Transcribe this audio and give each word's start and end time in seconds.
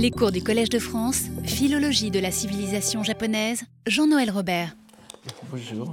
Les 0.00 0.12
cours 0.12 0.30
du 0.30 0.44
Collège 0.44 0.68
de 0.68 0.78
France, 0.78 1.24
Philologie 1.42 2.12
de 2.12 2.20
la 2.20 2.30
civilisation 2.30 3.02
japonaise, 3.02 3.64
Jean-Noël 3.84 4.30
Robert. 4.30 4.76
Bonjour. 5.50 5.92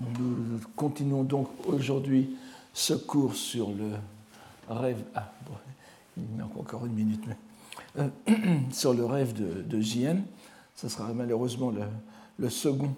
Nous 0.00 0.60
continuons 0.74 1.22
donc 1.22 1.48
aujourd'hui 1.66 2.34
ce 2.72 2.94
cours 2.94 3.34
sur 3.34 3.68
le 3.68 3.90
rêve. 4.66 5.04
Ah, 5.14 5.30
il 6.16 6.38
manque 6.38 6.56
encore 6.56 6.86
une 6.86 6.94
minute, 6.94 7.22
euh, 7.98 8.08
sur 8.72 8.94
le 8.94 9.04
rêve 9.04 9.34
de, 9.34 9.60
de 9.60 9.80
Jien. 9.82 10.22
Ce 10.74 10.88
sera 10.88 11.12
malheureusement 11.12 11.70
le, 12.38 12.48
second, 12.48 12.94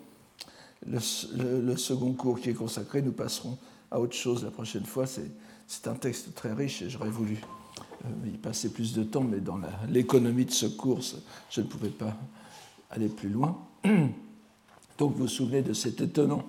le, 0.86 1.77
second 1.77 2.12
cours 2.12 2.38
qui 2.38 2.50
est 2.50 2.54
consacré. 2.54 3.02
Nous 3.02 3.11
passerons 3.11 3.59
à 3.91 3.98
autre 3.98 4.14
chose 4.14 4.45
la 4.45 4.52
prochaine 4.52 4.86
fois. 4.86 5.07
C'est 5.09 5.88
un 5.88 5.95
texte 5.95 6.36
très 6.36 6.52
riche 6.52 6.82
et 6.82 6.88
j'aurais 6.88 7.11
voulu 7.11 7.41
y 8.27 8.36
passer 8.36 8.70
plus 8.73 8.93
de 8.95 9.02
temps, 9.04 9.23
mais 9.23 9.41
dans 9.41 9.59
l'économie 9.88 10.45
de 10.45 10.51
ce 10.51 10.66
cours, 10.66 11.01
je 11.51 11.60
ne 11.60 11.66
pouvais 11.66 11.91
pas 11.91 12.16
aller 12.91 13.09
plus 13.09 13.28
loin. 13.28 13.59
Donc 14.98 15.12
vous 15.14 15.23
vous 15.24 15.28
souvenez 15.28 15.62
de 15.62 15.73
cet 15.73 16.01
étonnant 16.01 16.45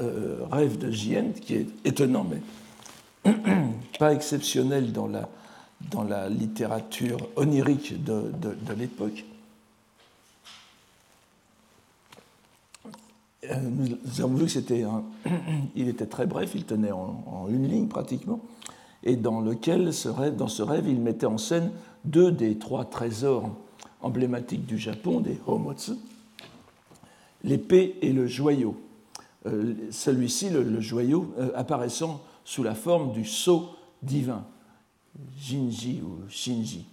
euh, 0.00 0.38
rêve 0.50 0.78
de 0.78 0.90
Jien, 0.90 1.26
qui 1.40 1.54
est 1.54 1.66
étonnant, 1.84 2.24
mais 2.24 3.32
pas 3.98 4.12
exceptionnel 4.12 4.92
dans 4.92 5.06
la, 5.06 5.28
dans 5.90 6.02
la 6.02 6.28
littérature 6.28 7.18
onirique 7.36 8.02
de, 8.02 8.32
de- 8.40 8.72
l'époque. 8.74 9.24
Euh, 13.50 13.54
Nous, 13.60 14.20
avons 14.20 14.34
vu 14.34 14.44
que 14.46 14.50
c'était 14.50 14.82
un- 14.82 15.04
il 15.76 15.88
était 15.88 16.06
très 16.06 16.26
bref, 16.26 16.52
il 16.54 16.64
tenait 16.64 16.92
en, 16.92 17.22
en 17.26 17.48
une 17.48 17.68
ligne 17.68 17.88
pratiquement, 17.88 18.40
et 19.04 19.16
dans 19.16 19.40
lequel 19.40 19.92
ce 19.92 20.08
rêve, 20.08 20.34
dans 20.34 20.48
ce 20.48 20.62
rêve, 20.62 20.88
il 20.88 20.98
mettait 20.98 21.26
en 21.26 21.38
scène 21.38 21.70
deux 22.04 22.32
des 22.32 22.58
trois 22.58 22.86
trésors 22.86 23.54
emblématiques 24.00 24.66
du 24.66 24.78
Japon, 24.78 25.20
des 25.20 25.38
Homotsu, 25.46 25.92
l'épée 27.44 27.96
et 28.02 28.12
le 28.12 28.26
joyau. 28.26 28.76
Euh, 29.46 29.74
Celui-ci, 29.90 30.48
le, 30.48 30.80
joyau, 30.80 31.32
euh, 31.38 31.50
apparaissant 31.54 32.22
sous 32.44 32.62
la 32.62 32.74
forme 32.74 33.12
du 33.12 33.26
sceau 33.26 33.68
divin, 34.02 34.44
Jinji 35.38 36.00
ou 36.02 36.28
Shinji. 36.28 36.86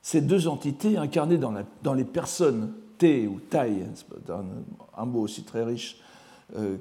Ces 0.00 0.22
deux 0.22 0.48
entités 0.48 0.96
incarnées 0.96 1.38
dans, 1.38 1.94
les 1.94 2.04
personnes 2.04 2.72
Te 2.96 3.26
ou 3.26 3.40
Tai, 3.50 3.70
un, 4.30 4.44
un 4.96 5.04
mot 5.04 5.20
aussi 5.20 5.42
très 5.42 5.64
riche 5.64 5.98
euh, 6.56 6.76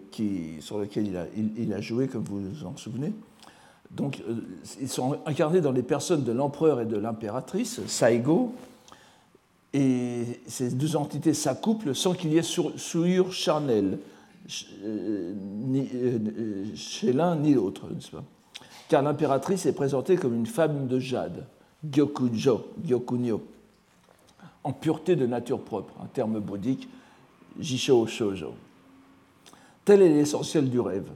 sur 0.59 0.80
lequel 0.80 1.28
il 1.58 1.73
a 1.73 1.82
joué, 1.82 2.08
comme 2.08 2.23
vous 2.23 2.39
vous 2.39 2.66
en 2.66 2.78
souvenez. 2.78 3.14
Donc, 3.91 4.22
euh, 4.28 4.36
ils 4.81 4.89
sont 4.89 5.17
incarnés 5.25 5.61
dans 5.61 5.72
les 5.72 5.83
personnes 5.83 6.23
de 6.23 6.31
l'empereur 6.31 6.81
et 6.81 6.86
de 6.86 6.97
l'impératrice, 6.97 7.81
Saigo, 7.88 8.53
et 9.73 10.39
ces 10.47 10.72
deux 10.72 10.95
entités 10.95 11.33
s'accouplent 11.33 11.95
sans 11.95 12.14
qu'il 12.14 12.31
y 12.31 12.38
ait 12.38 12.44
souillure 12.44 13.33
charnelle 13.33 14.00
euh, 14.83 15.33
euh, 15.75 16.66
chez 16.75 17.14
l'un 17.14 17.36
ni 17.36 17.53
l'autre, 17.53 17.88
n'est-ce 17.94 18.11
pas? 18.11 18.23
Car 18.88 19.02
l'impératrice 19.02 19.66
est 19.66 19.73
présentée 19.73 20.16
comme 20.16 20.36
une 20.36 20.45
femme 20.45 20.88
de 20.88 20.99
jade, 20.99 21.45
Gyokujo, 21.83 22.67
Gyokunyo, 22.86 23.44
en 24.64 24.72
pureté 24.72 25.16
de 25.16 25.25
nature 25.25 25.59
propre, 25.59 25.94
un 26.02 26.08
terme 26.08 26.39
bouddhique, 26.39 26.88
Jisho 27.59 28.05
Shoujo. 28.05 28.53
Tel 29.83 30.02
est 30.02 30.09
l'essentiel 30.09 30.70
du 30.70 30.80
rêve. 30.80 31.09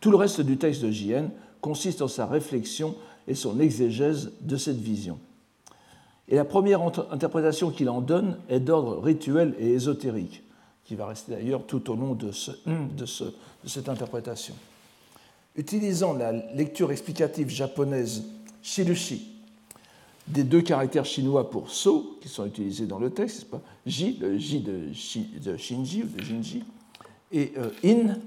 Tout 0.00 0.10
le 0.10 0.16
reste 0.16 0.40
du 0.40 0.56
texte 0.56 0.82
de 0.82 0.90
Jien 0.90 1.30
consiste 1.64 2.02
en 2.02 2.08
sa 2.08 2.26
réflexion 2.26 2.94
et 3.26 3.34
son 3.34 3.58
exégèse 3.58 4.32
de 4.42 4.58
cette 4.58 4.76
vision. 4.76 5.18
Et 6.28 6.36
la 6.36 6.44
première 6.44 6.82
interprétation 7.10 7.70
qu'il 7.70 7.88
en 7.88 8.02
donne 8.02 8.36
est 8.50 8.60
d'ordre 8.60 8.98
rituel 9.00 9.54
et 9.58 9.70
ésotérique, 9.72 10.42
qui 10.84 10.94
va 10.94 11.06
rester 11.06 11.32
d'ailleurs 11.32 11.64
tout 11.66 11.90
au 11.90 11.96
long 11.96 12.14
de, 12.14 12.32
ce- 12.32 12.50
de 12.98 13.06
ce- 13.06 13.24
de 13.24 13.68
cette 13.68 13.88
interprétation. 13.88 14.54
Utilisant 15.56 16.12
la 16.12 16.32
lecture 16.32 16.92
explicative 16.92 17.48
japonaise 17.48 18.24
shirushi, 18.62 19.30
des 20.28 20.44
deux 20.44 20.60
caractères 20.60 21.06
chinois 21.06 21.48
pour 21.48 21.70
so, 21.70 22.18
qui 22.20 22.28
sont 22.28 22.44
utilisés 22.44 22.86
dans 22.86 22.98
le 22.98 23.08
texte, 23.08 23.46
pas 23.50 23.62
J, 23.86 24.18
le 24.20 24.36
J 24.36 24.60
de, 24.60 24.92
Shi- 24.92 25.30
de 25.42 25.56
Shinji 25.56 26.02
ou 26.02 26.08
de 26.08 26.22
Jinji, 26.22 26.62
et 27.32 27.52
euh, 27.56 27.70
in, 27.82 28.18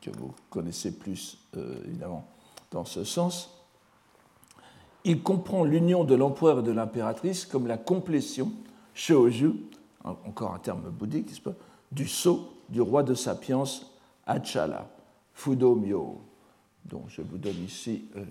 que 0.00 0.10
vous 0.16 0.32
connaissez 0.48 0.92
plus 0.92 1.38
euh, 1.56 1.76
évidemment 1.88 2.24
dans 2.74 2.84
ce 2.84 3.04
sens, 3.04 3.50
il 5.04 5.22
comprend 5.22 5.64
l'union 5.64 6.02
de 6.02 6.16
l'empereur 6.16 6.58
et 6.58 6.62
de 6.62 6.72
l'impératrice 6.72 7.46
comme 7.46 7.68
la 7.68 7.78
complétion, 7.78 8.52
shouju, 8.94 9.52
en- 10.02 10.16
encore 10.26 10.52
un 10.52 10.58
terme 10.58 10.90
bouddhique, 10.90 11.30
du 11.92 12.08
sceau 12.08 12.52
du 12.68 12.80
roi 12.80 13.04
de 13.04 13.14
Sapiens, 13.14 13.62
Achala, 14.26 14.90
Fudo-myo, 15.34 16.20
dont 16.86 17.04
je 17.06 17.22
vous 17.22 17.38
donne 17.38 17.62
ici 17.64 18.06
euh, 18.16 18.24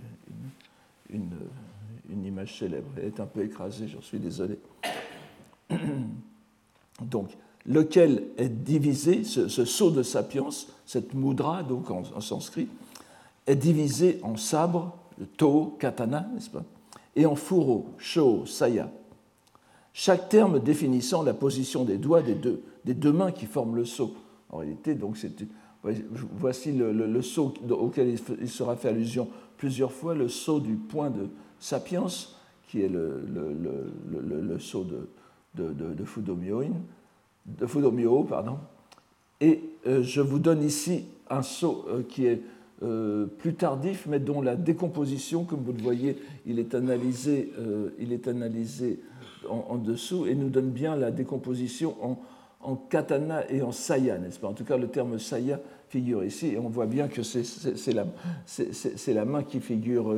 une, 1.10 2.26
image 2.26 2.60
célèbre. 2.60 2.90
Elle 2.98 3.06
est 3.06 3.20
un 3.20 3.26
peu 3.26 3.44
écrasée, 3.44 3.88
j'en 3.88 4.02
suis 4.02 4.20
désolé. 4.20 4.60
Donc, 7.02 7.30
lequel 7.66 8.26
est 8.38 8.50
divisé, 8.50 9.24
ce, 9.24 9.48
ce 9.48 9.64
sceau 9.64 9.90
de 9.90 10.04
Sapiens, 10.04 10.50
cette 10.86 11.14
mudra, 11.14 11.64
donc 11.64 11.90
en 11.90 12.22
sanskrit, 12.22 12.68
est 13.48 13.56
divisé 13.56 14.20
en 14.24 14.36
sabre, 14.38 14.96
le 15.20 15.26
katana, 15.80 16.28
n'est-ce 16.34 16.50
pas, 16.50 16.64
et 17.16 17.26
en 17.26 17.36
fourreau, 17.36 17.88
sho, 17.98 18.46
saya. 18.46 18.90
Chaque 19.94 20.30
terme 20.30 20.60
définissant 20.60 21.22
la 21.22 21.34
position 21.34 21.84
des 21.84 21.98
doigts 21.98 22.22
des 22.24 22.34
deux, 22.36 22.64
des 22.86 22.94
deux 22.96 23.12
mains 23.14 23.32
qui 23.32 23.46
forment 23.46 23.76
le 23.76 23.86
sceau. 23.86 24.16
En 24.50 24.58
réalité, 24.58 24.96
donc, 24.96 25.18
c'est- 25.18 25.46
voici 26.38 26.72
le, 26.72 26.92
le- 26.92 27.22
sceau 27.22 27.54
auquel 27.70 28.16
il 28.42 28.50
sera 28.50 28.76
fait 28.76 28.90
allusion 28.90 29.28
plusieurs 29.58 29.92
fois, 29.92 30.16
le 30.16 30.30
sceau 30.30 30.60
du 30.60 30.74
point 30.76 31.10
de 31.10 31.28
Sapiens, 31.60 32.08
qui 32.68 32.82
est 32.82 32.90
le, 32.90 33.24
le- 33.32 34.60
sceau 34.60 34.84
de, 34.84 35.08
de, 35.56 35.74
de, 35.74 35.94
de 35.94 36.06
de 37.46 38.24
pardon. 38.24 38.58
Et 39.42 39.62
euh, 39.86 40.02
je 40.02 40.22
vous 40.22 40.40
donne 40.40 40.64
ici 40.64 41.06
un 41.30 41.42
sceau 41.44 41.86
euh, 41.90 42.02
qui 42.08 42.26
est 42.26 42.42
euh, 42.82 43.28
plus 43.28 43.54
tardif, 43.54 44.08
mais 44.10 44.20
dont 44.20 44.42
la 44.42 44.56
décomposition, 44.56 45.46
comme 45.46 45.62
vous 45.62 45.74
le 45.74 45.82
voyez, 45.82 46.18
il 46.46 46.60
est 46.60 46.74
analysé, 46.76 47.54
euh, 47.60 47.90
il 48.00 48.12
est 48.12 48.28
analysé 48.28 49.00
en, 49.50 49.78
dessous 49.78 50.26
et 50.26 50.36
nous 50.36 50.50
donne 50.50 50.70
bien 50.70 50.96
la 50.96 51.12
décomposition 51.12 51.96
en, 52.62 52.76
katana 52.76 53.50
et 53.52 53.62
en 53.62 53.72
saya, 53.72 54.18
n'est-ce 54.18 54.40
pas? 54.40 54.48
En 54.48 54.54
tout 54.54 54.64
cas, 54.64 54.78
le 54.78 54.88
terme 54.88 55.20
saya 55.20 55.60
figure 55.90 56.24
ici 56.24 56.48
et 56.48 56.58
on 56.58 56.70
voit 56.70 56.86
bien 56.86 57.08
que 57.08 57.22
c'est 57.22 57.94
la, 57.94 59.26
main 59.26 59.44
qui 59.44 59.60
figure, 59.60 60.18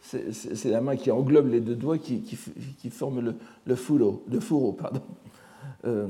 c'est 0.00 0.70
la 0.70 0.80
main 0.82 0.96
qui 0.96 1.10
englobe 1.10 1.48
les 1.48 1.60
deux 1.60 1.74
doigts 1.74 1.98
qui, 1.98 2.20
qui, 2.20 2.38
qui 2.78 2.90
forme 2.90 3.20
le, 3.20 3.34
le. 3.66 3.76
Le 4.28 4.40
fourreau 4.40 4.72
pardon. 4.72 5.00
Euh, 5.86 6.06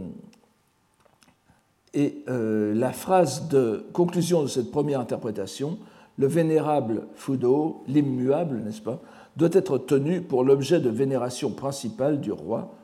et 1.94 2.22
euh, 2.28 2.74
la 2.74 2.92
phrase 2.92 3.48
de 3.48 3.84
conclusion 3.92 4.42
de 4.42 4.46
cette 4.46 4.70
première 4.70 5.00
interprétation, 5.00 5.78
le 6.18 6.26
vénérable 6.26 7.02
Fudo, 7.14 7.82
l'immuable, 7.88 8.58
n'est-ce 8.58 8.82
pas, 8.82 9.00
doit 9.36 9.48
être 9.52 9.78
tenu 9.78 10.20
pour 10.20 10.44
l'objet 10.44 10.80
de 10.80 10.90
vénération 10.90 11.50
principale 11.50 12.20
du 12.20 12.30
roi, 12.32 12.74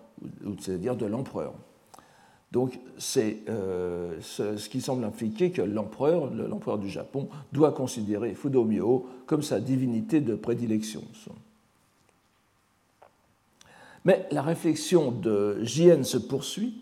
c'est-à-dire 0.60 0.96
de 0.96 1.06
l'empereur. 1.06 1.52
Donc 2.52 2.78
c'est 2.96 3.38
euh, 3.48 4.14
ce, 4.22 4.68
qui 4.68 4.80
semble 4.80 5.04
impliquer 5.04 5.50
que 5.50 5.60
l'empereur, 5.62 6.32
le- 6.32 6.46
l'empereur 6.46 6.78
du 6.78 6.88
Japon, 6.88 7.28
doit 7.52 7.72
considérer 7.72 8.34
Fudomyo 8.34 9.06
comme 9.26 9.42
sa 9.42 9.60
divinité 9.60 10.20
de 10.20 10.34
prédilection. 10.34 11.02
Mais 14.04 14.26
la 14.30 14.42
réflexion 14.42 15.10
de 15.10 15.58
Jien 15.62 16.04
se 16.04 16.16
poursuit 16.16 16.80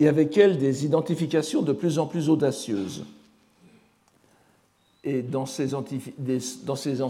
et 0.00 0.08
avec 0.08 0.36
elle 0.38 0.58
des 0.58 0.84
identifications 0.84 1.62
de 1.62 1.72
plus 1.72 1.98
en 1.98 2.06
plus 2.06 2.28
audacieuses. 2.28 3.04
Et 5.04 5.22
dans 5.22 5.46
ces, 5.46 5.68
dans 6.64 6.76
ces 6.76 7.00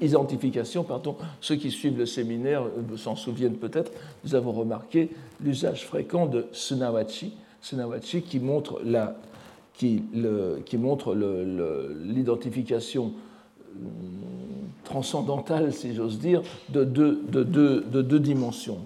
identifications, 0.00 0.84
pardon, 0.84 1.16
ceux 1.40 1.56
qui 1.56 1.70
suivent 1.70 1.98
le 1.98 2.06
séminaire 2.06 2.62
euh, 2.62 2.96
s'en 2.96 3.16
souviennent 3.16 3.56
peut-être, 3.56 3.90
nous 4.24 4.34
avons 4.34 4.52
remarqué 4.52 5.10
l'usage 5.42 5.84
fréquent 5.84 6.26
de 6.26 6.46
Sunawachi, 6.52 7.34
Sunawachi 7.60 8.22
qui 8.22 8.38
montre 8.38 8.80
la- 8.84 9.16
qui 9.74 10.04
le- 10.14 10.60
qui 10.64 10.78
montre 10.78 11.14
l'identification 12.04 13.12
euh, 13.76 13.84
transcendantale, 14.84 15.74
si 15.74 15.94
j'ose 15.94 16.18
dire, 16.18 16.42
de 16.70 16.84
deux, 16.84 17.20
de 17.30 17.42
deux- 17.42 17.80
de 17.82 18.02
deux 18.02 18.20
dimensions 18.20 18.78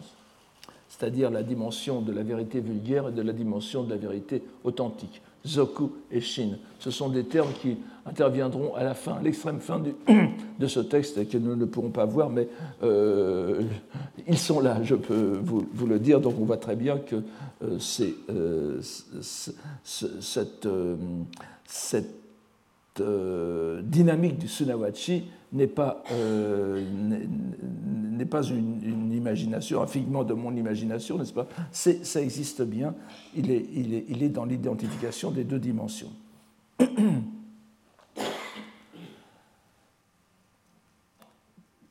c'est-à-dire 1.01 1.31
la 1.31 1.43
dimension 1.43 2.03
de 2.03 2.13
la 2.13 2.23
vérité 2.23 2.61
vulgaire 2.61 3.09
et 3.09 3.13
de 3.13 3.23
la 3.23 3.33
dimension 3.33 3.83
de 3.85 3.91
la 3.91 3.97
vérité 3.97 4.43
authentique. 4.65 5.23
Zoku 5.47 5.93
et 6.11 6.21
Shin. 6.21 6.59
Ce 6.79 6.91
sont 6.91 7.09
des 7.09 7.25
termes 7.25 7.53
qui 7.63 7.79
interviendront 8.05 8.75
à 8.75 8.85
la 8.85 8.93
fin, 8.93 9.15
à 9.15 9.23
l'extrême 9.23 9.61
fin 9.61 9.83
de 10.59 10.67
ce 10.67 10.81
texte 10.81 11.17
et 11.17 11.25
que 11.25 11.39
nous 11.39 11.57
ne 11.57 11.65
pourrons 11.65 11.89
pas 11.89 12.05
voir, 12.05 12.29
mais 12.29 12.49
euh, 12.83 13.63
ils 14.29 14.37
sont 14.37 14.61
là, 14.61 14.83
je 14.83 14.95
peux 14.95 15.41
vous, 15.43 15.87
le 15.87 15.99
dire. 15.99 16.21
Donc 16.21 16.35
on 16.39 16.45
voit 16.45 16.59
très 16.59 16.77
bien 16.77 16.99
que 16.99 17.17
euh, 17.17 17.79
c'est, 17.79 18.13
euh, 18.29 18.83
cette, 19.83 20.69
cette 21.65 22.15
dynamique 22.99 24.39
du 24.39 24.49
Sunawachi 24.49 25.25
n'est 25.53 25.67
pas, 25.67 26.03
n'est 26.11 28.27
pas 28.27 28.43
une, 28.43 29.13
imagination, 29.13 29.83
un 29.83 29.87
figment 29.87 30.25
de 30.25 30.35
mon 30.35 30.55
imagination, 30.55 31.19
n'est-ce 31.19 31.33
pas? 31.33 31.49
Ça 31.73 32.21
existe 32.21 32.63
bien, 32.63 32.95
il 33.35 33.51
est, 33.51 33.67
il 33.75 33.95
est, 33.95 34.05
il 34.09 34.23
est 34.23 34.29
dans 34.29 34.45
l'identification 34.45 35.31
des 35.31 35.45
deux 35.45 35.59
dimensions. 35.59 36.11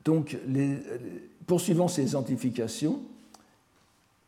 Donc, 0.04 0.38
poursuivant 1.46 1.88
ces 1.88 2.10
identifications, 2.10 3.00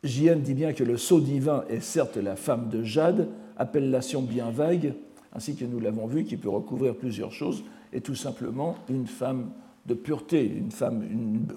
J.N. 0.03 0.41
dit 0.41 0.53
bien 0.53 0.73
que 0.73 0.83
le 0.83 0.97
sceau 0.97 1.21
divin 1.21 1.63
est 1.69 1.79
certes 1.79 2.17
la 2.17 2.35
femme 2.35 2.69
de 2.69 2.83
Jade, 2.83 3.29
appellation 3.57 4.21
bien 4.21 4.51
vague, 4.51 4.93
ainsi 5.33 5.55
que 5.55 5.65
nous 5.65 5.79
l'avons 5.79 6.07
vu, 6.07 6.23
qui 6.23 6.37
peut 6.37 6.49
recouvrir 6.49 6.95
plusieurs 6.95 7.31
choses, 7.31 7.63
et 7.91 8.01
tout 8.01 8.15
simplement 8.15 8.75
une 8.89 9.07
femme 9.07 9.51
de 9.85 9.93
pureté, 9.93 10.45
une 10.45 10.71
femme 10.71 11.03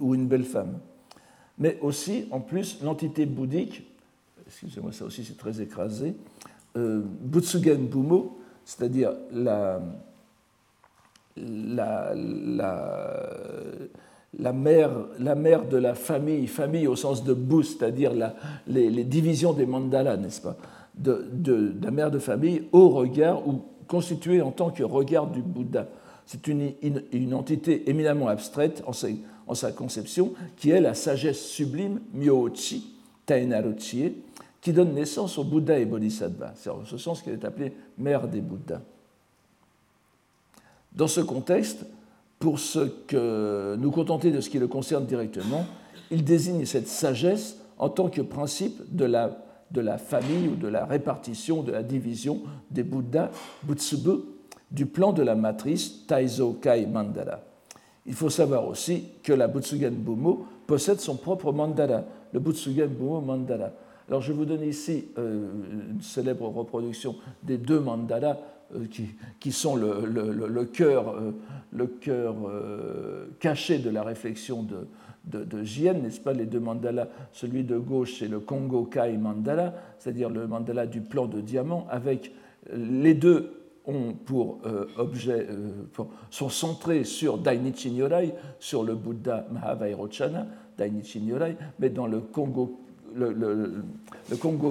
ou 0.00 0.14
une 0.14 0.26
belle 0.26 0.44
femme. 0.44 0.78
Mais 1.58 1.78
aussi, 1.81 2.26
en 2.31 2.40
plus, 2.40 2.82
l'entité 2.82 3.25
bouddhique, 3.26 3.84
excusez-moi, 4.46 4.93
ça 4.93 5.05
aussi 5.05 5.25
c'est 5.25 5.37
très 5.38 5.61
écrasé, 5.61 6.14
euh, 6.76 7.02
Butsugen 7.20 7.88
c'est-à-dire 8.64 9.12
la, 9.32 9.81
la, 11.37 12.14
la, 14.38 14.52
mère, 14.52 14.90
la 15.19 15.34
mère 15.34 15.67
de 15.67 15.76
la 15.76 15.94
famille, 15.94 16.46
famille 16.46 16.87
au 16.87 16.96
sens 16.96 17.25
de 17.25 17.32
Bu, 17.32 17.62
c'est-à-dire 17.62 18.12
les, 18.67 18.90
les, 18.90 19.05
divisions 19.05 19.52
des 19.52 19.67
mandalas, 19.67 20.17
n'est-ce 20.17 20.43
pas, 20.43 20.56
la 21.04 21.90
mère 21.90 22.10
de 22.10 22.19
famille 22.19 22.64
au 22.72 22.88
regard 22.88 23.46
ou 23.46 23.62
constituée 23.87 24.43
en 24.43 24.50
tant 24.50 24.70
que 24.70 24.82
regard 24.82 25.28
du 25.28 25.43
Bouddha. 25.43 25.88
C'est 26.26 26.48
une, 26.48 27.34
entité 27.34 27.88
éminemment 27.88 28.28
abstraite 28.28 28.82
en 28.87 29.54
sa, 29.54 29.72
conception, 29.72 30.32
qui 30.56 30.70
est 30.70 30.81
la 30.81 30.94
sagesse 30.94 31.40
sublime, 31.40 32.00
Myochi, 32.14 32.94
Taenarochie, 33.26 34.14
qui 34.60 34.72
donne 34.72 34.94
naissance 34.94 35.38
au 35.38 35.44
Bouddha 35.44 35.78
et 35.78 35.84
Bodhisattva. 35.84 36.52
C'est 36.56 36.70
en 36.70 36.84
ce 36.84 36.99
sens 36.99 37.22
qu'elle 37.22 37.34
est 37.34 37.44
appelée 37.44 37.72
mère 37.96 38.26
des 38.26 38.40
Bouddhas. 38.40 38.81
Dans 40.96 41.06
ce 41.06 41.20
contexte, 41.20 41.87
pour 42.40 42.58
ce 42.58 42.81
que 43.06 43.76
nous 43.78 43.90
contenter 43.90 44.32
de 44.32 44.40
ce 44.40 44.50
qui 44.50 44.58
le 44.58 44.66
concerne 44.66 45.06
directement, 45.06 45.64
il 46.10 46.25
désigne 46.25 46.64
cette 46.64 46.88
sagesse 46.88 47.58
en 47.78 47.88
tant 47.88 48.08
que 48.08 48.22
principe 48.22 48.82
de 48.94 49.04
la, 49.04 49.45
de 49.76 49.82
la 49.82 49.99
famille 49.99 50.49
ou 50.49 50.56
de 50.56 50.69
la 50.69 50.87
répartition, 50.87 51.62
de 51.62 51.70
la 51.70 51.82
division 51.82 52.40
des 52.70 52.82
Bouddhas, 52.82 53.31
Butsubu, 53.62 54.23
du 54.70 54.87
plan 54.87 55.12
de 55.12 55.23
la 55.23 55.34
matrice 55.34 56.06
Taizo 56.06 56.55
Kai 56.55 56.87
Mandala. 56.87 57.44
Il 58.06 58.14
faut 58.14 58.31
savoir 58.31 58.67
aussi 58.67 59.05
que 59.23 59.34
la 59.34 59.49
Butsugen 59.49 59.90
Bumo 59.94 60.46
possède 60.67 60.99
son 61.00 61.17
propre 61.17 61.52
mandala, 61.52 62.05
le 62.32 62.40
Butsugen 62.40 62.88
Bumo 62.88 63.20
Mandala. 63.20 63.75
Alors 64.08 64.23
je 64.23 64.32
vous 64.32 64.46
donne 64.46 64.62
ici 64.62 65.08
euh, 65.19 65.50
une 65.90 66.00
célèbre 66.00 66.49
reproduction 66.49 67.17
des 67.43 67.58
deux 67.58 67.81
mandalas 67.81 68.38
euh, 68.75 68.87
qui, 69.40 69.52
sont 69.52 69.76
le, 69.76 70.06
le, 70.06 70.64
cœur, 70.64 71.17
le 71.73 71.87
cœur 71.87 72.34
euh, 72.49 73.26
caché 73.40 73.78
de 73.78 73.90
la 73.90 74.02
réflexion 74.02 74.62
de, 74.62 74.87
de, 75.26 75.44
de 75.44 75.93
n'est-ce 75.93 76.20
pas 76.20 76.32
Les 76.32 76.46
deux 76.46 76.61
mandalas, 76.61 77.08
celui 77.32 77.64
de 77.64 77.78
gauche, 77.78 78.19
c'est 78.19 78.28
le 78.28 78.40
Kongo 78.40 78.84
Kai 78.84 79.17
mandala, 79.17 79.75
c'est-à-dire 79.99 80.31
le 80.31 80.46
mandala 80.46 80.87
du 80.87 81.00
plan 81.00 81.26
de 81.26 81.40
diamant, 81.40 81.87
avec 81.90 82.32
les 82.73 83.14
deux 83.14 83.52
ont 83.87 84.14
pour 84.14 84.61
objet, 84.99 85.46
sont 86.31 86.49
centrés 86.49 87.05
sur 87.05 87.38
Dainichi 87.38 87.90
Nyorai, 87.93 88.34
sur 88.58 88.82
le 88.82 88.94
Bouddha 88.94 89.46
Mahavairochana, 89.52 90.46
Dainichi 90.76 91.20
Nyorai, 91.20 91.56
mais 91.78 91.90
dans 91.90 92.06
le 92.06 92.20
Kongo 92.20 92.78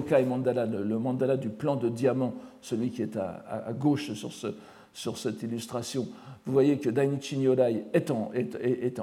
Kai 0.07 0.25
mandala, 0.25 0.65
le, 0.65 0.99
mandala 0.99 1.37
du 1.37 1.49
plan 1.49 1.75
de 1.75 1.89
diamant, 1.89 2.33
celui 2.61 2.89
qui 2.89 3.01
est 3.01 3.17
à, 3.17 3.71
gauche 3.73 4.13
sur, 4.13 4.31
ce, 4.31 4.47
sur, 4.95 5.17
cette 5.17 5.43
illustration, 5.43 6.07
vous 6.45 6.53
voyez 6.53 6.77
que 6.77 6.89
Dainichi 6.89 7.37
Nyorai 7.37 7.85
est, 7.93 8.11
est, 8.33 8.93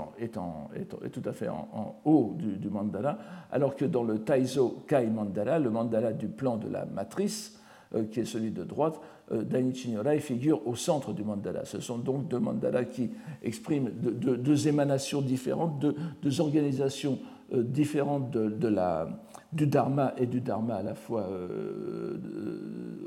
tout 1.12 1.22
à 1.24 1.32
fait 1.32 1.48
en, 1.48 1.96
haut 2.04 2.34
du, 2.38 2.70
mandala, 2.70 3.18
alors 3.50 3.76
que 3.76 3.84
dans 3.84 4.02
le 4.02 4.20
Taizo 4.20 4.84
Kai 4.88 5.06
mandala, 5.06 5.58
le 5.58 5.70
mandala 5.70 6.12
du 6.12 6.28
plan 6.28 6.56
de 6.56 6.68
la 6.68 6.86
matrice, 6.86 7.58
euh, 7.94 8.04
qui 8.10 8.20
est 8.20 8.24
celui 8.24 8.52
de 8.52 8.64
droite, 8.64 8.98
euh, 9.32 9.42
Dainichi 9.42 9.90
Nyorai 9.90 10.18
figure 10.20 10.66
au 10.66 10.76
centre 10.76 11.12
du 11.12 11.24
mandala. 11.24 11.66
Ce 11.66 11.78
sont 11.80 11.98
donc 11.98 12.26
deux 12.26 12.38
mandalas 12.38 12.84
qui 12.84 13.10
expriment 13.42 13.90
deux, 13.90 14.68
émanations 14.68 15.20
différentes, 15.20 15.84
deux, 16.22 16.40
organisations 16.40 17.18
euh, 17.54 17.62
différentes 17.62 18.30
de, 18.30 18.68
la, 18.68 19.08
du 19.52 19.66
dharma 19.66 20.14
et 20.16 20.26
du 20.26 20.40
dharma 20.40 20.76
à 20.76 20.82
la 20.82 20.94
fois 20.94 21.26
euh, 21.30 22.16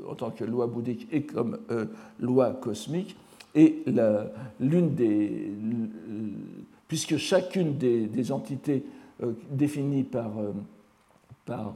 en 0.08 0.14
tant 0.14 0.30
que 0.30 0.44
loi 0.44 0.66
bouddhique 0.66 1.08
et 1.12 1.22
comme 1.22 1.58
euh, 1.70 1.86
loi 2.20 2.52
cosmique. 2.52 3.16
Et 3.54 3.84
l'une 4.60 4.94
des. 4.94 5.50
Puisque 6.88 7.16
chacune 7.16 7.78
des, 7.78 8.30
entités 8.30 8.84
euh, 9.22 9.32
définies 9.50 10.04
par, 10.04 10.30
par 11.46 11.72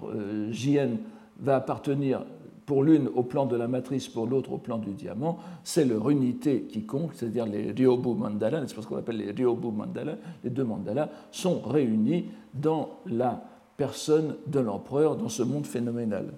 JN 0.51 0.99
va 1.41 1.57
appartenir 1.57 2.23
pour 2.71 2.85
l'une 2.85 3.09
au 3.17 3.25
plan 3.25 3.47
de 3.47 3.57
la 3.57 3.67
matrice, 3.67 4.07
pour 4.07 4.29
l'autre 4.29 4.53
au 4.53 4.59
plan 4.59 4.79
du 4.79 4.93
diamant, 4.93 5.41
c'est 5.65 5.85
leur 5.85 6.09
unité 6.09 6.69
qui 6.69 6.85
compte, 6.85 7.11
c'est-à-dire 7.17 7.45
les 7.45 7.73
Ryobu 7.73 8.15
Mandala, 8.15 8.65
c'est 8.65 8.81
ce 8.81 8.87
qu'on 8.87 8.97
appelle 8.97 9.17
les 9.17 9.33
Ryobu 9.33 9.73
Mandala, 9.73 10.17
les 10.45 10.51
deux 10.51 10.63
mandalas 10.63 11.09
sont 11.33 11.63
réunis 11.63 12.27
dans 12.55 13.01
la 13.07 13.43
personne 13.77 14.37
de 14.47 14.61
l'empereur 14.61 15.17
dans 15.17 15.29
ce 15.29 15.43
monde 15.43 15.67
phénoménal. 15.67 16.33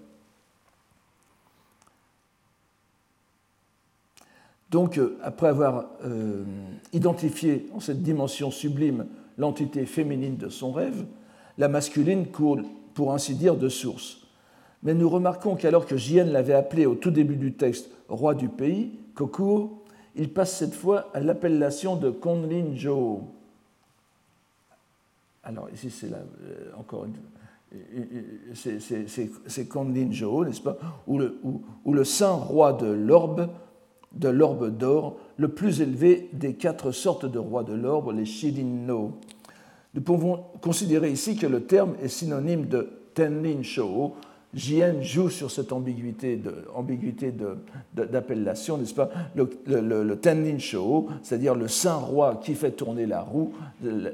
Donc, 4.70 4.96
euh, 4.96 5.18
après 5.22 5.48
avoir 5.48 5.84
euh, 6.02 6.44
identifié 6.94 7.68
en 7.74 7.80
cette 7.80 8.02
dimension 8.02 8.50
sublime 8.50 9.04
l'entité 9.36 9.84
féminine 9.84 10.38
de 10.38 10.48
son 10.48 10.72
rêve, 10.72 11.04
la 11.58 11.68
masculine 11.68 12.28
coule, 12.28 12.64
pour 12.94 13.12
ainsi 13.12 13.34
dire, 13.34 13.54
de 13.54 13.68
source. 13.68 14.21
Mais 14.82 14.94
nous 14.94 15.08
remarquons 15.08 15.54
qu'alors 15.56 15.86
que 15.86 15.96
Jien 15.96 16.24
l'avait 16.24 16.54
appelé 16.54 16.86
au 16.86 16.94
tout 16.94 17.10
début 17.10 17.36
du 17.36 17.54
texte 17.54 17.90
roi 18.08 18.34
du 18.34 18.48
pays, 18.48 18.98
Kokuo, 19.14 19.84
il 20.16 20.32
passe 20.32 20.56
cette 20.56 20.74
fois 20.74 21.08
à 21.14 21.20
l'appellation 21.20 21.96
de 21.96 22.10
Konlin 22.10 22.74
Jo, 22.74 23.22
alors 25.44 25.68
ici, 25.72 25.90
c'est 25.90 26.12
euh, 26.12 26.70
encore 26.78 27.04
une 27.04 27.14
c'est 28.54 29.66
Kondin 29.66 30.10
Jo, 30.10 30.44
n'est-ce 30.44 30.60
pas, 30.60 30.76
ou 31.06 31.18
le, 31.18 32.04
saint 32.04 32.32
roi 32.32 32.74
de 32.74 32.86
l'orbe, 32.86 33.48
de 34.12 34.28
l'orbe 34.28 34.76
d'or, 34.76 35.16
le 35.38 35.48
plus 35.48 35.80
élevé 35.80 36.28
des 36.34 36.54
quatre 36.54 36.92
sortes 36.92 37.24
de 37.24 37.38
rois 37.38 37.62
de 37.62 37.72
l'orbe, 37.72 38.14
les 38.14 38.26
Shirin-no. 38.26 39.12
Nous 39.94 40.02
pouvons 40.02 40.44
considérer 40.60 41.10
ici 41.10 41.36
que 41.36 41.46
le 41.46 41.64
terme 41.64 41.94
est 42.02 42.08
synonyme 42.08 42.66
de 42.66 42.90
Tenlin 43.14 43.62
Shou, 43.62 44.12
Jien 44.54 45.00
joue 45.00 45.30
sur 45.30 45.50
cette 45.50 45.72
ambiguïté 45.72 46.38
d'appellation, 47.94 48.76
n'est-ce 48.76 48.92
pas? 48.92 49.10
Le, 49.34 49.48
le, 49.66 50.16
Tenlin 50.16 50.58
Shou, 50.58 51.08
c'est-à-dire 51.22 51.54
le 51.54 51.68
saint 51.68 51.96
roi 51.96 52.38
qui 52.42 52.54
fait 52.54 52.72
tourner 52.72 53.06
la 53.06 53.22
roue, 53.22 53.54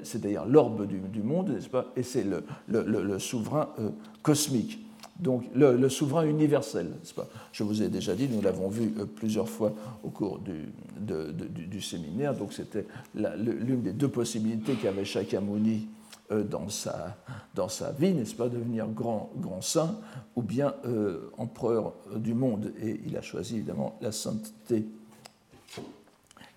c'est-à-dire 0.05 0.45
l'orbe 0.45 0.87
du, 0.87 1.23
monde, 1.23 1.51
n'est-ce 1.51 1.69
pas? 1.69 1.87
Et 1.97 2.05
c'est 2.05 2.25
le, 2.69 3.19
souverain 3.19 3.71
euh, 3.81 3.91
cosmique, 4.23 4.79
donc 5.19 5.43
le, 5.57 5.89
souverain 5.89 6.25
universel, 6.25 6.87
n'est-ce 6.87 7.15
pas? 7.15 7.27
Je 7.51 7.65
vous 7.65 7.83
ai 7.83 7.89
déjà 7.89 8.15
dit, 8.15 8.29
nous 8.31 8.41
l'avons 8.41 8.69
vu 8.69 8.93
euh, 8.99 9.07
plusieurs 9.07 9.49
fois 9.49 9.73
au 10.05 10.11
cours 10.11 10.39
du, 10.39 11.81
séminaire, 11.83 12.35
donc 12.35 12.53
c'était 12.53 12.87
l'une 13.15 13.83
des 13.83 13.93
deux 13.93 14.09
possibilités 14.09 14.75
qu'avait 14.75 15.05
Shakyamuni 15.05 15.89
dans 16.31 16.69
sa, 16.69 17.17
dans 17.55 17.69
sa 17.69 17.93
vie, 17.93 18.13
n'est-ce 18.13 18.35
pas, 18.35 18.49
devenir 18.49 18.87
grand, 18.87 19.31
grand 19.37 19.63
saint 19.63 19.99
ou 20.37 20.43
bien 20.43 20.75
euh, 20.85 21.31
empereur 21.39 21.95
du 22.17 22.35
monde. 22.35 22.73
Et 22.83 23.01
il 23.07 23.17
a 23.17 23.23
choisi 23.23 23.57
évidemment 23.57 23.99
la 24.01 24.13
sainteté. 24.13 24.87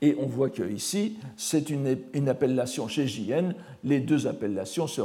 Et 0.01 0.15
on 0.19 0.25
voit 0.25 0.49
qu'ici, 0.49 1.17
c'est 1.37 1.69
une, 1.69 1.97
une, 2.13 2.27
appellation 2.27 2.87
chez 2.87 3.07
JN, 3.07 3.53
les 3.83 3.99
deux 3.99 4.25
appellations 4.25 4.87
se, 4.87 5.01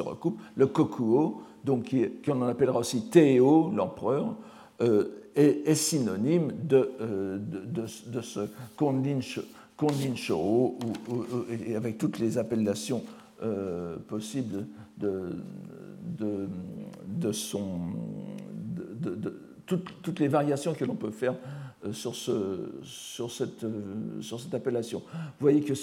recoupent. 0.00 0.40
Le 0.56 0.66
Kokuo, 0.66 1.42
donc 1.64 1.94
qu'on 2.24 2.42
en 2.42 2.48
appellera 2.48 2.78
aussi 2.78 3.10
Théo, 3.10 3.70
l'empereur, 3.74 4.36
est, 5.36 5.74
synonyme 5.74 6.52
de, 6.64 6.90
de, 6.98 7.86
de, 8.06 8.20
ce 8.22 8.40
Kondin 8.76 9.20
Shou, 10.14 10.78
avec 11.76 11.98
toutes 11.98 12.18
les 12.18 12.38
appellations 12.38 13.02
possibles 14.08 14.66
de, 14.96 15.30
de, 16.18 17.32
son, 17.32 17.78
de, 18.74 19.40
toutes, 19.66 20.18
les 20.18 20.28
variations 20.28 20.74
que 20.74 20.84
l'on 20.84 20.96
peut 20.96 21.10
faire 21.10 21.34
sur, 21.92 22.14
ce, 22.14 22.70
sur, 22.82 23.30
cette, 23.30 23.64
sur 24.20 24.40
cette 24.40 24.54
appellation. 24.54 25.02
Vous 25.08 25.40
voyez 25.40 25.60
que 25.60 25.74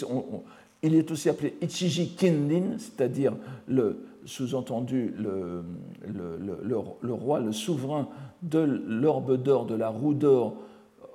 il 0.83 0.93
est 0.93 1.09
aussi 1.09 1.29
appelé 1.29 1.55
Ichiji 1.61 2.09
Kindin, 2.15 2.77
c'est-à-dire 2.77 3.33
le 3.67 4.05
sous-entendu 4.25 5.13
le, 5.17 5.63
le, 6.07 7.13
roi, 7.13 7.39
le 7.39 7.51
souverain 7.51 8.07
de 8.41 8.59
l'orbe 8.59 9.41
d'or, 9.41 9.65
de 9.65 9.75
la 9.75 9.89
roue 9.89 10.13
d'or, 10.13 10.57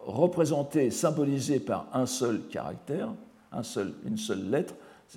représenté, 0.06 0.90
symbolisé 0.90 1.60
par 1.60 1.88
un 1.92 2.06
seul 2.06 2.40
caractère, 2.50 3.12
un 3.52 3.62
seul, 3.62 3.92
une 4.06 4.16
seule 4.16 4.48
lettre, 4.50 4.74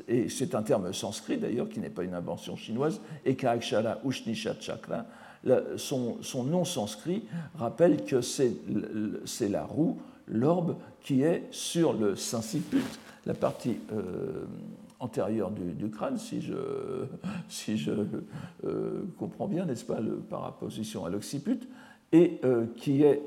et 0.08 0.30
c'est 0.30 0.56
un 0.56 0.64
terme 0.64 0.92
sanskrit 0.94 1.38
d'ailleurs, 1.38 1.70
qui 1.70 1.80
n'est 1.80 1.90
pas 1.90 2.04
une 2.04 2.14
invention 2.14 2.56
chinoise, 2.56 3.00
Ekakshara 3.26 4.00
Ushnisha 4.06 4.56
Chakra, 4.60 5.06
son, 5.78 6.44
nom 6.44 6.66
sanskrit 6.66 7.24
rappelle 7.56 8.04
que 8.06 8.22
c'est 8.22 9.50
la 9.50 9.66
roue, 9.66 10.00
l'orbe, 10.28 10.78
qui 11.02 11.22
est 11.22 11.44
sur 11.52 11.94
le 11.94 12.16
sinciput, 12.16 12.84
la 13.26 13.34
partie 13.34 13.78
euh, 13.92 14.46
antérieure 15.00 15.52
du, 15.52 15.90
crâne, 15.90 16.18
si 16.18 16.42
je, 16.42 16.54
si 17.50 17.78
je 17.78 17.92
euh, 18.66 19.04
comprends 19.18 19.48
bien, 19.48 19.66
n'est-ce 19.66 19.86
pas, 19.86 20.00
par 20.30 20.48
opposition 20.48 21.06
à 21.06 21.10
l'occiput, 21.10 21.60
et 22.14 22.40
euh, 22.46 22.66
qui 22.78 23.04
est 23.04 23.22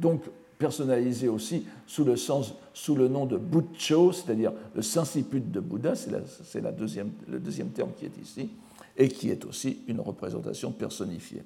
donc 0.00 0.22
personnalisé 0.62 1.26
aussi 1.26 1.64
sous 1.88 2.04
le, 2.04 2.14
sens, 2.16 2.54
sous 2.72 2.94
le 2.94 3.08
nom 3.08 3.26
de 3.26 3.36
Butcho, 3.36 4.12
c'est-à-dire 4.12 4.52
le 4.76 4.80
sinciput 4.80 5.40
de 5.40 5.58
Bouddha, 5.58 5.96
c'est 5.96 6.12
la, 6.60 6.70
le 6.70 7.38
deuxième 7.40 7.70
terme 7.70 7.90
qui 7.98 8.04
est 8.04 8.22
ici, 8.22 8.48
et 8.96 9.08
qui 9.08 9.30
est 9.30 9.44
aussi 9.44 9.78
une 9.88 9.98
représentation 9.98 10.70
personnifiée. 10.70 11.42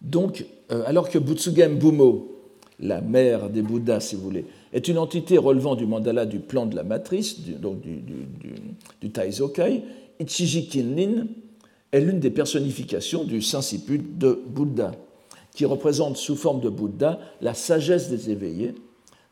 Donc, 0.00 0.46
alors 0.70 1.10
que 1.10 1.18
Butsugem 1.18 1.78
Bumo, 1.78 2.30
la 2.80 3.02
mère 3.02 3.50
des 3.50 3.60
Bouddhas, 3.60 4.00
si 4.00 4.16
vous 4.16 4.22
voulez, 4.22 4.46
est 4.72 4.88
une 4.88 4.96
entité 4.96 5.36
relevant 5.36 5.74
du 5.74 5.84
mandala 5.84 6.24
du 6.24 6.40
plan 6.40 6.64
de 6.64 6.74
la 6.74 6.82
matrice, 6.82 7.40
du, 7.40 7.52
donc 7.52 7.82
du, 7.82 7.96
du. 7.96 8.26
Ichiji 10.18 10.68
Kinnin 10.68 11.26
est 11.92 12.00
l'une 12.00 12.20
des 12.20 12.30
personnifications 12.30 13.24
du 13.24 13.42
Saint-Siput 13.42 14.00
de 14.18 14.40
Bouddha, 14.46 14.92
qui 15.54 15.64
représente 15.64 16.16
sous 16.16 16.36
forme 16.36 16.60
de 16.60 16.68
Bouddha 16.68 17.18
la 17.40 17.54
sagesse 17.54 18.10
des 18.10 18.30
éveillés 18.30 18.74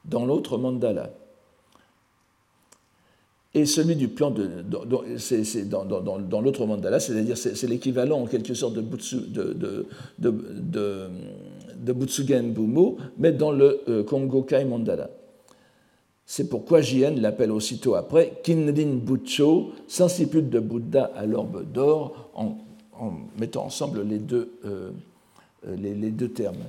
dans 0.05 0.25
l'autre 0.25 0.57
mandala. 0.57 1.11
Et 3.55 3.67
celui 3.67 3.97
du 3.97 4.09
plan 4.09 4.31
de. 4.31 4.63
dans, 4.63 6.41
l'autre 6.41 6.65
mandala, 6.65 7.01
c'est-à-dire 7.01 7.37
c'est 7.37 7.67
l'équivalent 7.67 8.23
en 8.23 8.27
quelque 8.27 8.55
sorte 8.55 8.73
de, 8.73 8.81
Butsu, 8.81 9.17
de, 9.29 9.87
de, 10.19 11.93
Butsugen 11.93 12.53
Bumo, 12.53 12.97
mais 13.19 13.33
dans 13.33 13.53
le 13.53 13.83
euh, 13.89 14.05
Kongo 14.05 14.43
Kai 14.43 14.65
mandala. 14.65 15.11
C'est 16.25 16.49
pourquoi 16.49 16.81
Jien 16.81 17.11
l'appelle 17.11 17.51
aussitôt 17.51 17.95
après 17.95 18.41
Kinrin 18.43 18.95
Butcho, 18.95 19.73
sensiput 19.87 20.41
de 20.43 20.61
Bouddha 20.61 21.11
à 21.15 21.27
l'orbe 21.27 21.71
d'or, 21.71 22.31
en, 22.35 22.57
mettant 23.39 23.67
ensemble 23.67 24.03
les 24.03 24.19
deux, 24.19 24.53
euh, 24.65 24.93
les, 25.67 25.95
les 25.95 26.11
deux 26.11 26.29
termes. 26.29 26.65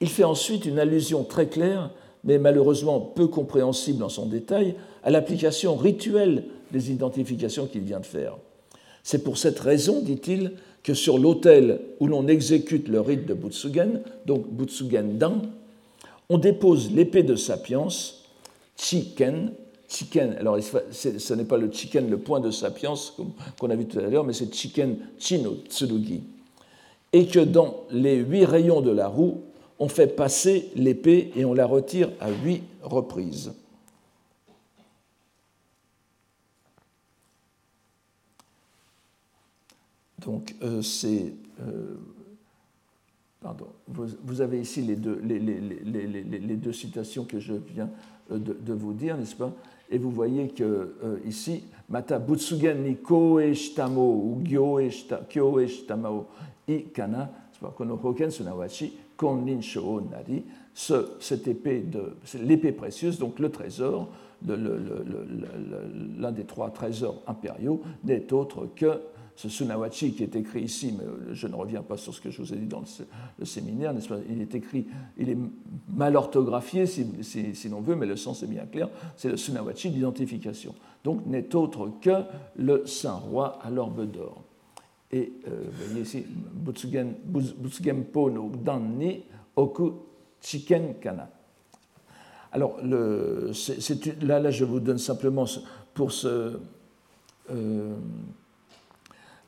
Il 0.00 0.08
fait 0.08 0.24
ensuite 0.24 0.66
une 0.66 0.78
allusion 0.78 1.24
très 1.24 1.46
claire, 1.46 1.90
mais 2.24 2.38
malheureusement 2.38 3.00
peu 3.00 3.26
compréhensible 3.26 4.02
en 4.02 4.08
son 4.08 4.26
détail, 4.26 4.74
à 5.02 5.10
l'application 5.10 5.76
rituelle 5.76 6.44
des 6.72 6.90
identifications 6.90 7.66
qu'il 7.66 7.82
vient 7.82 8.00
de 8.00 8.06
faire. 8.06 8.36
C'est 9.02 9.24
pour 9.24 9.38
cette 9.38 9.58
raison, 9.58 10.00
dit-il, 10.00 10.52
que 10.82 10.94
sur 10.94 11.18
l'autel 11.18 11.80
où 12.00 12.06
l'on 12.06 12.26
exécute 12.26 12.88
le 12.88 13.00
rite 13.00 13.26
de 13.26 13.34
Butsugen, 13.34 14.00
donc 14.26 14.48
Butsugen 14.48 15.18
Dan, 15.18 15.50
on 16.28 16.38
dépose 16.38 16.90
l'épée 16.92 17.22
de 17.22 17.36
sapience 17.36 18.24
chicken. 18.76 19.52
Chicken, 19.88 20.36
alors 20.40 20.58
ce 20.90 21.34
n'est 21.34 21.44
pas 21.44 21.58
le 21.58 21.70
chicken, 21.70 22.08
le 22.08 22.18
point 22.18 22.40
de 22.40 22.50
sapience 22.50 23.16
qu'on 23.58 23.70
a 23.70 23.76
vu 23.76 23.86
tout 23.86 23.98
à 23.98 24.02
l'heure, 24.02 24.24
mais 24.24 24.32
c'est 24.32 24.52
chicken 24.52 24.96
chino 25.18 25.58
tsurugi. 25.68 26.22
Et 27.12 27.26
que 27.26 27.40
dans 27.40 27.84
les 27.90 28.16
huit 28.16 28.44
rayons 28.44 28.80
de 28.80 28.90
la 28.90 29.08
roue, 29.08 29.42
on 29.78 29.88
fait 29.88 30.06
passer 30.06 30.70
l'épée 30.74 31.32
et 31.36 31.44
on 31.44 31.54
la 31.54 31.66
retire 31.66 32.10
à 32.20 32.30
huit 32.30 32.62
reprises. 32.82 33.52
Donc, 40.24 40.54
euh, 40.62 40.82
c'est. 40.82 41.34
Euh, 41.60 41.96
pardon, 43.40 43.66
vous, 43.88 44.40
avez 44.40 44.60
ici 44.60 44.82
les 44.82 44.96
deux, 44.96 46.72
citations 46.72 47.24
que 47.24 47.40
je 47.40 47.54
viens 47.54 47.90
euh, 48.30 48.38
de, 48.38 48.72
vous 48.72 48.92
dire, 48.92 49.16
n'est-ce 49.16 49.36
pas? 49.36 49.52
Et 49.92 49.98
vous 49.98 50.10
voyez 50.10 50.48
que 50.48 50.64
euh, 50.64 51.18
ici, 51.26 51.64
Mata 51.90 52.18
Butsugen 52.18 52.82
ni 52.82 52.96
Koe 52.96 53.52
Shitamo 53.52 54.02
ou 54.02 54.42
Kyo 54.42 55.66
Shitamo 55.68 56.26
i 56.66 56.84
Kana, 56.94 57.30
Kono 57.76 58.00
Hoken 58.02 58.30
Sunawachi, 58.30 58.92
Konnin 59.16 59.60
Shou 59.60 60.00
Nari, 60.10 60.44
ce, 60.72 61.10
cette 61.20 61.46
épée, 61.46 61.80
de, 61.80 62.16
l'épée 62.42 62.72
précieuse, 62.72 63.18
donc 63.18 63.38
le 63.38 63.50
trésor, 63.50 64.08
l'un 64.48 66.32
des 66.32 66.44
trois 66.44 66.70
trésors 66.70 67.22
impériaux, 67.26 67.82
n'est 68.04 68.32
autre 68.32 68.68
que 68.74 68.98
ce 69.36 69.48
Sunawachi 69.48 70.12
qui 70.12 70.22
est 70.22 70.36
écrit 70.36 70.62
ici, 70.62 70.94
mais 70.96 71.04
je 71.34 71.46
ne 71.46 71.54
reviens 71.54 71.82
pas 71.82 71.96
sur 71.96 72.14
ce 72.14 72.20
que 72.20 72.30
je 72.30 72.42
vous 72.42 72.52
ai 72.52 72.56
dit 72.56 72.66
dans 72.66 72.82
le, 73.38 73.44
séminaire, 73.44 73.94
pas? 74.08 74.18
Il 74.28 74.40
est 74.40 74.54
écrit, 74.54 74.86
il 75.16 75.30
est 75.30 75.38
mal 75.88 76.16
orthographié 76.16 76.86
si, 76.86 77.06
si, 77.22 77.68
l'on 77.68 77.80
veut, 77.80 77.96
mais 77.96 78.06
le 78.06 78.16
sens 78.16 78.42
est 78.42 78.46
bien 78.46 78.66
clair, 78.66 78.88
c'est 79.16 79.28
le 79.28 79.36
Sunawachi 79.36 79.90
d'identification. 79.90 80.74
Donc 81.04 81.26
n'est 81.26 81.54
autre 81.54 81.90
que 82.00 82.22
le 82.56 82.86
Saint-Roi 82.86 83.58
à 83.62 83.70
l'orbe 83.70 84.10
d'or. 84.10 84.44
Et 85.10 85.32
euh, 85.46 85.64
vous 85.70 85.86
voyez 85.86 86.02
ici, 86.02 86.24
Butsugenpo 86.54 88.30
no 88.30 88.50
Danni 88.62 89.22
Oku 89.56 89.92
Chiken 90.40 90.94
Kana. 91.00 91.30
Alors, 92.52 92.78
le, 92.82 93.50
là, 94.20 94.38
là, 94.38 94.50
je 94.50 94.64
vous 94.64 94.80
donne 94.80 94.98
simplement 94.98 95.46
pour 95.94 96.12
ce. 96.12 96.58
Euh, 97.50 97.94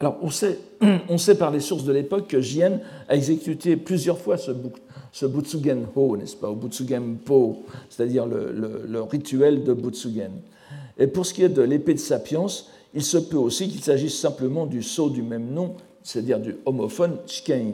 alors, 0.05 0.19
on 0.21 0.29
sait, 0.29 0.59
on 1.09 1.17
sait, 1.17 1.35
par 1.35 1.51
les 1.51 1.61
sources 1.61 1.85
de 1.85 1.93
l'époque 1.93 2.27
que 2.29 2.43
Jien 2.43 2.79
a 3.09 3.17
exécuté 3.17 3.75
plusieurs 3.75 4.19
fois 4.19 4.37
ce, 4.37 4.51
ce 5.13 5.25
Butsugen 5.25 5.87
Ho, 5.97 6.15
n'est-ce 6.19 6.37
pas, 6.37 6.51
ou 6.51 6.57
Butsugen 6.57 7.17
Po, 7.25 7.65
c'est-à-dire 7.89 8.27
le, 8.27 9.01
rituel 9.11 9.65
de 9.65 9.73
Butsugen. 9.73 10.33
Et 10.99 11.07
pour 11.07 11.25
ce 11.25 11.33
qui 11.33 11.43
est 11.43 11.49
de 11.49 11.63
l'épée 11.63 11.95
de 11.95 11.99
sapience, 11.99 12.71
il 12.93 13.03
se 13.03 13.17
peut 13.17 13.39
aussi 13.39 13.71
qu'il 13.71 13.83
s'agisse 13.83 14.21
simplement 14.21 14.67
du 14.67 14.83
sceau 14.83 15.09
du 15.09 15.23
même 15.23 15.55
nom, 15.55 15.75
c'est-à-dire 16.03 16.39
du 16.39 16.55
homophone 16.67 17.17
Chikein. 17.27 17.73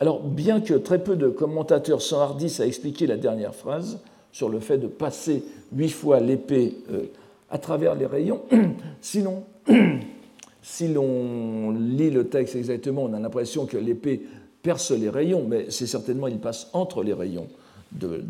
Alors, 0.00 0.20
bien 0.24 0.60
que 0.60 0.74
très 0.74 0.98
peu 0.98 1.14
de 1.14 1.28
commentateurs 1.28 2.02
s'enhardissent 2.02 2.58
à 2.58 2.66
expliquer 2.66 3.06
la 3.06 3.16
dernière 3.16 3.54
phrase 3.54 4.00
sur 4.32 4.48
le 4.48 4.58
fait 4.58 4.78
de 4.78 4.88
passer 4.88 5.44
huit 5.72 5.90
fois 5.90 6.18
l'épée 6.18 6.78
euh, 6.90 7.02
à 7.48 7.58
travers 7.58 7.94
les 7.94 8.06
rayons, 8.06 8.40
sinon 9.00 9.44
si 10.62 10.88
l'on 10.88 11.70
lit 11.70 12.10
le 12.10 12.28
texte 12.28 12.56
exactement, 12.56 13.04
on 13.04 13.14
a 13.14 13.20
l'impression 13.20 13.66
que 13.66 13.76
l'épée 13.76 14.22
perce 14.62 14.90
les 14.90 15.08
rayons, 15.08 15.46
mais 15.48 15.66
c'est 15.70 15.86
certainement, 15.86 16.26
il 16.28 16.38
passe 16.38 16.68
entre 16.72 17.02
les 17.02 17.12
rayons 17.12 17.48
de, 17.92 18.22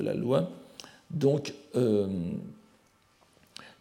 la, 0.00 0.14
loi. 0.14 0.50
Donc, 1.10 1.54
euh, 1.76 2.06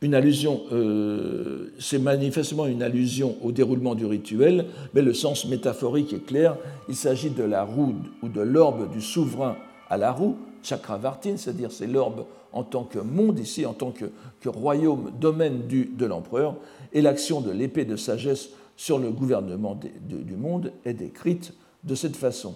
une 0.02 0.14
allusion, 0.14 0.62
euh, 0.72 1.74
c'est 1.80 2.00
manifestement 2.00 2.68
une 2.68 2.84
allusion 2.84 3.36
au 3.42 3.52
déroulement 3.52 3.96
du 3.96 4.06
rituel, 4.06 4.66
mais 4.94 5.02
le 5.02 5.14
sens 5.14 5.48
métaphorique 5.48 6.14
est 6.14 6.26
clair. 6.26 6.58
Il 6.88 6.96
s'agit 6.96 7.30
de 7.30 7.44
la 7.44 7.64
roue 7.64 7.96
ou 8.22 8.30
de 8.30 8.42
l'orbe 8.42 8.92
du 8.92 9.02
souverain 9.02 9.58
à 9.90 9.98
la 9.98 10.12
roue, 10.12 10.38
Chakravartin, 10.66 11.38
c'est-à-dire 11.38 11.72
c'est 11.72 11.88
l'orbe 11.88 12.26
en 12.52 12.64
tant 12.64 12.84
que 12.84 13.00
monde 13.00 13.40
ici, 13.40 13.66
en 13.66 13.74
tant 13.74 13.92
que, 13.92 14.06
royaume, 14.46 15.12
domaine 15.20 15.68
du, 15.68 15.86
de 15.86 16.06
l'empereur, 16.06 16.56
et 16.94 17.02
l'action 17.02 17.42
de 17.42 17.52
l'épée 17.52 17.84
de 17.86 17.96
sagesse 17.96 18.50
sur 18.78 18.98
le 19.00 19.12
gouvernement 19.12 19.78
du 20.08 20.36
monde 20.36 20.72
est 20.86 20.94
décrite 20.94 21.54
de 21.84 21.96
cette 21.96 22.16
façon. 22.16 22.56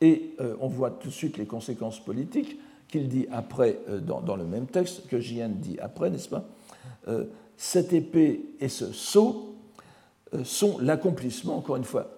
Et 0.00 0.34
euh, 0.40 0.54
on 0.60 0.68
voit 0.68 0.90
tout 0.90 1.08
de 1.08 1.12
suite 1.12 1.38
les 1.38 1.46
conséquences 1.46 2.00
politiques 2.00 2.58
qu'il 2.88 3.08
dit 3.08 3.26
après 3.30 3.78
euh, 3.88 4.00
dans, 4.00 4.36
le 4.36 4.44
même 4.44 4.66
texte, 4.66 5.06
que 5.08 5.20
Jien 5.20 5.48
dit 5.48 5.78
après, 5.80 6.10
n'est-ce 6.10 6.28
pas? 6.28 6.44
Euh, 7.08 7.24
Cette 7.56 7.92
épée 7.92 8.44
et 8.60 8.68
ce 8.68 8.92
sceau 8.92 9.54
sont 10.42 10.78
l'accomplissement, 10.80 11.56
encore 11.56 11.76
une 11.76 11.84
fois, 11.84 12.10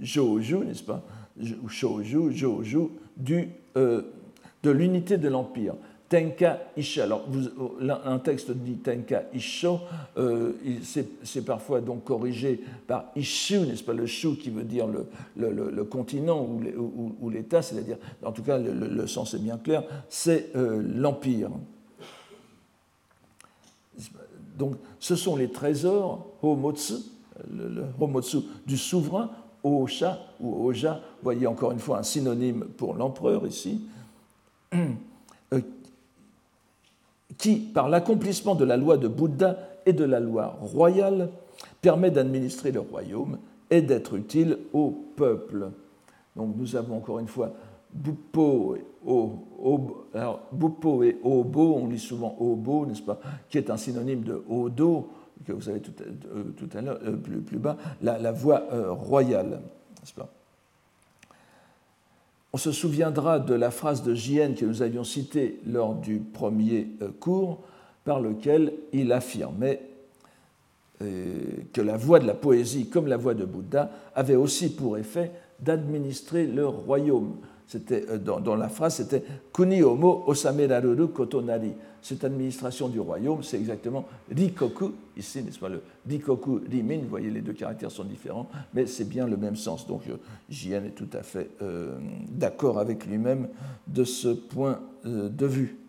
Joju, 0.00 0.58
n'est-ce 0.58 0.82
pas? 0.82 1.02
Ou 1.62 1.68
Shoju, 1.68 2.30
Joju, 2.30 2.90
du, 3.16 3.48
de 4.64 4.70
l'unité 4.70 5.18
de 5.18 5.28
l'Empire. 5.28 5.74
Tenka 6.08 6.60
Isha. 6.76 7.04
Alors, 7.04 7.26
un 8.04 8.18
texte 8.18 8.50
dit 8.50 8.76
Tenka 8.76 9.24
Isho, 9.34 9.80
euh, 10.18 10.52
c'est 11.22 11.44
parfois 11.44 11.80
donc 11.80 12.04
corrigé 12.04 12.60
par 12.86 13.06
Ishu, 13.16 13.60
n'est-ce 13.60 13.82
pas, 13.82 13.94
le 13.94 14.06
shu 14.06 14.36
qui 14.36 14.50
veut 14.50 14.64
dire 14.64 14.86
le, 15.36 15.84
continent 15.84 16.46
ou 16.46 17.30
l'État, 17.30 17.62
c'est-à-dire, 17.62 17.96
en 18.22 18.32
tout 18.32 18.42
cas, 18.42 18.58
le, 18.58 19.06
sens 19.06 19.34
est 19.34 19.38
bien 19.38 19.56
clair, 19.56 19.82
c'est 20.08 20.54
euh, 20.56 20.82
l'Empire. 20.94 21.50
Donc, 24.58 24.76
ce 25.00 25.16
sont 25.16 25.36
les 25.36 25.50
trésors 25.50 26.28
Homotsu, 26.42 26.94
le, 27.52 27.84
Homotsu 28.00 28.38
du 28.66 28.76
souverain, 28.76 29.30
Osha 29.64 30.18
ou 30.40 30.66
Oja, 30.66 31.00
voyez 31.22 31.46
encore 31.46 31.72
une 31.72 31.78
fois 31.78 31.98
un 31.98 32.02
synonyme 32.02 32.66
pour 32.76 32.94
l'empereur 32.94 33.46
ici, 33.46 33.80
euh, 33.80 33.93
qui, 37.38 37.56
par 37.56 37.88
l'accomplissement 37.88 38.54
de 38.54 38.64
la 38.64 38.76
loi 38.76 38.96
de 38.96 39.08
Bouddha 39.08 39.56
et 39.86 39.92
de 39.92 40.04
la 40.04 40.20
loi 40.20 40.58
royale, 40.60 41.30
permet 41.80 42.10
d'administrer 42.10 42.72
le 42.72 42.80
royaume 42.80 43.38
et 43.70 43.82
d'être 43.82 44.14
utile 44.14 44.58
au 44.72 44.90
peuple. 45.16 45.70
Donc 46.36 46.54
nous 46.56 46.76
avons 46.76 46.96
encore 46.96 47.18
une 47.18 47.28
fois 47.28 47.52
Buppo 47.92 48.76
et, 48.76 48.84
et 51.06 51.16
Obo, 51.22 51.74
on 51.76 51.86
lit 51.86 51.98
souvent 51.98 52.36
Obo, 52.40 52.86
n'est-ce 52.86 53.02
pas, 53.02 53.20
qui 53.48 53.58
est 53.58 53.70
un 53.70 53.76
synonyme 53.76 54.22
de 54.22 54.42
Odo, 54.48 55.08
que 55.44 55.52
vous 55.52 55.68
avez 55.68 55.80
tout, 55.80 55.92
à 56.76 56.80
l'heure, 56.80 56.98
euh, 57.04 57.16
plus, 57.16 57.58
bas, 57.58 57.76
la, 58.02 58.16
euh, 58.16 58.92
royale, 58.92 59.60
n'est-ce 60.00 60.14
pas 60.14 60.28
on 62.54 62.56
se 62.56 62.70
souviendra 62.70 63.40
de 63.40 63.52
la 63.52 63.72
phrase 63.72 64.04
de 64.04 64.14
JN 64.14 64.54
que 64.54 64.64
nous 64.64 64.82
avions 64.82 65.02
citée 65.02 65.58
lors 65.66 65.96
du 65.96 66.20
premier 66.20 66.86
euh, 67.02 67.08
cours, 67.18 67.64
par 68.04 68.20
lequel 68.20 68.74
il 68.92 69.10
affirmait 69.10 69.80
euh, 71.02 71.32
que 71.72 71.80
la 71.80 71.96
voix 71.96 72.20
de 72.20 72.28
la 72.28 72.34
poésie, 72.34 72.88
comme 72.88 73.08
la 73.08 73.16
voix 73.16 73.34
de 73.34 73.44
Bouddha, 73.44 73.90
avait 74.14 74.36
aussi 74.36 74.72
pour 74.72 74.96
effet 74.96 75.32
d'administrer 75.58 76.46
le 76.46 76.64
royaume. 76.68 77.38
C'était, 77.66 78.04
euh, 78.08 78.18
dans, 78.18 78.56
la 78.56 78.68
phrase, 78.68 78.96
c'était 78.96 79.22
Kuni 79.52 79.82
omo 79.82 80.24
osameraruru 80.26 81.08
kotonari, 81.08 81.72
cette 82.02 82.24
administration 82.24 82.88
du 82.88 83.00
royaume, 83.00 83.42
c'est 83.42 83.56
exactement 83.56 84.04
Rikoku, 84.30 84.92
ici, 85.16 85.42
n'est-ce 85.42 85.58
pas, 85.58 85.70
le 85.70 85.82
Rikoku 86.08 86.60
Rimin, 86.70 86.98
vous 86.98 87.08
voyez, 87.08 87.30
les 87.30 87.40
deux 87.40 87.54
caractères 87.54 87.90
sont 87.90 88.04
différents, 88.04 88.48
mais 88.74 88.86
c'est 88.86 89.08
bien 89.08 89.26
le 89.26 89.38
même 89.38 89.56
sens. 89.56 89.86
Donc, 89.86 90.02
euh, 90.08 90.16
Jien 90.50 90.84
est 90.84 90.94
tout 90.94 91.08
à 91.14 91.22
fait 91.22 91.50
euh, 91.62 91.96
d'accord 92.28 92.78
avec 92.78 93.06
lui-même 93.06 93.48
de 93.86 94.04
ce 94.04 94.28
point 94.28 94.80
de 95.04 95.46
vue. 95.46 95.83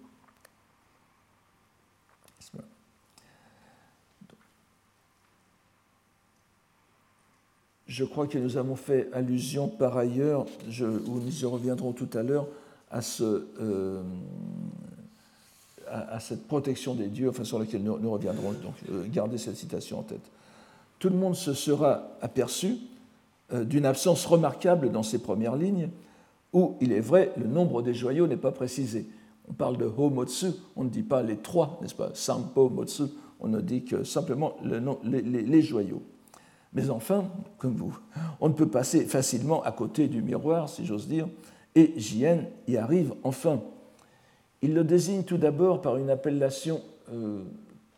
Je 7.88 8.04
crois 8.04 8.28
que 8.28 8.38
nous 8.38 8.58
avons 8.58 8.76
fait 8.76 9.10
allusion 9.14 9.68
par 9.68 9.98
ailleurs, 9.98 10.46
je, 10.70 10.86
ou 10.86 11.20
nous 11.20 11.42
y 11.42 11.46
reviendrons 11.46 11.92
tout 11.92 12.10
à 12.14 12.24
l'heure, 12.24 12.48
à 12.90 13.02
à, 15.88 16.20
cette 16.20 16.48
protection 16.48 16.96
des 16.96 17.08
dieux, 17.08 17.30
enfin, 17.30 17.44
sur 17.44 17.60
laquelle 17.60 17.84
nous, 17.84 18.12
reviendrons. 18.12 18.52
Donc, 18.54 18.74
euh, 18.90 19.06
gardez 19.08 19.38
cette 19.38 19.58
citation 19.58 20.00
en 20.00 20.04
tête. 20.04 20.32
Tout 21.00 21.10
le 21.10 21.16
monde 21.16 21.36
se 21.36 21.54
sera 21.54 22.08
aperçu 22.22 22.78
euh, 23.54 23.64
d'une 23.64 23.86
absence 23.86 24.26
remarquable 24.26 24.92
dans 24.92 25.04
ces 25.04 25.20
premières 25.20 25.56
lignes, 25.56 25.90
où, 26.54 26.78
il 26.82 26.92
est 26.92 27.02
vrai, 27.02 27.34
le 27.38 27.48
nombre 27.48 27.82
des 27.82 27.94
joyaux 27.94 28.28
n'est 28.28 28.38
pas 28.38 28.52
précisé. 28.52 29.06
On 29.50 29.54
parle 29.54 29.78
de 29.78 29.86
Homotsu, 29.86 30.48
on 30.76 30.86
ne 30.86 30.90
dit 30.90 31.04
pas 31.04 31.22
les 31.22 31.38
trois, 31.38 31.78
n'est-ce 31.82 31.96
pas? 31.96 32.12
Sampo, 32.14 32.70
Motsu, 32.70 33.04
on 33.40 33.48
ne 33.48 33.62
dit 33.62 33.84
que 33.84 34.04
simplement 34.04 34.56
les, 34.64 35.62
joyaux. 35.62 36.02
Mais 36.76 36.90
enfin, 36.90 37.32
comme 37.58 37.74
vous, 37.74 37.98
on 38.42 38.50
ne 38.50 38.54
peut 38.54 38.68
passer 38.68 39.06
facilement 39.06 39.64
à 39.64 39.72
côté 39.72 40.10
du 40.10 40.22
miroir, 40.22 40.68
si 40.68 40.86
j'ose 40.86 41.08
dire, 41.08 41.28
et 41.74 41.94
Jien 41.96 42.44
y 42.68 42.76
arrive 42.76 43.14
enfin. 43.24 43.62
Il 44.62 44.74
le 44.74 44.84
désigne 44.84 45.24
tout 45.24 45.38
d'abord 45.38 45.82
par 45.82 45.96
une 45.96 46.10
appellation 46.10 46.82
euh, 47.14 47.44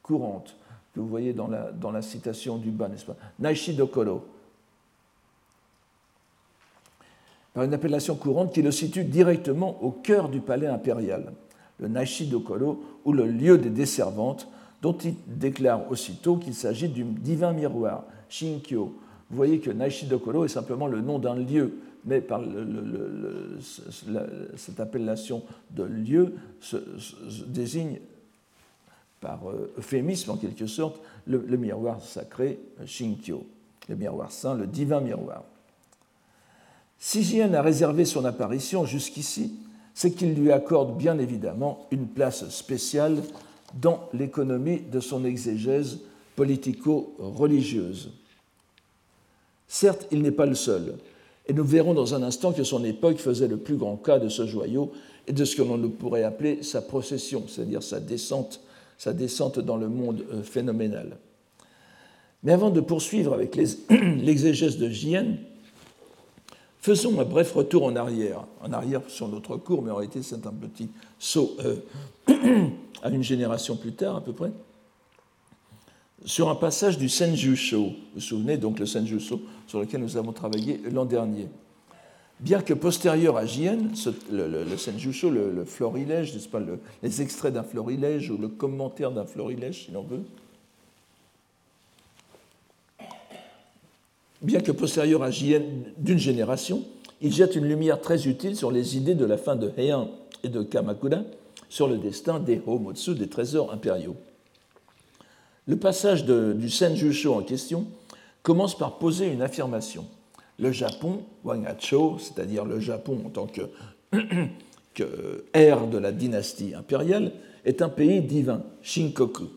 courante, 0.04 0.56
que 0.94 1.00
vous 1.00 1.08
voyez 1.08 1.34
dans 1.34 1.48
la, 1.48 2.02
citation 2.04 2.58
du 2.58 2.70
bas, 2.70 2.88
n'est-ce 2.88 3.06
pas? 3.06 3.16
Naishi 3.40 3.74
Dokoro. 3.74 4.26
Par 7.56 7.64
une 7.64 7.74
appellation 7.74 8.16
courante 8.16 8.54
qui 8.54 8.62
le 8.62 8.72
situe 8.72 9.06
directement 9.06 9.82
au 9.84 9.90
cœur 9.90 10.30
du 10.30 10.40
palais 10.40 10.68
impérial, 10.68 11.34
le 11.80 11.88
Naishi 11.88 12.28
Dokoro, 12.28 12.84
ou 13.06 13.12
le 13.12 13.26
lieu 13.26 13.58
des 13.58 13.72
desservantes, 13.72 14.48
dont 14.84 14.96
il 14.98 15.16
déclare 15.26 15.90
aussitôt 15.90 16.38
qu'il 16.38 16.54
s'agit 16.54 16.90
du 16.90 17.04
divin 17.04 17.54
miroir, 17.54 18.04
Shinkyo. 18.30 18.96
Vous 19.30 19.36
voyez 19.36 19.60
que 19.60 19.72
Naishi 19.72 20.06
Dokoro 20.06 20.46
est 20.46 20.50
simplement 20.50 20.88
le 20.88 21.02
nom 21.02 21.20
d'un 21.20 21.36
lieu, 21.36 21.80
mais 22.06 22.22
par 22.22 22.42
cette 24.56 24.80
appellation 24.80 25.44
de 25.72 25.84
lieu 25.84 26.34
désigne 27.48 28.00
par 29.20 29.50
euh, 29.50 29.74
euphémisme 29.78 30.32
en 30.32 30.38
quelque 30.38 30.68
sorte 30.68 31.02
le, 31.26 31.40
miroir 31.58 32.02
sacré 32.02 32.60
Shinkyo, 32.86 33.46
le 33.90 33.96
miroir 33.96 34.32
saint, 34.32 34.56
le 34.56 34.68
divin 34.68 35.02
miroir. 35.02 35.44
Si 37.00 37.24
Jien 37.24 37.54
a 37.54 37.62
réservé 37.62 38.06
son 38.06 38.26
apparition 38.26 38.86
jusqu'ici, 38.86 39.54
c'est 39.94 40.12
qu'il 40.12 40.36
lui 40.36 40.52
accorde 40.52 40.98
bien 40.98 41.18
évidemment 41.18 41.88
une 41.92 42.08
place 42.08 42.48
spéciale 42.50 43.18
dans 43.74 44.08
l'économie 44.14 44.80
de 44.80 45.00
son 45.00 45.26
exégèse 45.26 46.00
politico-religieuse. 46.38 48.12
Certes, 49.68 50.08
il 50.12 50.22
n'est 50.22 50.32
pas 50.32 50.46
le 50.46 50.56
seul. 50.56 50.94
Et 51.48 51.54
nous 51.54 51.66
verrons 51.66 51.94
dans 51.94 52.14
un 52.14 52.24
instant 52.24 52.54
que 52.54 52.64
son 52.64 52.86
époque 52.86 53.18
faisait 53.18 53.48
le 53.48 53.58
plus 53.58 53.76
grand 53.76 53.98
cas 53.98 54.20
de 54.20 54.30
ce 54.30 54.46
joyau 54.46 54.94
et 55.28 55.34
de 55.34 55.44
ce 55.44 55.56
que 55.56 55.64
l'on 55.64 55.90
pourrait 55.90 56.24
appeler 56.24 56.64
sa 56.64 56.82
procession, 56.82 57.46
c'est-à-dire 57.48 57.84
sa 57.84 58.00
descente, 58.00 58.62
sa 58.98 59.14
descente 59.14 59.60
dans 59.60 59.78
le 59.78 59.90
monde 59.90 60.24
euh, 60.32 60.44
phénoménal. 60.44 61.18
Mais 62.44 62.54
avant 62.54 62.70
de 62.70 62.82
poursuivre 62.82 63.34
avec 63.34 63.56
l'exégèse 63.90 64.78
de 64.78 64.90
Jien, 64.90 65.38
faisons 66.80 67.20
un 67.20 67.26
bref 67.26 67.52
retour 67.54 67.84
en 67.84 67.96
arrière. 67.96 68.46
En 68.62 68.72
arrière 68.74 69.02
sur 69.08 69.28
notre 69.28 69.58
cours, 69.58 69.82
mais 69.82 69.92
en 69.92 69.96
réalité 69.96 70.22
c'est 70.22 70.46
un 70.46 70.54
petit 70.54 70.90
saut 71.18 71.58
euh, 71.66 72.68
à 73.02 73.10
une 73.10 73.24
génération 73.24 73.76
plus 73.76 73.94
tard 73.94 74.18
à 74.18 74.22
peu 74.22 74.34
près 74.34 74.52
sur 76.26 76.50
un 76.50 76.56
passage 76.56 76.98
du 76.98 77.10
Senjusho. 77.10 77.78
Vous 77.78 77.94
vous 78.16 78.22
souvenez 78.22 78.58
donc 78.58 78.80
le 78.80 78.86
Senjusho 78.86 79.42
sur 79.68 79.80
lequel 79.80 80.02
nous 80.02 80.18
avons 80.18 80.34
travaillé 80.34 80.80
l'an 80.92 81.06
dernier. 81.06 81.48
Bien 82.40 82.62
que 82.62 82.74
postérieur 82.74 83.36
à 83.38 83.46
Jien, 83.46 83.80
le, 84.32 84.64
le, 84.64 84.78
Senjusho, 84.78 85.30
le, 85.30 85.66
florilège, 85.66 86.34
n'est-ce 86.34 86.48
pas, 86.48 86.62
les 87.02 87.22
extraits 87.22 87.54
d'un 87.54 87.64
florilège 87.64 88.30
ou 88.30 88.38
le 88.38 88.48
commentaire 88.48 89.12
d'un 89.12 89.26
florilège, 89.26 89.86
si 89.86 89.92
l'on 89.92 90.04
veut, 90.04 90.22
bien 94.42 94.60
que 94.60 94.72
postérieur 94.72 95.24
à 95.24 95.32
Jien 95.32 95.64
d'une 95.98 96.20
génération, 96.20 96.84
il 97.22 97.34
jette 97.34 97.56
une 97.56 97.66
lumière 97.66 98.02
très 98.02 98.28
utile 98.28 98.56
sur 98.56 98.70
les 98.70 98.98
idées 98.98 99.16
de 99.16 99.26
la 99.26 99.38
fin 99.38 99.56
de 99.56 99.72
Heian 99.76 100.12
et 100.44 100.50
de 100.50 100.62
Kamakura 100.62 101.22
sur 101.70 101.88
le 101.88 101.98
destin 101.98 102.40
des 102.40 102.62
Homotsu, 102.66 103.16
des 103.16 103.28
trésors 103.28 103.74
impériaux. 103.74 104.16
Le 105.68 105.76
passage 105.76 106.26
du 106.26 106.70
Senjusho 106.70 107.34
en 107.34 107.42
question 107.42 107.86
commence 108.42 108.78
par 108.78 108.98
poser 108.98 109.28
une 109.28 109.42
affirmation. 109.42 110.06
Le 110.60 110.72
Japon, 110.72 111.24
Wangacho, 111.44 112.18
c'est-à-dire 112.20 112.64
le 112.64 112.80
Japon 112.80 113.22
en 113.26 113.30
tant 113.30 113.48
que, 113.48 113.62
que 114.94 115.44
ère 115.54 115.88
de 115.88 115.98
la 115.98 116.14
dynastie 116.14 116.74
impériale, 116.74 117.34
est 117.66 117.82
un 117.82 117.90
pays 117.90 118.22
divin, 118.22 118.64
Shinkoku, 118.82 119.50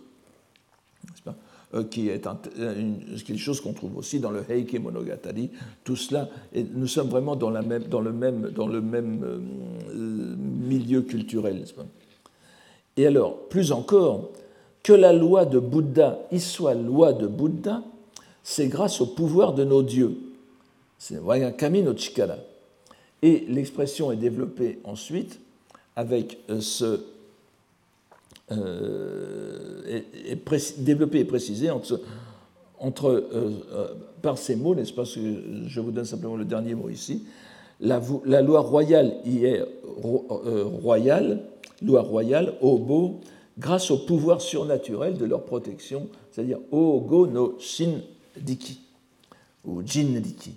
euh, 1.75 1.85
qui 1.85 2.09
est 2.09 2.27
quelque 3.25 3.39
chose 3.39 3.61
qu'on 3.61 3.73
trouve 3.73 3.97
aussi 3.97 4.19
dans 4.19 4.33
le 4.33 4.43
Heike 4.51 4.75
Monogatari. 4.81 5.51
Tout 5.85 5.95
cela, 5.95 6.29
et 6.53 6.65
nous 6.65 6.89
sommes 6.89 7.09
vraiment 7.09 7.37
dans, 7.37 7.51
même, 7.51 7.85
dans 7.85 8.01
le 8.01 8.13
même, 8.13 8.51
dans 8.51 8.67
le 8.67 8.81
même 8.81 9.23
euh, 9.23 10.37
milieu 10.37 11.03
culturel. 11.03 11.65
Et 12.97 13.07
alors, 13.07 13.49
plus 13.49 13.71
encore, 13.71 14.33
que 14.83 14.93
la 14.93 15.13
loi 15.13 15.45
de 15.45 15.59
Bouddha 15.59 16.21
y 16.31 16.41
soit 16.41 16.75
loi 16.75 17.13
de 17.13 17.27
Bouddha, 17.27 17.83
c'est 18.43 18.69
grâce 18.69 19.01
au 19.01 19.07
pouvoir 19.07 19.53
de 19.55 19.65
nos 19.65 19.83
dieux. 19.83 20.17
C'est 20.99 21.21
Kami 21.57 21.83
no 21.83 21.95
Chikara. 21.97 22.37
Et 23.23 23.45
l'expression 23.49 24.13
est 24.13 24.17
développée 24.17 24.79
ensuite 24.85 25.41
avec 25.97 26.39
euh, 26.49 26.61
ce. 26.61 27.01
Euh, 28.53 30.01
développée 30.79 31.21
et 31.21 31.25
précisée 31.25 31.71
en, 31.71 31.81
entre, 32.81 33.25
par 34.23 34.39
ces 34.39 34.57
mots, 34.57 34.75
n'est-ce 34.75 34.93
pas 34.93 35.05
Je 35.05 35.81
vous 35.81 35.91
donne 35.91 36.05
simplement 36.05 36.37
le 36.37 36.45
dernier 36.45 36.75
mot 36.75 36.89
ici. 36.89 37.25
La, 37.81 38.01
la 38.25 38.43
loi 38.43 38.61
royale 38.61 39.15
y 39.25 39.45
est 39.45 39.65
royale, 40.03 41.43
loi 41.83 42.03
royale, 42.03 42.55
obo, 42.61 43.21
grâce 43.59 43.91
au 43.91 43.99
pouvoir 43.99 44.41
surnaturel 44.41 45.19
de 45.19 45.25
leur 45.25 45.45
protection, 45.45 46.09
c'est-à-dire 46.31 46.59
Ogo 46.71 47.27
no 47.27 47.57
Shindiki, 47.59 48.81
ou 49.65 49.83
Jindiki. 49.85 50.55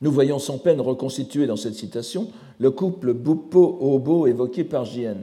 Nous 0.00 0.12
voyons 0.12 0.38
sans 0.38 0.58
peine 0.58 0.80
reconstitué 0.80 1.46
dans 1.46 1.56
cette 1.56 1.74
citation 1.74 2.28
le 2.58 2.70
couple 2.70 3.12
Buppo-Obo 3.12 4.26
évoqué 4.26 4.64
par 4.64 4.84
Jien. 4.84 5.16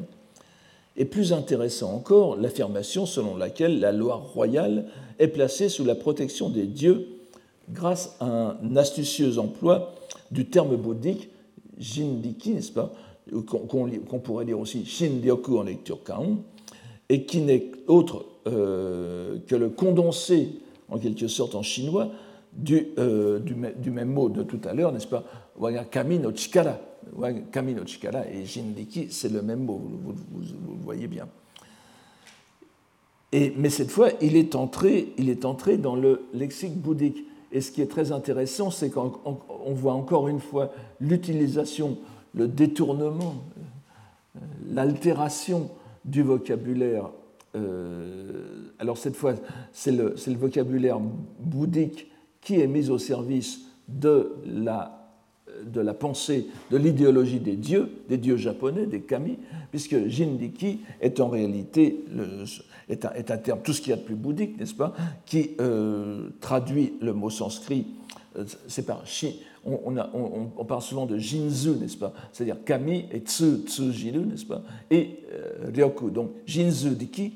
Et 0.98 1.06
plus 1.06 1.34
intéressant 1.34 1.94
encore, 1.94 2.38
l'affirmation 2.38 3.06
selon 3.06 3.36
laquelle 3.36 3.80
la 3.80 3.92
loi 3.92 4.16
royale 4.16 4.86
est 5.20 5.28
placée 5.28 5.68
sous 5.68 5.84
la 5.84 5.96
protection 5.96 6.50
des 6.50 6.66
dieux 6.66 7.08
grâce 7.70 8.16
à 8.20 8.26
un 8.62 8.76
astucieux 8.76 9.38
emploi 9.38 9.94
du 10.32 10.46
terme 10.46 10.76
bouddhique 10.78 11.30
Jindiki, 11.78 12.52
n'est-ce 12.52 12.72
pas, 12.72 12.94
qu'on 13.32 14.20
pourrait 14.20 14.46
dire 14.46 14.60
aussi 14.60 14.86
Shindyoku 14.86 15.58
en 15.58 15.64
lecture 15.64 16.04
Kaon, 16.04 16.40
et 17.10 17.26
qui 17.26 17.42
n'est 17.42 17.72
autre 17.88 18.26
euh, 18.48 19.38
que 19.48 19.56
le 19.56 19.70
condensé, 19.70 20.50
en 20.90 20.98
quelque 20.98 21.28
sorte 21.28 21.56
en 21.56 21.64
chinois, 21.64 22.12
du, 22.54 22.88
euh, 22.98 23.40
du, 23.40 23.92
même 23.92 24.10
mot 24.10 24.30
de 24.30 24.44
tout 24.44 24.62
à 24.64 24.74
l'heure, 24.74 24.92
n'est-ce 24.92 25.08
pas? 25.08 25.24
Kami 25.92 26.20
no 26.20 26.32
chikara. 26.32 26.80
Kami 27.52 27.74
no 27.74 27.86
chikara 27.86 28.28
et 28.28 28.46
Jindiki, 28.46 29.08
c'est 29.10 29.32
le 29.32 29.42
même 29.42 29.66
mot, 29.66 29.82
vous, 30.04 30.14
le 30.42 30.84
voyez 30.84 31.08
bien. 31.08 31.28
Et, 33.32 33.54
mais 33.58 33.70
cette 33.70 33.92
fois, 33.92 34.10
il 34.22 34.38
est, 34.38 34.56
entré, 34.56 35.14
il 35.18 35.30
est 35.30 35.44
entré 35.44 35.78
dans 35.78 35.96
le 35.96 36.22
lexique 36.34 36.78
bouddhique. 36.78 37.26
Et 37.52 37.62
ce 37.62 37.72
qui 37.72 37.82
est 37.82 37.88
très 37.88 38.12
intéressant, 38.12 38.72
c'est 38.72 38.90
qu'on 38.90 39.20
voit 39.74 39.94
encore 39.94 40.28
une 40.28 40.40
fois 40.40 40.72
l'utilisation 41.00 41.98
le 42.36 42.48
détournement, 42.48 43.44
euh, 44.36 44.40
l'altération 44.72 45.72
du 46.04 46.22
vocabulaire. 46.22 47.10
Euh, 47.56 48.72
alors 48.80 48.98
cette 48.98 49.16
fois, 49.16 49.34
c'est 49.72 49.92
le, 49.92 50.16
vocabulaire 50.36 51.00
bouddhique 51.40 52.12
qui 52.42 52.60
est 52.60 52.68
mis 52.68 52.90
au 52.90 52.98
service 52.98 53.62
de 53.88 54.36
la, 54.46 54.92
pensée, 55.98 56.48
de 56.70 56.78
l'idéologie 56.78 57.40
des 57.40 57.56
dieux, 57.56 57.90
des 58.10 58.18
dieux 58.18 58.38
japonais, 58.38 58.86
des 58.86 59.02
kami, 59.02 59.40
puisque 59.72 60.08
Jindiki 60.08 60.82
est 61.02 61.20
en 61.20 61.30
réalité 61.30 62.04
est, 62.90 63.06
un, 63.06 63.38
terme, 63.38 63.62
tout 63.64 63.74
ce 63.74 63.82
qu'il 63.82 63.92
y 63.92 63.94
a 63.94 63.98
de 63.98 64.04
plus 64.04 64.16
bouddhique, 64.16 64.60
n'est-ce 64.60 64.76
pas, 64.76 64.94
qui 65.26 65.52
euh, 65.60 66.30
traduit 66.42 66.94
le 67.02 67.14
mot 67.14 67.30
sanskrit, 67.30 67.88
c'est 68.68 68.86
par 68.86 69.08
shi, 69.08 69.40
on, 69.66 70.66
parle 70.66 70.82
souvent 70.82 71.06
de 71.06 71.18
Jinzu, 71.18 71.72
n'est-ce 71.72 71.98
pas? 71.98 72.14
C'est-à-dire 72.32 72.64
Kami 72.64 73.06
et 73.12 73.20
Tsu, 73.20 73.64
Tsu 73.66 73.92
Jiru, 73.92 74.20
n'est-ce 74.20 74.46
pas? 74.46 74.62
Et 74.92 75.20
euh, 75.34 75.72
Ryoku. 75.74 76.12
Donc 76.12 76.32
Jinzu 76.46 76.92
Diki, 76.92 77.34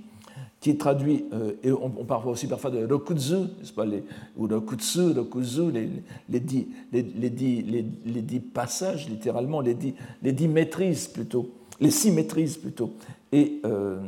qui 0.59 0.69
est 0.71 0.79
traduit, 0.79 1.25
euh, 1.33 1.53
et 1.63 1.71
on, 1.71 1.89
parle 1.89 2.27
aussi 2.27 2.47
parfois 2.47 2.69
de 2.69 2.85
Rokutsu, 2.85 3.35
n'est-ce 3.59 3.73
pas? 3.73 3.85
Les, 3.85 4.03
Ou 4.37 4.47
Rokutsu, 4.47 5.11
Rokuzu, 5.13 5.71
les, 5.71 5.89
les, 6.29 6.39
dix, 6.39 6.67
les, 6.91 7.01
les, 7.01 7.85
les, 8.05 8.21
dix 8.21 8.39
passages, 8.39 9.09
littéralement, 9.09 9.61
les 9.61 9.73
dix, 9.73 9.95
les 10.21 10.31
dix 10.31 10.47
maîtrises 10.47 11.07
plutôt, 11.07 11.49
les 11.79 11.91
six 11.91 12.11
maîtrises 12.11 12.57
plutôt. 12.57 12.93
Et 13.31 13.59
euh, 13.65 13.99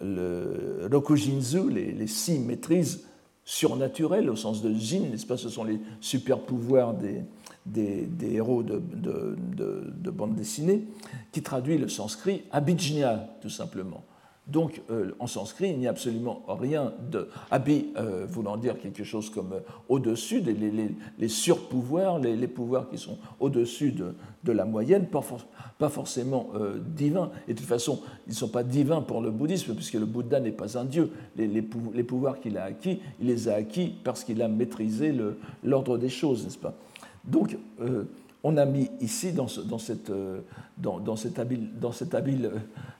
le 0.00 0.88
Rokujinzu, 0.90 1.70
les 1.70 2.06
six 2.06 2.38
maîtrises 2.38 3.04
surnaturelles 3.44 4.30
au 4.30 4.36
sens 4.36 4.62
de 4.62 4.72
Jin, 4.74 5.10
n'est-ce 5.10 5.26
pas? 5.26 5.36
Ce 5.36 5.48
sont 5.48 5.64
les 5.64 5.78
super 6.00 6.38
pouvoirs 6.38 6.94
des 6.94 7.22
des, 7.66 8.08
héros 8.20 8.62
de, 8.62 8.80
de, 8.80 10.10
bande 10.10 10.34
dessinée, 10.34 10.84
qui 11.32 11.42
traduit 11.42 11.78
le 11.78 11.88
sanskrit 11.88 12.42
abhijna, 12.52 13.26
tout 13.40 13.50
simplement. 13.50 14.04
Donc, 14.46 14.82
euh, 14.90 15.12
en 15.20 15.26
sanskrit, 15.26 15.70
il 15.70 15.78
n'y 15.78 15.86
a 15.86 15.90
absolument 15.90 16.42
rien 16.46 16.92
de. 17.10 17.28
Abhi 17.50 17.86
euh, 17.96 18.26
voulant 18.28 18.58
dire 18.58 18.78
quelque 18.78 19.02
chose 19.02 19.30
comme 19.30 19.54
euh, 19.54 19.60
au-dessus, 19.88 20.40
les, 20.40 20.52
les, 20.52 20.90
les, 21.18 21.28
surpouvoirs, 21.28 22.18
les, 22.18 22.46
pouvoirs 22.46 22.90
qui 22.90 22.98
sont 22.98 23.16
au-dessus 23.40 23.92
de, 23.92 24.52
la 24.52 24.66
moyenne, 24.66 25.06
pas, 25.06 25.88
forcément 25.88 26.50
divins. 26.94 27.30
Et 27.48 27.54
de 27.54 27.58
toute 27.58 27.66
façon, 27.66 28.02
ils 28.26 28.30
ne 28.30 28.34
sont 28.34 28.48
pas 28.48 28.62
divins 28.62 29.00
pour 29.00 29.22
le 29.22 29.30
bouddhisme, 29.30 29.74
puisque 29.74 29.94
le 29.94 30.04
Bouddha 30.04 30.40
n'est 30.40 30.52
pas 30.52 30.78
un 30.78 30.84
dieu. 30.84 31.10
Les, 31.36 31.62
pouvoirs 31.62 32.38
qu'il 32.38 32.58
a 32.58 32.64
acquis, 32.64 33.00
il 33.20 33.28
les 33.28 33.48
a 33.48 33.54
acquis 33.54 33.94
parce 34.04 34.24
qu'il 34.24 34.42
a 34.42 34.48
maîtrisé 34.48 35.14
l'ordre 35.62 35.96
des 35.96 36.10
choses, 36.10 36.44
n'est-ce 36.44 36.58
pas? 36.58 36.74
Donc, 37.24 37.56
on 38.44 38.58
a 38.58 38.66
mis 38.66 38.90
ici, 39.00 39.32
dans, 39.32 39.48
cette, 39.48 40.10
euh, 40.10 40.40
dans, 40.76 41.16
cet 41.16 41.38
habile, 41.38 41.70
dans 41.80 41.92
cet 41.92 42.14
habile 42.14 42.50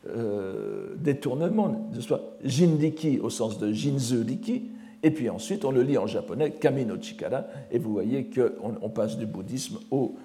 euh, 0.09 0.95
détournement, 0.97 1.91
de 1.95 2.01
soit 2.01 2.37
Jindiki 2.43 3.21
au 3.21 3.29
sens 3.29 3.59
de 3.59 3.71
Jinzu-Riki, 3.71 4.71
et 5.03 5.11
puis 5.11 5.29
ensuite 5.29 5.67
on 5.67 5.71
le 5.71 5.83
lit 5.83 5.99
en 5.99 6.07
japonais 6.07 6.53
Kami 6.53 6.87
no 6.87 6.97
Chikara, 6.99 7.45
et 7.71 7.79
vous 7.79 7.93
voyez 7.93 8.31
qu'on 8.31 8.75
on 8.81 8.89
passe 8.89 9.19
du 9.19 9.27
bouddhisme 9.27 9.79
au 9.91 10.17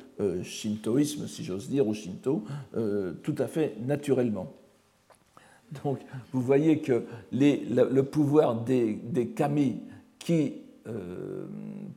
shintoïsme, 0.42 1.28
si 1.28 1.44
j'ose 1.44 1.70
dire, 1.70 1.86
au 1.86 1.94
shinto, 1.94 2.44
tout 3.22 3.36
à 3.38 3.48
fait 3.48 3.76
naturellement. 3.86 4.54
Donc 5.84 6.00
vous 6.32 6.42
voyez 6.42 6.80
que 6.80 7.04
le, 7.34 8.02
pouvoir 8.02 8.56
des, 8.56 8.94
des 8.94 9.28
kami 9.28 9.82
qui 10.18 10.54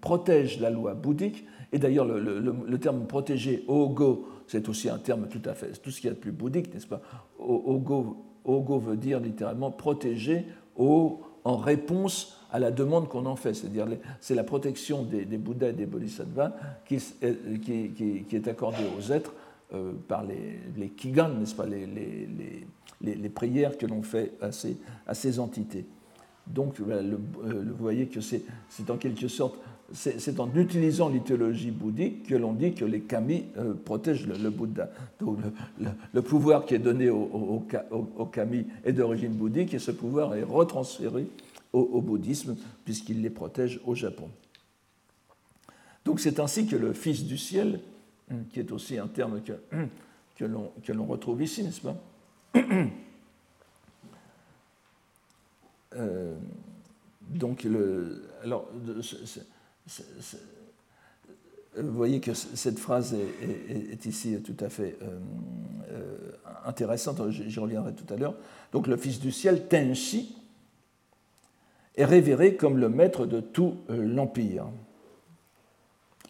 protègent 0.01 0.61
la 0.61 0.71
loi 0.71 0.95
bouddhique 0.95 1.45
et 1.73 1.79
d'ailleurs, 1.79 2.05
le, 2.05 2.79
terme 2.79 3.07
protégé, 3.07 3.65
ogo, 3.67 4.29
c'est 4.47 4.69
aussi 4.69 4.91
un 4.91 4.99
terme 4.99 5.27
tout 5.29 5.41
à 5.47 5.55
fait, 5.55 5.73
tout 5.83 5.91
ce 5.91 6.01
qu'il 6.01 6.09
y 6.09 6.11
a 6.11 6.15
de 6.15 6.21
plus 6.21 6.33
bouddhique, 6.33 6.73
n'est-ce 6.73 6.87
pas? 6.87 7.01
Ogo, 7.39 8.17
ogo 8.45 8.79
veut 8.79 8.97
dire 8.97 9.21
littéralement 9.21 9.71
protéger 9.71 10.47
en 10.77 11.57
réponse 11.57 12.39
à 12.53 12.59
la 12.59 12.71
demande 12.71 13.09
qu'on 13.09 13.25
en 13.25 13.37
fait. 13.37 13.55
C'est-à-dire, 13.55 13.87
c'est 14.21 14.35
la 14.35 14.45
protection 14.45 15.03
des, 15.03 15.25
Bouddhas 15.25 15.71
et 15.71 15.73
des 15.73 15.87
Bodhisattvas 15.87 16.53
qui, 16.85 16.99
qui, 17.63 18.37
est 18.37 18.49
accordée 18.49 18.85
aux 18.99 19.11
êtres 19.11 19.33
euh, 19.73 19.93
par 20.07 20.23
les, 20.25 20.61
les 20.77 20.91
kigan, 20.91 21.31
n'est-ce 21.31 21.55
pas, 21.55 21.65
les, 21.65 21.87
les, 23.01 23.29
prières 23.31 23.79
que 23.79 23.87
l'on 23.87 24.03
fait 24.03 24.33
à 24.43 24.53
ces, 24.53 24.77
à 25.07 25.15
ces 25.15 25.41
entités. 25.41 25.87
Donc, 26.47 26.79
euh, 26.81 27.17
vous 27.43 27.77
voyez 27.79 28.07
que 28.07 28.21
c'est 28.21 28.45
en 28.91 28.97
quelque 28.99 29.29
sorte 29.29 29.57
c'est 29.93 30.41
en 30.41 30.55
utilisant 30.55 31.09
l'idéologie 31.09 31.71
bouddhique 31.71 32.27
que 32.27 32.35
l'on 32.35 32.53
dit 32.53 32.75
que 32.75 32.85
les 32.85 33.01
kami 33.01 33.45
euh, 33.59 33.75
protègent 33.75 34.27
le, 34.27 34.51
Bouddha. 34.51 34.91
Donc 35.21 35.39
le, 36.13 36.23
pouvoir 36.23 36.65
qui 36.65 36.75
est 36.75 36.79
donné 36.79 37.11
aux 37.11 37.65
au, 37.91 38.27
kami 38.27 38.67
est 38.85 38.93
d'origine 38.93 39.33
bouddhique 39.33 39.75
et 39.75 39.79
ce 39.79 39.91
pouvoir 39.91 40.35
est 40.35 40.43
retransféré 40.43 41.27
au, 41.73 42.01
bouddhisme 42.01 42.57
puisqu'il 42.85 43.23
les 43.23 43.31
protège 43.31 43.81
au 43.85 43.95
Japon. 43.95 44.29
Donc 46.05 46.21
c'est 46.21 46.41
ainsi 46.41 46.67
que 46.67 46.77
le 46.77 46.93
Fils 46.93 47.25
du 47.25 47.39
ciel, 47.39 47.81
hum, 48.31 48.45
qui 48.53 48.61
est 48.61 48.73
aussi 48.73 48.99
un 48.99 49.09
terme 49.09 49.41
que, 49.43 49.53
hum, 49.73 49.89
que 50.37 50.93
l'on 50.93 51.05
retrouve 51.07 51.43
ici, 51.43 51.63
n'est-ce 51.63 51.81
pas? 51.81 51.97
Euh, 55.97 56.35
donc, 57.29 57.65
le, 57.65 58.23
alors, 58.43 58.69
vous 61.81 61.93
voyez 61.93 62.21
que 62.21 62.35
cette 62.35 62.79
phrase 62.79 63.15
est, 63.15 64.05
ici 64.05 64.37
tout 64.43 64.63
à 64.63 64.69
fait 64.69 64.97
euh, 65.03 65.19
euh, 65.93 66.33
intéressante, 66.67 67.21
j'y 67.31 67.59
reviendrai 67.59 67.93
tout 67.95 68.13
à 68.13 68.17
l'heure. 68.17 68.35
Donc 68.73 68.87
le 68.87 68.97
Fils 68.97 69.21
du 69.21 69.33
ciel, 69.33 69.69
Tenshi, 69.69 70.37
est 71.97 72.05
révéré 72.05 72.57
comme 72.57 72.79
le 72.79 72.89
maître 72.89 73.27
de 73.27 73.41
tout 73.41 73.77
euh, 73.91 74.03
l'empire. 74.03 74.67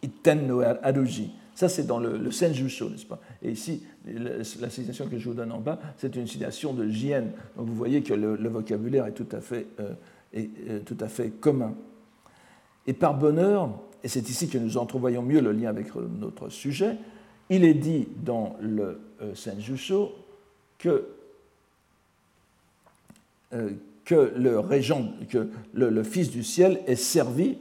Itten 0.03 0.47
no 0.47 0.61
Aruji. 0.61 1.33
Ça, 1.55 1.69
c'est 1.69 1.87
dans 1.87 1.99
le, 1.99 2.17
le 2.17 2.31
Senjusho, 2.31 2.88
n'est-ce 2.88 3.07
pas? 3.07 3.21
Et 3.43 3.51
ici, 3.53 3.85
la, 4.07 4.43
citation 4.43 5.07
que 5.07 5.19
je 5.19 5.29
vous 5.29 5.35
donne 5.35 5.53
en 5.53 5.61
bas, 5.61 5.79
c'est 5.99 6.17
une 6.17 6.27
citation 6.27 6.73
de 6.73 6.88
Jien. 6.88 7.27
Donc 7.57 7.67
vous 7.67 7.75
voyez 7.75 8.03
que 8.03 8.15
le, 8.15 8.49
vocabulaire 8.49 9.07
est 9.07 9.12
tout 9.12 9.29
à 9.31 9.41
fait, 9.41 9.67
est, 10.33 10.85
tout 10.85 10.97
à 10.99 11.09
fait 11.09 11.29
commun. 11.29 11.75
Et 12.87 12.92
par 12.92 13.14
bonheur, 13.14 13.71
et 14.03 14.09
c'est 14.09 14.29
ici 14.29 14.49
que 14.49 14.59
nous 14.59 14.77
entrevoyons 14.77 15.23
mieux 15.23 15.40
le 15.40 15.53
lien 15.53 15.68
avec 15.68 15.95
notre 15.95 16.49
sujet, 16.49 16.97
il 17.51 17.64
est 17.64 17.75
dit 17.75 18.09
dans 18.25 18.57
le 18.61 19.01
euh, 19.21 19.35
Senjusho 19.35 20.12
que, 20.79 21.07
euh, 23.53 23.71
que, 24.05 24.33
le, 24.37 24.61
que 25.27 25.49
le, 25.75 26.03
Fils 26.03 26.31
du 26.31 26.42
ciel 26.42 26.81
est 26.87 26.97
servi 26.97 27.59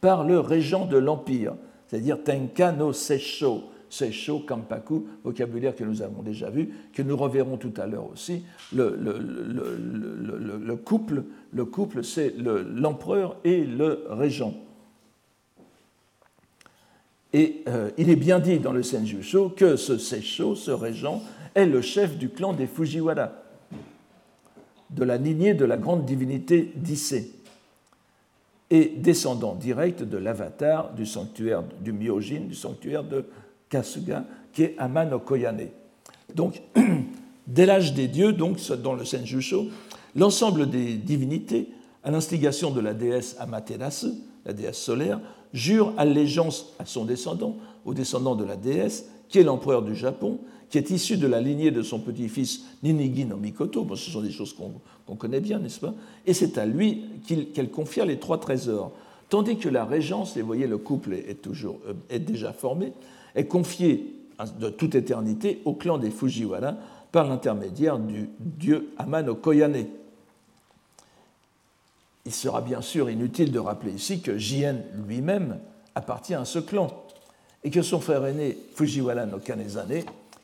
par 0.00 0.24
le 0.24 0.38
régent 0.40 0.86
de 0.86 0.96
l'Empire, 0.96 1.54
c'est-à-dire 1.88 2.22
Tenka 2.22 2.72
no 2.72 2.92
Seisho, 2.92 3.64
Seisho, 3.92 4.40
Kampaku, 4.40 5.06
vocabulaire 5.22 5.76
que 5.76 5.84
nous 5.84 6.00
avons 6.00 6.22
déjà 6.22 6.48
vu, 6.48 6.70
que 6.94 7.02
nous 7.02 7.14
reverrons 7.14 7.58
tout 7.58 7.74
à 7.76 7.86
l'heure 7.86 8.10
aussi. 8.10 8.42
Le, 8.74 8.96
le, 8.98 10.76
couple, 10.76 11.24
le 11.52 11.64
couple 11.66 12.02
c'est 12.02 12.34
l'empereur 12.38 13.36
et 13.44 13.62
le 13.64 14.06
régent. 14.08 14.54
Et 17.34 17.62
euh, 17.68 17.90
il 17.98 18.08
est 18.08 18.16
bien 18.16 18.38
dit 18.38 18.60
dans 18.60 18.72
le 18.72 18.82
Senjusho 18.82 19.50
que 19.50 19.76
ce 19.76 19.98
Seisho, 19.98 20.54
ce 20.54 20.70
régent, 20.70 21.22
est 21.54 21.66
le 21.66 21.82
chef 21.82 22.16
du 22.16 22.30
clan 22.30 22.54
des 22.54 22.66
Fujiwara, 22.66 23.32
de 24.88 25.04
la 25.04 25.18
lignée 25.18 25.52
de 25.52 25.66
la 25.66 25.76
grande 25.76 26.06
divinité 26.06 26.72
d'Issei 26.76 27.30
et 28.70 28.86
descendant 28.96 29.54
direct 29.54 30.02
de 30.02 30.16
l'avatar 30.16 30.94
du 30.94 31.04
sanctuaire 31.04 31.62
du 31.82 31.92
Myojin, 31.92 32.46
du 32.48 32.54
sanctuaire 32.54 33.04
de 33.04 33.26
Kasuga, 33.72 34.24
qui 34.52 34.64
est 34.64 34.74
Amano 34.76 35.18
Koyane. 35.18 35.68
Donc, 36.34 36.62
dès 37.46 37.64
l'âge 37.64 37.94
des 37.94 38.06
dieux, 38.06 38.34
donc, 38.34 38.60
dans 38.82 38.92
le 38.92 39.04
Senjusho, 39.06 39.68
l'ensemble 40.14 40.68
des 40.68 40.94
divinités, 40.94 41.68
à 42.04 42.10
l'instigation 42.10 42.70
de 42.70 42.80
la 42.80 42.92
déesse 42.92 43.36
Amaterasu, 43.38 44.08
la 44.44 44.52
déesse 44.52 44.76
solaire, 44.76 45.20
jurent 45.54 45.94
allégeance 45.96 46.74
à 46.78 46.84
son 46.84 47.04
descendant, 47.04 47.56
au 47.86 47.94
descendant 47.94 48.34
de 48.34 48.44
la 48.44 48.56
déesse, 48.56 49.06
qui 49.28 49.38
est 49.38 49.44
l'empereur 49.44 49.82
du 49.82 49.94
Japon, 49.94 50.38
qui 50.68 50.78
est 50.78 50.90
issu 50.90 51.16
de 51.16 51.26
la 51.26 51.40
lignée 51.40 51.70
de 51.70 51.82
son 51.82 51.98
petit-fils 51.98 52.64
Ninigi 52.82 53.24
no 53.24 53.36
Mikoto. 53.36 53.84
Bon, 53.84 53.96
ce 53.96 54.10
sont 54.10 54.20
des 54.20 54.30
choses 54.30 54.54
qu'on 54.54 55.16
connaît 55.16 55.40
bien, 55.40 55.58
n'est-ce 55.58 55.80
pas? 55.80 55.94
Et 56.26 56.34
c'est 56.34 56.58
à 56.58 56.66
lui 56.66 57.04
qu'elle 57.26 57.70
confia 57.70 58.04
les 58.04 58.18
trois 58.18 58.38
trésors. 58.38 58.92
Tandis 59.28 59.56
que 59.56 59.68
la 59.68 59.84
régence, 59.86 60.36
et 60.36 60.40
vous 60.40 60.46
voyez, 60.46 60.66
le 60.66 60.78
couple 60.78 61.14
est, 61.14 61.40
toujours, 61.40 61.78
euh, 61.88 61.94
est 62.10 62.18
déjà 62.18 62.52
formé, 62.52 62.92
est 63.34 63.46
confiée 63.46 64.14
de 64.58 64.70
toute 64.70 64.94
éternité 64.94 65.62
au 65.64 65.74
clan 65.74 65.98
des 65.98 66.10
Fujiwara 66.10 66.74
par 67.12 67.28
l'intermédiaire 67.28 67.98
du 67.98 68.30
dieu 68.40 68.92
Amano 68.98 69.34
Koyane. 69.34 69.86
Il 72.24 72.32
sera 72.32 72.60
bien 72.60 72.80
sûr 72.80 73.10
inutile 73.10 73.52
de 73.52 73.58
rappeler 73.58 73.92
ici 73.92 74.20
que 74.20 74.38
Jien 74.38 74.76
lui-même 75.06 75.58
appartient 75.94 76.34
à 76.34 76.44
ce 76.44 76.58
clan 76.58 76.88
et 77.64 77.70
que 77.70 77.82
son 77.82 78.00
frère 78.00 78.24
aîné 78.24 78.56
Fujiwara 78.74 79.26
no 79.26 79.38
Kanezane 79.38 80.02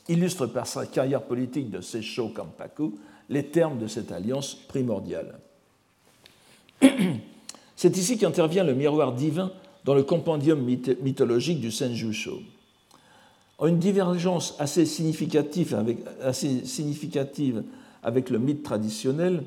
illustre 0.09 0.47
par 0.47 0.67
sa 0.67 0.87
carrière 0.87 1.23
politique 1.23 1.71
de 1.71 1.81
Seisho 1.81 2.29
Kampaku 2.29 2.99
les 3.29 3.47
termes 3.47 3.79
de 3.79 3.87
cette 3.87 4.11
alliance 4.11 4.55
primordiale. 4.55 5.39
C'est 7.77 7.97
ici 7.97 8.19
qu'intervient 8.19 8.65
le 8.65 8.75
miroir 8.75 9.13
divin 9.13 9.53
dans 9.85 9.95
le 9.95 10.03
compendium 10.03 10.61
mythologique 10.63 11.61
du 11.61 11.71
Senjusho. 11.71 12.41
Une 13.67 13.79
divergence 13.79 14.55
assez 14.61 14.87
significative 14.87 15.75
avec, 18.03 18.31
le 18.31 18.39
mythe 18.39 18.63
traditionnel, 18.63 19.43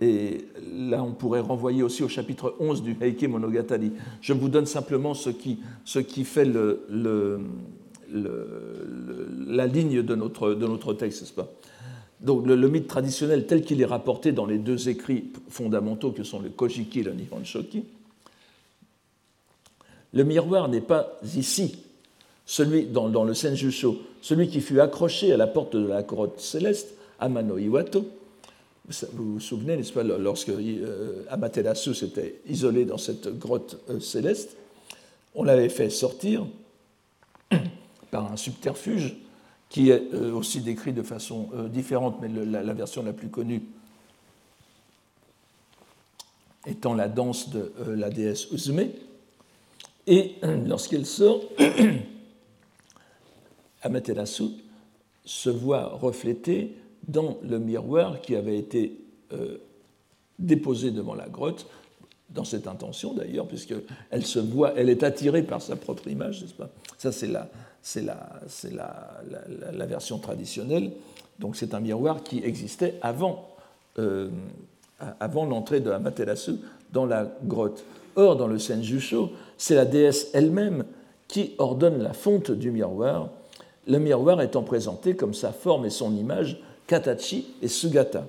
et 0.00 0.46
là 0.72 1.02
on 1.02 1.12
pourrait 1.12 1.40
renvoyer 1.40 1.82
aussi 1.82 2.02
au 2.02 2.08
chapitre 2.08 2.54
11 2.58 2.82
du 2.82 2.96
Heike 3.00 3.24
Monogatari. 3.24 3.92
Je 4.22 4.32
vous 4.32 4.48
donne 4.48 4.64
simplement 4.64 5.12
ce 5.12 5.28
qui, 5.28 5.58
fait 6.24 6.46
la 6.46 7.36
ligne 9.66 10.02
de 10.02 10.14
notre, 10.14 10.54
de 10.54 10.66
notre 10.66 10.94
texte, 10.94 11.20
n'est-ce 11.22 11.34
pas? 11.34 11.52
Donc 12.20 12.46
le, 12.46 12.56
mythe 12.68 12.88
traditionnel 12.88 13.46
tel 13.46 13.62
qu'il 13.62 13.82
est 13.82 13.86
rapporté 13.86 14.32
dans 14.32 14.46
les 14.46 14.56
deux 14.56 14.88
écrits 14.88 15.30
fondamentaux 15.50 16.12
que 16.12 16.22
sont 16.22 16.40
le 16.40 16.48
Kojiki 16.48 17.00
et 17.00 17.02
le 17.02 17.12
Nihon 17.12 17.44
Shoki, 17.44 17.84
le 20.14 20.24
miroir 20.24 20.68
n'est 20.68 20.80
pas 20.80 21.18
ici, 21.36 21.84
celui 22.46 22.86
dans, 22.86 23.24
le 23.24 23.34
Senjusho, 23.34 23.98
celui 24.20 24.48
qui 24.48 24.60
fut 24.60 24.80
accroché 24.80 25.32
à 25.32 25.36
la 25.36 25.46
porte 25.46 25.76
de 25.76 25.86
la 25.86 26.02
grotte 26.02 26.40
céleste, 26.40 26.94
Amano 27.18 27.58
Iwato. 27.58 28.06
Vous 29.14 29.34
vous 29.34 29.40
souvenez, 29.40 29.76
n'est-ce 29.76 29.92
pas, 29.92 30.02
lorsque 30.02 30.50
euh, 30.50 31.24
Amaterasu 31.30 31.94
s'était 31.94 32.40
isolé 32.46 32.84
dans 32.84 32.98
cette 32.98 33.38
grotte 33.38 33.78
euh, 33.88 33.98
céleste, 33.98 34.56
on 35.34 35.42
l'avait 35.42 35.70
fait 35.70 35.88
sortir 35.88 36.46
par 38.10 38.30
un 38.30 38.36
subterfuge 38.36 39.16
qui 39.70 39.88
est 39.88 40.12
euh, 40.12 40.34
aussi 40.34 40.60
décrit 40.60 40.92
de 40.92 41.02
façon 41.02 41.48
différente, 41.72 42.18
mais 42.20 42.28
la, 42.28 42.74
version 42.74 43.02
la 43.02 43.14
plus 43.14 43.28
connue 43.28 43.62
étant 46.66 46.94
la 46.94 47.08
danse 47.08 47.50
de 47.50 47.72
la 47.88 48.10
déesse 48.10 48.50
Uzume. 48.52 48.90
Et 50.06 50.34
lorsqu'elle 50.66 51.06
sort, 51.06 51.40
Amaterasu 53.84 54.44
se 55.24 55.50
voit 55.50 55.88
reflété 55.88 56.76
dans 57.06 57.38
le 57.42 57.58
miroir 57.58 58.20
qui 58.20 58.34
avait 58.34 58.58
été 58.58 58.98
déposé 60.38 60.90
devant 60.90 61.14
la 61.14 61.28
grotte, 61.28 61.66
dans 62.30 62.44
cette 62.44 62.66
intention 62.66 63.14
d'ailleurs, 63.14 63.46
puisqu'elle 63.46 64.26
se 64.26 64.38
voit, 64.38 64.72
elle 64.76 64.90
est 64.90 65.02
attirée 65.02 65.42
par 65.42 65.62
sa 65.62 65.76
propre 65.76 66.08
image, 66.08 66.42
n'est-ce 66.42 66.54
pas? 66.54 66.70
Ça, 66.98 67.12
c'est 67.12 67.28
la, 67.28 67.48
c'est 67.82 68.02
la, 68.02 69.86
version 69.86 70.18
traditionnelle. 70.18 70.90
Donc 71.38 71.56
c'est 71.56 71.74
un 71.74 71.80
miroir 71.80 72.22
qui 72.22 72.38
existait 72.38 72.94
avant, 73.02 73.48
euh, 73.98 74.30
avant 75.20 75.44
l'entrée 75.44 75.80
de 75.80 75.90
Amaterasu 75.90 76.52
dans 76.92 77.06
la 77.06 77.30
grotte. 77.44 77.84
Or, 78.16 78.36
dans 78.36 78.46
le 78.46 78.58
Senjusho, 78.58 79.30
c'est 79.58 79.74
la 79.74 79.84
déesse 79.84 80.30
elle-même 80.32 80.84
qui 81.28 81.54
ordonne 81.58 82.02
la 82.02 82.12
fonte 82.12 82.50
du 82.50 82.70
miroir, 82.70 83.30
le 83.86 83.98
miroir 83.98 84.40
étant 84.40 84.62
présenté 84.62 85.14
comme 85.14 85.34
sa 85.34 85.52
forme 85.52 85.86
et 85.86 85.90
son 85.90 86.14
image, 86.16 86.60
Katachi 86.86 87.46
et 87.62 87.68
Sugata, 87.68 88.26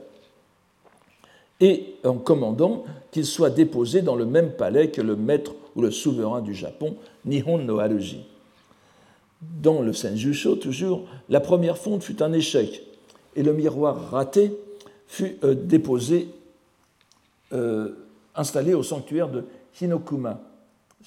et 1.61 1.95
en 2.03 2.15
commandant 2.15 2.83
qu'il 3.11 3.25
soit 3.25 3.49
déposé 3.49 4.01
dans 4.01 4.15
le 4.15 4.25
même 4.25 4.51
palais 4.51 4.91
que 4.91 5.01
le 5.01 5.15
maître 5.15 5.53
ou 5.75 5.81
le 5.81 5.91
souverain 5.91 6.41
du 6.41 6.53
Japon, 6.53 6.95
Nihon 7.23 7.59
no 7.59 7.79
Haruji. 7.79 8.25
Dans 9.41 9.81
le 9.81 9.93
Senjusho, 9.93 10.55
toujours, 10.55 11.05
la 11.29 11.39
première 11.39 11.77
fonte 11.77 12.03
fut 12.03 12.21
un 12.21 12.33
échec 12.33 12.83
et 13.35 13.43
le 13.43 13.53
miroir 13.53 14.09
raté 14.09 14.51
fut 15.07 15.37
euh, 15.43 15.53
déposé, 15.53 16.29
euh, 17.53 17.93
installé 18.33 18.73
au 18.73 18.83
sanctuaire 18.83 19.29
de 19.29 19.45
Hinokuma, 19.79 20.41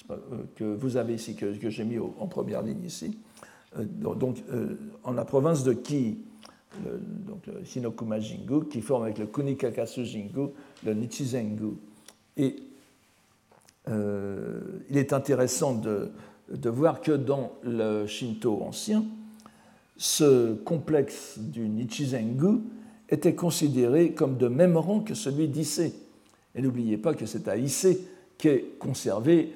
euh, 0.09 0.15
que 0.55 0.63
vous 0.63 0.97
avez 0.97 1.15
ici, 1.15 1.35
que, 1.35 1.69
j'ai 1.69 1.83
mis 1.83 1.99
en 1.99 2.27
première 2.27 2.61
ligne 2.61 2.83
ici, 2.85 3.17
donc 3.77 4.37
en 5.03 5.13
la 5.13 5.25
province 5.25 5.63
de 5.63 5.73
Ki, 5.73 6.17
le, 6.83 6.99
donc 7.27 7.45
le 7.47 7.61
Hinokuma 7.75 8.19
Jingu, 8.19 8.65
qui 8.69 8.81
forme 8.81 9.03
avec 9.03 9.17
le 9.17 9.27
Kunikakasu 9.27 10.05
Jingu 10.05 10.49
le 10.85 10.93
Nichizengu. 10.93 11.73
Et 12.37 12.63
il 13.87 14.97
est 14.97 15.13
intéressant 15.13 15.73
de, 15.73 16.11
voir 16.69 17.01
que 17.01 17.11
dans 17.11 17.53
le 17.63 18.05
Shinto 18.05 18.61
ancien, 18.61 19.03
ce 19.97 20.53
complexe 20.53 21.39
du 21.39 21.67
Nichizengu 21.67 22.61
était 23.09 23.35
considéré 23.35 24.13
comme 24.13 24.37
de 24.37 24.47
même 24.47 24.77
rang 24.77 25.01
que 25.01 25.13
celui 25.13 25.47
d'Issei. 25.47 25.93
Et 26.55 26.61
n'oubliez 26.61 26.97
pas 26.97 27.13
que 27.13 27.25
c'est 27.25 27.47
à 27.47 27.57
Issei 27.57 27.99
qu'est 28.37 28.77
conservé, 28.79 29.53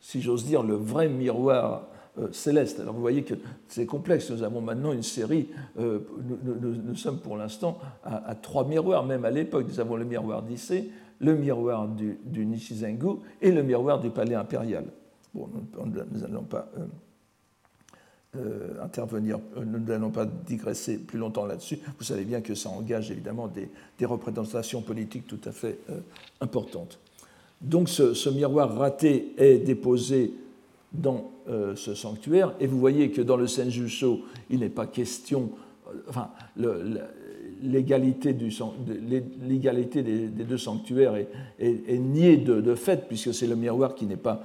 si 0.00 0.20
j'ose 0.20 0.44
dire, 0.44 0.62
le 0.62 0.74
vrai 0.74 1.08
miroir 1.08 1.74
euh, 1.74 1.95
céleste. 2.32 2.80
Alors 2.80 2.94
vous 2.94 3.00
voyez 3.00 3.22
que 3.22 3.34
c'est 3.68 3.86
complexe. 3.86 4.30
Nous 4.30 4.42
avons 4.42 4.60
maintenant 4.60 4.92
une 4.92 5.02
série, 5.02 5.48
euh, 5.78 6.00
nous, 6.44 6.96
sommes 6.96 7.18
pour 7.18 7.36
l'instant 7.36 7.78
à, 8.04 8.34
trois 8.34 8.66
miroirs, 8.66 9.04
même 9.04 9.24
à 9.24 9.30
l'époque. 9.30 9.66
Nous 9.68 9.80
avons 9.80 9.96
le 9.96 10.04
miroir 10.04 10.42
d'Issei, 10.42 10.90
le 11.20 11.36
miroir 11.36 11.88
du, 11.88 12.18
du 12.24 12.46
Nichizengu 12.46 13.18
et 13.42 13.50
le 13.50 13.62
miroir 13.62 14.00
du 14.00 14.10
palais 14.10 14.34
impérial 14.34 14.84
nous 15.36 16.20
n'allons 16.20 16.42
pas 16.42 16.68
euh, 16.78 16.84
euh, 18.36 18.84
intervenir, 18.84 19.38
euh, 19.56 19.64
nous 19.64 19.78
n'allons 19.78 20.10
pas 20.10 20.26
digresser 20.26 20.98
plus 20.98 21.18
longtemps 21.18 21.46
là-dessus. 21.46 21.78
Vous 21.98 22.04
savez 22.04 22.24
bien 22.24 22.40
que 22.40 22.54
ça 22.54 22.70
engage 22.70 23.10
évidemment 23.10 23.48
des, 23.48 23.68
représentations 24.06 24.82
politiques 24.82 25.26
tout 25.26 25.40
à 25.44 25.52
fait 25.52 25.78
importantes. 26.40 26.98
Donc 27.60 27.88
ce, 27.88 28.28
miroir 28.28 28.76
raté 28.76 29.32
est 29.38 29.58
déposé 29.58 30.32
dans 31.00 31.30
ce 31.74 31.94
sanctuaire, 31.94 32.54
et 32.60 32.66
vous 32.66 32.78
voyez 32.78 33.10
que 33.10 33.22
dans 33.22 33.36
le 33.36 33.46
Senjusho, 33.46 34.22
il 34.50 34.60
n'est 34.60 34.68
pas 34.68 34.86
question, 34.86 35.50
enfin, 36.08 36.30
le, 36.56 37.00
l'égalité 37.62 38.32
des, 38.32 40.28
deux 40.28 40.58
sanctuaires 40.58 41.14
est, 41.58 41.98
niée 41.98 42.36
de, 42.36 42.74
fait, 42.74 43.06
puisque 43.08 43.32
c'est 43.34 43.46
le 43.46 43.56
miroir 43.56 43.94
qui 43.94 44.06
n'est 44.06 44.16
pas, 44.16 44.42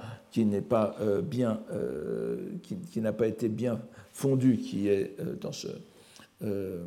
euh, 1.00 1.22
bien, 1.22 1.60
euh, 1.72 2.36
qui, 2.62 3.00
n'a 3.00 3.12
pas 3.12 3.26
été 3.26 3.48
bien 3.48 3.80
fondu, 4.12 4.58
qui 4.58 4.88
est 4.88 5.16
euh, 5.20 6.82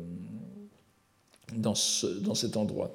dans, 1.56 1.74
dans 2.22 2.34
cet 2.34 2.56
endroit. 2.56 2.90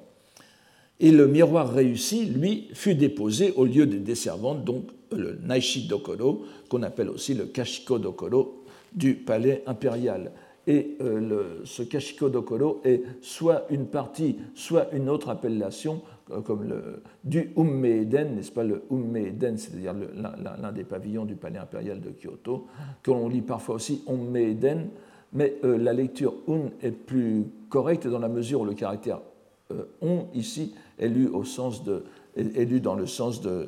Et 1.00 1.10
le 1.10 1.26
miroir 1.26 1.72
réussi, 1.72 2.26
lui, 2.26 2.68
fut 2.74 2.94
déposé 2.94 3.52
au 3.56 3.64
lieu 3.64 3.86
des 3.86 3.98
desservantes, 3.98 4.64
donc 4.64 4.84
le 5.16 5.38
Naishi 5.42 5.86
Dokoro, 5.86 6.42
qu'on 6.68 6.82
appelle 6.82 7.08
aussi 7.10 7.34
le 7.34 7.46
Kashiko 7.46 7.98
Dokoro, 7.98 8.64
du 8.94 9.14
palais 9.14 9.62
impérial. 9.66 10.32
Et 10.66 10.96
euh, 11.00 11.60
ce 11.64 11.82
Kashiko 11.82 12.28
Dokoro 12.28 12.80
est 12.84 13.02
soit 13.20 13.64
une 13.70 13.86
partie, 13.86 14.36
soit 14.54 14.92
une 14.92 15.08
autre 15.08 15.28
appellation, 15.28 16.02
euh, 16.30 16.40
comme 16.40 16.68
le, 16.68 17.02
du 17.24 17.50
Umme-Eden, 17.56 18.36
n'est-ce 18.36 18.52
pas, 18.52 18.62
le 18.62 18.82
Umme-Eden, 18.90 19.56
c'est-à-dire 19.58 19.94
l'un 19.94 20.72
des 20.72 20.84
pavillons 20.84 21.24
du 21.24 21.34
palais 21.34 21.58
impérial 21.58 22.00
de 22.00 22.10
Kyoto, 22.10 22.66
que 23.02 23.10
l'on 23.10 23.28
lit 23.28 23.42
parfois 23.42 23.76
aussi 23.76 24.04
Umme-Eden, 24.06 24.88
mais 25.32 25.56
euh, 25.64 25.78
la 25.78 25.92
lecture 25.92 26.34
Un 26.46 26.70
est 26.82 26.92
plus 26.92 27.44
correcte 27.68 28.06
dans 28.06 28.18
la 28.20 28.28
mesure 28.28 28.60
où 28.60 28.64
le 28.64 28.74
caractère 28.74 29.20
On 30.02 30.26
ici 30.34 30.74
est 30.98 31.08
lu, 31.08 31.26
au 31.26 31.42
sens 31.42 31.82
de, 31.82 32.04
est, 32.36 32.64
lu 32.64 32.80
dans 32.80 32.94
le 32.94 33.06
sens 33.06 33.40
de, 33.40 33.66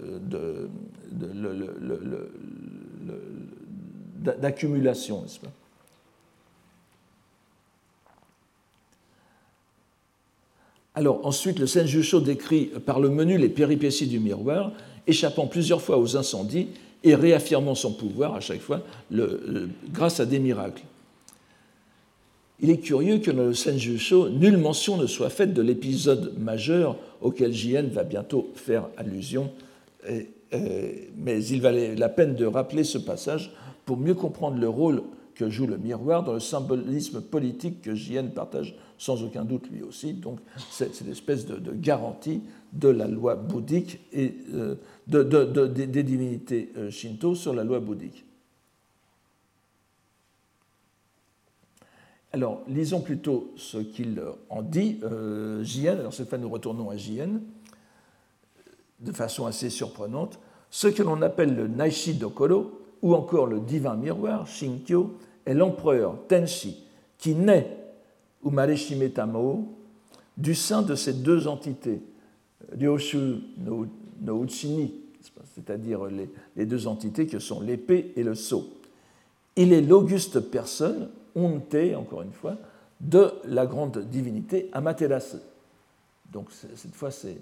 d'accumulation, 4.41 5.23
n'est-ce 5.23 5.41
pas? 5.41 5.53
Alors 10.95 11.27
ensuite, 11.27 11.59
le 11.59 11.67
Senjusho 11.67 12.21
décrit 12.21 12.67
par 12.87 13.01
le 13.01 13.11
menu 13.11 13.37
les 13.37 13.49
péripéties 13.49 14.07
du 14.07 14.21
miroir, 14.21 14.73
échappant 15.07 15.47
plusieurs 15.47 15.83
fois 15.83 15.99
aux 15.99 16.17
incendies 16.17 16.69
et 17.03 17.15
réaffirmant 17.15 17.75
son 17.75 17.93
pouvoir 17.93 18.35
à 18.35 18.41
chaque 18.41 18.61
fois 18.61 18.81
grâce 19.93 20.21
à 20.21 20.27
des 20.27 20.39
miracles. 20.39 20.85
Il 22.61 22.71
est 22.71 22.79
curieux 22.79 23.19
que 23.19 23.31
dans 23.31 23.45
le 23.45 23.55
Senjusho, 23.55 24.29
nulle 24.29 24.59
mention 24.59 24.97
ne 24.97 25.07
soit 25.07 25.31
faite 25.31 25.55
de 25.55 25.63
l'épisode 25.63 26.39
majeur 26.39 26.97
auquel 27.21 27.53
Jien 27.53 27.83
va 27.83 28.05
bientôt 28.05 28.51
faire 28.55 28.89
allusion, 28.97 29.51
mais 30.07 31.45
il 31.45 31.61
valait 31.61 31.97
la 31.97 32.09
peine 32.09 32.37
de 32.37 32.47
rappeler 32.47 32.85
ce 32.85 32.99
passage 32.99 33.53
pour 33.85 33.97
mieux 33.97 34.15
comprendre 34.15 34.59
le 34.59 34.69
rôle 34.69 35.03
que 35.35 35.51
joue 35.51 35.67
le 35.67 35.77
miroir 35.77 36.23
dans 36.23 36.33
le 36.33 36.41
symbolisme 36.41 37.21
politique 37.21 37.83
que 37.83 37.95
Jien 37.95 38.25
partage 38.25 38.77
sans 38.99 39.23
aucun 39.23 39.45
doute 39.45 39.69
lui 39.71 39.83
aussi. 39.83 40.15
Donc 40.15 40.39
c'est 40.71 41.05
l'espèce 41.05 41.47
de, 41.47 41.73
garantie 41.73 42.41
de 42.73 42.89
la 42.89 43.07
loi 43.07 43.35
bouddhique 43.35 44.01
et 44.13 44.35
euh, 44.55 44.77
des 45.07 46.03
divinités 46.03 46.73
euh, 46.77 46.91
shinto 46.91 47.35
sur 47.35 47.53
la 47.53 47.65
loi 47.65 47.81
bouddhique. 47.81 48.25
Alors, 52.35 52.63
lisons 52.67 53.01
plutôt 53.01 53.53
ce 53.55 53.79
qu'il 53.79 54.21
en 54.51 54.63
dit, 54.63 54.99
euh, 55.05 55.63
Jien. 55.63 55.93
Alors, 55.93 56.13
cette 56.13 56.29
fois, 56.29 56.37
nous 56.37 56.49
retournons 56.49 56.91
à 56.91 56.97
Jien, 56.97 57.29
de 58.99 59.13
façon 59.13 59.47
assez 59.47 59.71
surprenante. 59.71 60.41
Ce 60.69 60.89
que 60.89 61.05
l'on 61.05 61.23
appelle 61.23 61.55
le 61.55 61.69
Naishi 61.69 62.15
Dokoro, 62.15 62.73
ou 63.03 63.15
encore 63.15 63.47
le 63.47 63.61
divin 63.61 63.95
miroir, 63.95 64.49
Shinkyo, 64.49 65.17
est 65.45 65.55
l'empereur 65.55 66.27
Tenshi, 66.27 66.85
qui 67.19 67.37
naît 67.37 67.79
ou 68.43 68.51
Tamo, 69.15 69.73
du 70.37 70.57
sein 70.57 70.83
de 70.83 70.97
ces 70.97 71.13
deux 71.13 71.47
entités, 71.47 72.03
Ryoshu 72.77 73.43
no, 73.59 74.43
Uchini, 74.43 74.93
c'est-à-dire 75.55 76.01
les, 76.57 76.67
deux 76.67 76.89
entités 76.89 77.29
que 77.29 77.39
sont 77.39 77.61
l'épée 77.61 78.13
et 78.17 78.25
le 78.25 78.35
sceau. 78.35 78.71
Il 79.55 79.73
est 79.73 79.83
l'auguste 79.83 80.41
personne, 80.41 81.11
Onte, 81.35 81.77
encore 81.97 82.23
une 82.23 82.33
fois, 82.33 82.57
de 83.01 83.33
la 83.45 83.67
grande 83.67 83.99
divinité 83.99 84.71
Amaterasu. 84.73 85.37
Donc 86.33 86.49
cette 86.51 86.95
fois, 86.95 87.11
c'est 87.11 87.37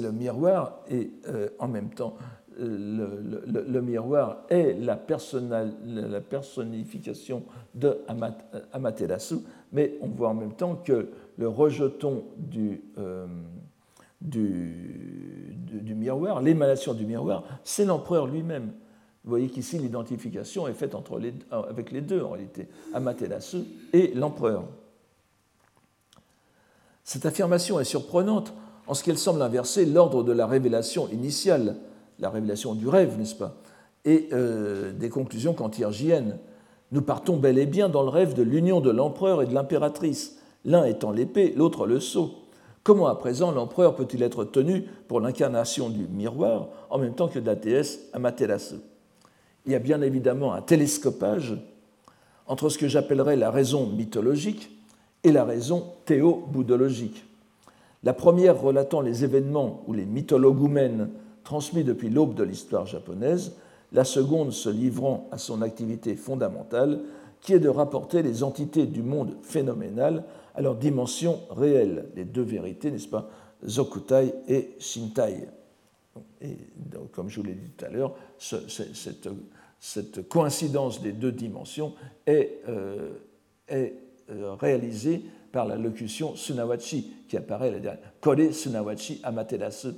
le, 0.00 0.12
miroir 0.12 0.80
et 0.90 1.10
euh, 1.28 1.48
en 1.58 1.68
même 1.68 1.90
temps 1.90 2.16
le, 2.58 3.80
miroir 3.80 4.44
est 4.48 4.74
la, 4.74 4.96
personnification 4.96 7.42
de 7.74 7.98
Amaterasu, 8.72 9.36
mais 9.72 9.94
on 10.00 10.06
voit 10.08 10.28
en 10.28 10.34
même 10.34 10.52
temps 10.52 10.76
que 10.76 11.08
le 11.38 11.48
rejeton 11.48 12.24
du, 12.36 12.82
euh, 12.98 13.26
miroir, 15.94 16.42
l'émanation 16.42 16.94
du 16.94 17.06
miroir, 17.06 17.44
c'est 17.64 17.84
l'empereur 17.84 18.26
lui-même. 18.26 18.72
Vous 19.24 19.30
voyez 19.30 19.48
qu'ici 19.48 19.78
l'identification 19.78 20.66
est 20.66 20.74
faite 20.74 20.94
les, 21.18 21.32
avec 21.50 21.92
les 21.92 22.00
deux 22.00 22.22
en 22.22 22.30
réalité, 22.30 22.68
Amaterasu 22.92 23.58
et 23.92 24.12
l'empereur. 24.14 24.64
Cette 27.04 27.26
affirmation 27.26 27.78
est 27.78 27.84
surprenante 27.84 28.52
en 28.86 28.94
ce 28.94 29.04
qu'elle 29.04 29.18
semble 29.18 29.42
inverser 29.42 29.86
l'ordre 29.86 30.24
de 30.24 30.32
la 30.32 30.46
révélation 30.46 31.08
initiale 31.08 31.76
la 32.22 32.30
révélation 32.30 32.74
du 32.74 32.88
rêve, 32.88 33.18
n'est-ce 33.18 33.34
pas 33.34 33.56
Et 34.04 34.28
euh, 34.32 34.92
des 34.92 35.10
conclusions 35.10 35.54
tire 35.68 35.90
Nous 36.92 37.02
partons 37.02 37.36
bel 37.36 37.58
et 37.58 37.66
bien 37.66 37.88
dans 37.88 38.02
le 38.02 38.08
rêve 38.08 38.34
de 38.34 38.42
l'union 38.42 38.80
de 38.80 38.90
l'empereur 38.90 39.42
et 39.42 39.46
de 39.46 39.54
l'impératrice, 39.54 40.38
l'un 40.64 40.84
étant 40.84 41.10
l'épée, 41.10 41.52
l'autre 41.56 41.86
le 41.86 42.00
sceau. 42.00 42.30
Comment 42.84 43.06
à 43.06 43.14
présent 43.16 43.52
l'empereur 43.52 43.94
peut-il 43.94 44.22
être 44.22 44.44
tenu 44.44 44.84
pour 45.08 45.20
l'incarnation 45.20 45.90
du 45.90 46.06
miroir 46.08 46.68
en 46.90 46.98
même 46.98 47.14
temps 47.14 47.28
que 47.28 47.38
de 47.38 47.46
la 47.46 47.56
Amaterasu? 48.12 48.76
Il 49.66 49.72
y 49.72 49.76
a 49.76 49.78
bien 49.78 50.02
évidemment 50.02 50.52
un 50.52 50.62
télescopage 50.62 51.56
entre 52.46 52.68
ce 52.68 52.78
que 52.78 52.88
j'appellerais 52.88 53.36
la 53.36 53.50
raison 53.50 53.86
mythologique 53.86 54.70
et 55.24 55.32
la 55.32 55.44
raison 55.44 55.92
théoboudologique. 56.04 57.24
La 58.02 58.12
première 58.12 58.60
relatant 58.60 59.00
les 59.00 59.22
événements 59.22 59.84
ou 59.86 59.92
les 59.92 60.04
mythologoumènes 60.04 61.10
transmis 61.44 61.84
depuis 61.84 62.10
l'aube 62.10 62.34
de 62.34 62.42
l'histoire 62.42 62.86
japonaise, 62.86 63.52
la 63.92 64.04
seconde 64.04 64.52
se 64.52 64.68
livrant 64.68 65.28
à 65.30 65.38
son 65.38 65.62
activité 65.62 66.16
fondamentale, 66.16 67.00
qui 67.40 67.52
est 67.52 67.60
de 67.60 67.68
rapporter 67.68 68.22
les 68.22 68.42
entités 68.42 68.86
du 68.86 69.02
monde 69.02 69.36
phénoménal 69.42 70.24
à 70.54 70.62
leur 70.62 70.76
dimension 70.76 71.40
réelle, 71.50 72.06
les 72.16 72.24
deux 72.24 72.42
vérités, 72.42 72.90
n'est-ce 72.90 73.08
pas, 73.08 73.28
Zokutai 73.66 74.34
et 74.48 74.76
Shintai. 74.78 75.48
Et 76.40 76.56
comme 77.12 77.28
je 77.28 77.40
vous 77.40 77.46
l'ai 77.46 77.54
dit 77.54 77.70
tout 77.76 77.84
à 77.84 77.88
l'heure, 77.88 78.14
cette, 78.38 80.28
coïncidence 80.28 81.00
des 81.00 81.12
deux 81.12 81.32
dimensions 81.32 81.94
est, 82.26 82.60
euh, 82.68 83.12
euh, 83.70 84.54
réalisée 84.54 85.22
par 85.50 85.66
la 85.66 85.76
locution 85.76 86.34
Sunawachi 86.34 87.12
qui 87.28 87.36
apparaît 87.36 87.70
la 87.70 87.80
dernière. 87.80 88.12
Kore 88.20 88.52
Sunawachi 88.52 89.20
Amaterasu 89.22 89.88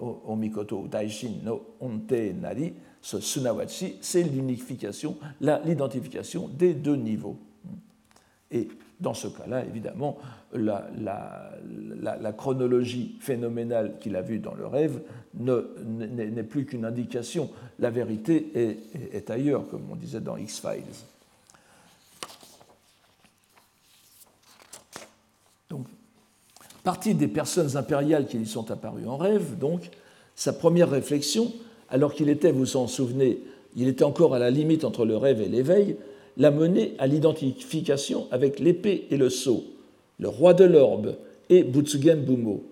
Omikoto 0.00 0.88
Daishin 0.88 1.34
no 1.44 1.76
Onte 1.80 2.34
Nari, 2.40 2.74
ce 3.00 3.20
Sunawachi, 3.20 3.96
c'est 4.00 4.22
l'unification, 4.22 5.16
l'identification 5.40 6.48
des 6.48 6.74
deux 6.74 6.96
niveaux. 6.96 7.38
Et 8.50 8.68
dans 9.04 9.14
ce 9.14 9.28
cas-là, 9.28 9.64
évidemment, 9.64 10.18
la, 10.52 12.32
chronologie 12.36 13.16
phénoménale 13.20 13.98
qu'il 14.00 14.16
a 14.16 14.22
vue 14.22 14.40
dans 14.40 14.54
le 14.54 14.66
rêve 14.66 15.00
n'est 15.34 16.42
plus 16.42 16.64
qu'une 16.64 16.84
indication. 16.84 17.50
La 17.78 17.90
vérité 17.90 18.50
est, 18.54 19.14
est, 19.14 19.30
ailleurs, 19.30 19.68
comme 19.68 19.82
on 19.92 19.94
disait 19.94 20.20
dans 20.20 20.36
X-Files. 20.36 20.82
Donc, 25.70 25.86
Partie 26.82 27.14
des 27.14 27.28
personnes 27.28 27.76
impériales 27.76 28.26
qui 28.26 28.38
lui 28.38 28.46
sont 28.46 28.70
apparues 28.70 29.06
en 29.06 29.16
rêve, 29.16 29.58
donc, 29.58 29.90
sa 30.34 30.52
première 30.52 30.90
réflexion, 30.90 31.52
alors 31.88 32.14
qu'il 32.14 32.28
était, 32.28 32.52
vous 32.52 32.60
vous 32.60 32.76
en 32.76 32.86
souvenez, 32.86 33.42
il 33.76 33.88
était 33.88 34.04
encore 34.04 34.34
à 34.34 34.38
la 34.38 34.50
limite 34.50 34.84
entre 34.84 35.04
le 35.04 35.16
rêve 35.16 35.40
et 35.40 35.48
l'éveil, 35.48 35.96
l'a 36.36 36.50
mené 36.50 36.94
à 36.98 37.06
l'identification 37.06 38.26
avec 38.30 38.60
l'épée 38.60 39.06
et 39.10 39.16
le 39.16 39.30
sceau, 39.30 39.64
le 40.18 40.28
roi 40.28 40.54
de 40.54 40.64
l'orbe 40.64 41.16
et 41.50 41.62
Butsugen 41.62 42.16
Bumo, 42.16 42.62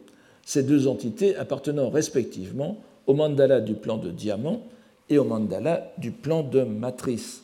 ces 0.45 0.63
deux 0.63 0.89
entités 0.89 1.37
appartenant 1.37 1.91
respectivement 1.91 2.79
au 3.07 3.15
mandala 3.15 3.61
du 3.61 3.75
plan 3.75 3.97
de 3.97 4.11
diamant 4.11 4.63
et 5.09 5.19
au 5.19 5.25
mandala 5.25 5.93
du 5.99 6.11
plan 6.11 6.43
de 6.43 6.63
matrice. 6.63 7.43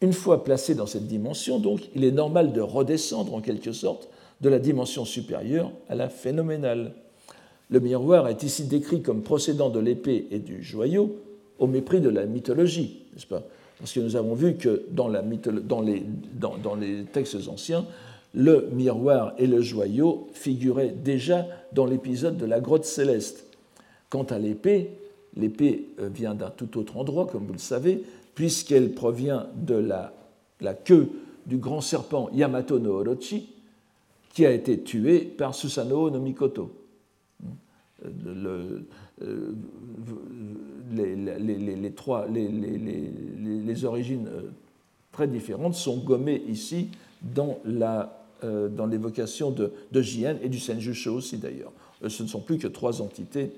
Une 0.00 0.12
fois 0.12 0.44
placé 0.44 0.74
dans 0.74 0.86
cette 0.86 1.06
dimension, 1.06 1.58
donc, 1.58 1.80
il 1.94 2.04
est 2.04 2.12
normal 2.12 2.52
de 2.52 2.60
redescendre 2.60 3.34
en 3.34 3.40
quelque 3.40 3.72
sorte 3.72 4.08
de 4.40 4.48
la 4.48 4.60
dimension 4.60 5.04
supérieure 5.04 5.72
à 5.88 5.96
la 5.96 6.08
phénoménale. 6.08 6.92
Le 7.70 7.80
miroir 7.80 8.28
est 8.28 8.44
ici 8.44 8.64
décrit 8.64 9.02
comme 9.02 9.22
procédant 9.22 9.70
de 9.70 9.80
l'épée 9.80 10.28
et 10.30 10.38
du 10.38 10.62
joyau 10.62 11.16
au 11.58 11.66
mépris 11.66 12.00
de 12.00 12.08
la 12.08 12.26
mythologie, 12.26 13.02
n'est-ce 13.12 13.26
pas? 13.26 13.42
Parce 13.78 13.92
que 13.92 14.00
nous 14.00 14.16
avons 14.16 14.34
vu 14.34 14.56
que 14.56 14.82
dans, 14.90 15.08
les, 15.08 17.04
textes 17.12 17.48
anciens, 17.48 17.86
le 18.34 18.68
miroir 18.72 19.34
et 19.38 19.46
le 19.46 19.60
joyau 19.60 20.28
figuraient 20.32 20.90
déjà 20.90 21.46
dans 21.72 21.86
l'épisode 21.86 22.36
de 22.36 22.46
la 22.46 22.60
grotte 22.60 22.84
céleste. 22.84 23.44
Quant 24.10 24.24
à 24.24 24.38
l'épée, 24.38 24.90
l'épée 25.36 25.88
euh, 26.00 26.08
vient 26.08 26.34
d'un 26.34 26.50
tout 26.50 26.78
autre 26.78 26.96
endroit, 26.96 27.26
comme 27.26 27.46
vous 27.46 27.52
le 27.52 27.58
savez, 27.58 28.02
puisqu'elle 28.34 28.92
provient 28.92 29.46
de 29.54 29.74
la, 29.74 30.12
queue 30.74 31.10
du 31.46 31.58
grand 31.58 31.80
serpent 31.80 32.30
Yamato 32.32 32.78
no 32.78 33.00
Orochi, 33.00 33.48
qui 34.32 34.44
a 34.44 34.50
été 34.50 34.80
tué 34.80 35.20
par 35.20 35.54
Susanoo 35.54 36.10
no 36.10 36.20
Mikoto. 36.20 36.72
le, 38.04 38.82
les, 40.92 41.92
trois, 41.94 42.26
les, 42.28 43.84
origines 43.84 44.28
très 45.12 45.26
différentes 45.26 45.74
sont 45.74 45.98
gommées 45.98 46.42
ici 46.48 46.88
dans 47.22 47.58
l'évocation 48.86 49.50
de, 49.50 49.72
de 49.92 50.02
Jien 50.02 50.36
et 50.42 50.48
du 50.48 50.58
Senjusho 50.58 51.14
aussi 51.14 51.38
d'ailleurs. 51.38 51.72
Ce 52.06 52.22
ne 52.22 52.28
sont 52.28 52.40
plus 52.40 52.58
que 52.58 52.68
trois 52.68 53.02
entités 53.02 53.52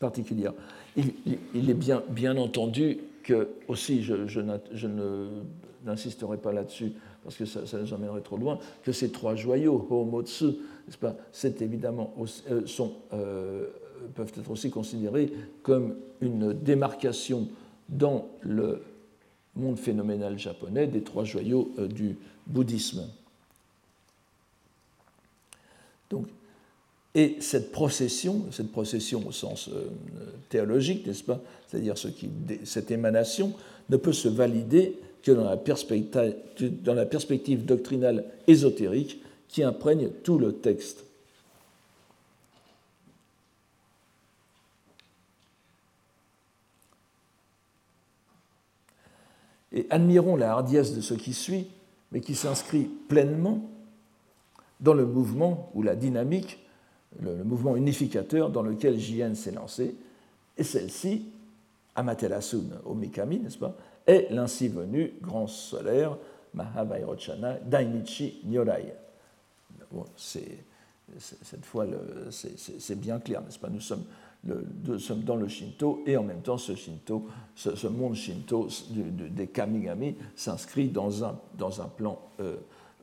particulière. 0.00 0.54
Il, 0.96 1.70
est 1.70 1.74
bien, 1.74 2.02
bien, 2.08 2.36
entendu 2.36 2.98
que, 3.22 3.48
aussi, 3.68 4.02
je, 4.02 4.26
je, 4.26 4.40
n'insisterai 5.84 6.36
pas 6.38 6.52
là-dessus 6.52 6.92
parce 7.22 7.36
que 7.36 7.44
ça, 7.44 7.78
nous 7.78 7.92
emmènerait 7.92 8.22
trop 8.22 8.38
loin, 8.38 8.58
que 8.82 8.92
ces 8.92 9.10
trois 9.10 9.36
joyaux, 9.36 9.86
Homotsu, 9.90 10.56
c'est 11.32 11.62
évidemment, 11.62 12.14
euh, 12.50 12.66
sont, 12.66 12.94
euh, 13.12 13.68
peuvent 14.14 14.32
être 14.38 14.50
aussi 14.50 14.70
considérés 14.70 15.32
comme 15.62 15.96
une 16.20 16.52
démarcation 16.52 17.48
dans 17.88 18.28
le 18.40 18.82
monde 19.56 19.78
phénoménal 19.78 20.38
japonais 20.38 20.86
des 20.86 21.02
trois 21.02 21.24
joyaux 21.24 21.72
euh, 21.78 21.88
du 21.88 22.16
bouddhisme. 22.46 23.06
Donc, 26.08 26.26
et 27.14 27.36
cette 27.40 27.72
procession, 27.72 28.46
cette 28.52 28.70
procession 28.70 29.26
au 29.26 29.32
sens 29.32 29.68
euh, 29.68 29.88
théologique, 30.48 31.06
n'est-ce 31.06 31.24
pas 31.24 31.40
C'est-à-dire 31.66 31.94
cette 32.64 32.90
émanation 32.90 33.52
ne 33.88 33.96
peut 33.96 34.12
se 34.12 34.28
valider 34.28 34.96
que 35.22 35.32
dans 35.32 35.44
la 36.94 37.06
perspective 37.06 37.64
doctrinale 37.64 38.24
ésotérique 38.46 39.20
qui 39.50 39.64
imprègne 39.64 40.10
tout 40.22 40.38
le 40.38 40.52
texte. 40.52 41.04
Et 49.72 49.86
admirons 49.90 50.36
la 50.36 50.52
hardiesse 50.52 50.94
de 50.94 51.00
ce 51.00 51.14
qui 51.14 51.34
suit, 51.34 51.68
mais 52.12 52.20
qui 52.20 52.36
s'inscrit 52.36 52.84
pleinement 53.08 53.68
dans 54.78 54.94
le 54.94 55.04
mouvement 55.04 55.70
ou 55.74 55.82
la 55.82 55.96
dynamique 55.96 56.64
le, 57.20 57.42
mouvement 57.42 57.74
unificateur 57.74 58.50
dans 58.50 58.62
lequel 58.62 58.98
Jien 58.98 59.34
s'est 59.34 59.50
lancé, 59.50 59.96
et 60.56 60.62
celle-ci, 60.62 61.26
Amaterasun 61.96 62.70
Omikami, 62.84 63.40
n'est-ce 63.40 63.58
pas, 63.58 63.76
est 64.06 64.28
l'ainsi 64.30 64.68
venu 64.68 65.14
grand 65.20 65.48
solaire 65.48 66.16
Mahavairochana 66.54 67.54
Dainichi 67.64 68.42
Nyorai. 68.44 69.09
Bon, 69.90 70.04
cette 70.16 71.64
fois, 71.64 71.86
c'est 72.30 73.00
bien 73.00 73.18
clair, 73.18 73.42
n'est-ce 73.42 73.58
pas? 73.58 73.68
Nous 73.68 73.80
sommes, 73.80 74.04
dans 75.24 75.36
le 75.36 75.48
Shinto 75.48 76.02
et 76.06 76.16
en 76.16 76.22
même 76.22 76.42
temps, 76.42 76.58
ce 76.58 76.74
Shinto, 76.74 77.26
ce, 77.54 77.86
monde 77.88 78.14
Shinto 78.14 78.68
des 78.90 79.48
Kamigami 79.48 80.14
s'inscrit 80.36 80.88
dans 80.88 81.24
un, 81.24 81.38
dans 81.58 81.82
un 81.82 81.88
plan 81.88 82.18
euh, 82.40 82.56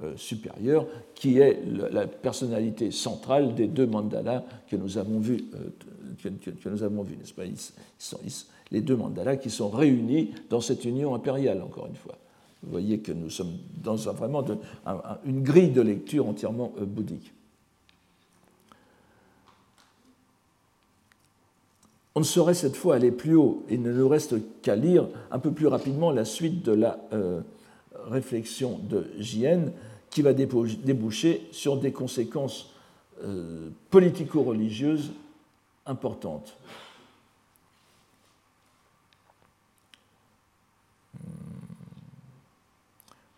euh, 0.04 0.16
supérieur, 0.16 0.86
qui 1.16 1.40
est 1.40 1.60
la 1.66 2.06
personnalité 2.06 2.92
centrale 2.92 3.56
des 3.56 3.68
deux 3.68 3.88
mandalas 3.88 4.44
que 4.70 4.76
nous 4.76 5.00
avons 5.00 5.20
vus, 5.20 5.46
euh, 5.56 6.30
que, 6.64 6.70
nous 6.70 6.84
avons 6.84 7.02
vus 7.02 7.18
n'est-ce 7.18 7.34
pas? 7.34 7.44
Les 8.70 8.82
deux 8.82 8.96
mandalas 8.96 9.38
qui 9.38 9.50
sont 9.50 9.70
réunis 9.70 10.36
dans 10.52 10.62
cette 10.62 10.86
union 10.86 11.16
impériale, 11.16 11.64
encore 11.64 11.88
une 11.88 11.96
fois. 11.96 12.16
Vous 12.64 12.72
voyez 12.72 13.00
que 13.00 13.12
nous 13.12 13.30
sommes 13.30 13.58
dans 13.84 14.10
un, 14.10 14.14
vraiment 14.14 14.44
une 15.26 15.44
grille 15.44 15.72
de 15.72 15.82
lecture 15.82 16.28
entièrement 16.28 16.74
euh, 16.80 16.86
bouddhique. 16.86 17.34
On 22.16 22.22
ne 22.22 22.26
saurait 22.26 22.56
cette 22.56 22.76
fois 22.76 22.96
aller 22.96 23.12
plus 23.12 23.36
haut. 23.36 23.64
Il 23.70 23.84
ne 23.84 23.94
nous 23.94 24.10
reste 24.10 24.36
qu'à 24.64 24.76
lire 24.76 25.08
un 25.30 25.38
peu 25.38 25.52
plus 25.52 25.68
rapidement 25.68 26.10
la 26.10 26.26
suite 26.26 26.66
de 26.66 26.72
la 26.72 27.00
réflexion 28.10 28.80
de 28.90 29.06
Jien 29.20 29.66
qui 30.10 30.22
va 30.22 30.34
déboucher 30.34 31.48
sur 31.52 31.78
des 31.78 31.92
conséquences 31.92 32.72
euh, 33.24 33.70
politico-religieuses 33.90 35.12
importantes. 35.86 36.58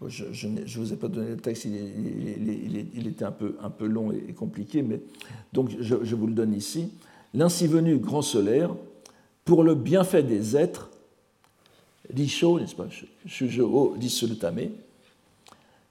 Je 0.08 0.47
ne 0.47 0.62
vous 0.66 0.93
ai 0.93 0.95
pas 0.95 1.10
donné 1.10 1.32
le 1.32 1.38
texte, 1.38 1.66
il, 1.66 3.08
était 3.08 3.26
un 3.26 3.32
peu, 3.32 3.58
un 3.62 3.70
peu, 3.70 3.86
long 3.86 4.12
et, 4.12 4.34
compliqué, 4.34 4.82
mais 4.82 5.02
donc 5.52 5.72
je, 5.80 6.16
vous 6.16 6.28
le 6.28 6.34
donne 6.34 6.54
ici. 6.54 6.91
L'ainsi 7.34 7.68
venu 7.68 7.97
grand 7.97 8.22
solaire, 8.22 8.74
pour 9.43 9.64
le 9.64 9.76
bienfait 9.76 10.24
des 10.24 10.56
êtres, 10.56 10.89
Risho, 12.14 12.60
n'est-ce 12.60 12.76
pas, 12.76 12.88
Shujo 13.26 13.95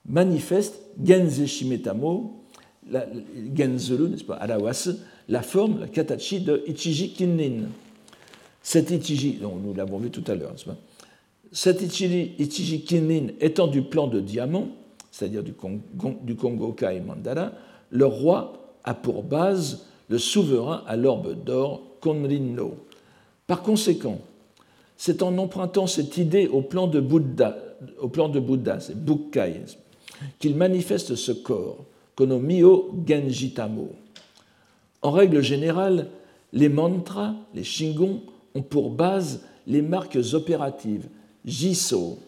manifeste 0.09 0.81
Genze 1.05 1.45
Shimetamo, 1.45 2.45
la, 2.91 3.07
Genzuru, 3.55 4.09
n'est-ce 4.09 4.25
pas, 4.25 4.37
Arawas, 4.37 4.89
la 5.29 5.43
forme, 5.43 5.81
la 5.81 5.89
katachi 5.89 6.41
de 6.41 6.65
Ichiji 6.67 7.13
Kinnin. 7.13 7.69
Cet 8.63 8.91
Ichiji, 8.91 9.39
nous 9.41 9.75
l'avons 9.75 9.99
vu 9.99 10.11
tout 10.11 10.25
à 10.27 10.35
l'heure, 10.35 10.53
n'est-ce 10.53 10.65
pas 10.65 10.79
Cet 11.53 11.83
Ichiji, 11.83 12.33
Ichiji 12.39 12.83
Kinnin 12.83 13.29
étant 13.41 13.67
du 13.67 13.83
plan 13.83 14.07
de 14.07 14.21
diamant, 14.21 14.69
c'est-à-dire 15.11 15.43
du, 15.43 15.55
du 16.23 16.37
Kongokai 16.37 17.01
Mandala, 17.01 17.53
le 17.91 18.07
roi 18.07 18.75
a 18.85 18.95
pour 18.95 19.23
base 19.23 19.87
le 20.09 20.19
souverain 20.19 20.83
à 20.87 20.97
l'orbe 20.97 21.43
d'or 21.45 21.83
Konrin-no. 22.01 22.75
Par 23.47 23.63
conséquent, 23.63 24.19
c'est 24.97 25.23
en 25.23 25.39
empruntant 25.39 25.87
cette 25.87 26.17
idée 26.17 26.49
au 26.49 26.61
plan 26.61 26.87
de 26.87 27.01
Bouddha, 27.01 27.57
au 28.01 28.09
plan 28.09 28.29
de 28.29 28.41
Bouddha, 28.41 28.81
c'est 28.81 28.97
Bukkai, 28.97 29.63
qu'il 30.39 30.57
manifeste 30.57 31.15
ce 31.15 31.33
corps, 31.33 31.85
Konomio 32.15 32.91
Genjitamo. 33.07 33.91
En 35.03 35.13
règle 35.13 35.41
générale, 35.41 36.09
les 36.53 36.69
mantras, 36.69 37.35
les 37.55 37.65
shingon, 37.65 38.23
ont 38.55 38.63
pour 38.63 38.91
base 38.91 39.43
les 39.67 39.83
marques 39.83 40.19
opératives 40.33 41.09
Jiso, 41.49 42.19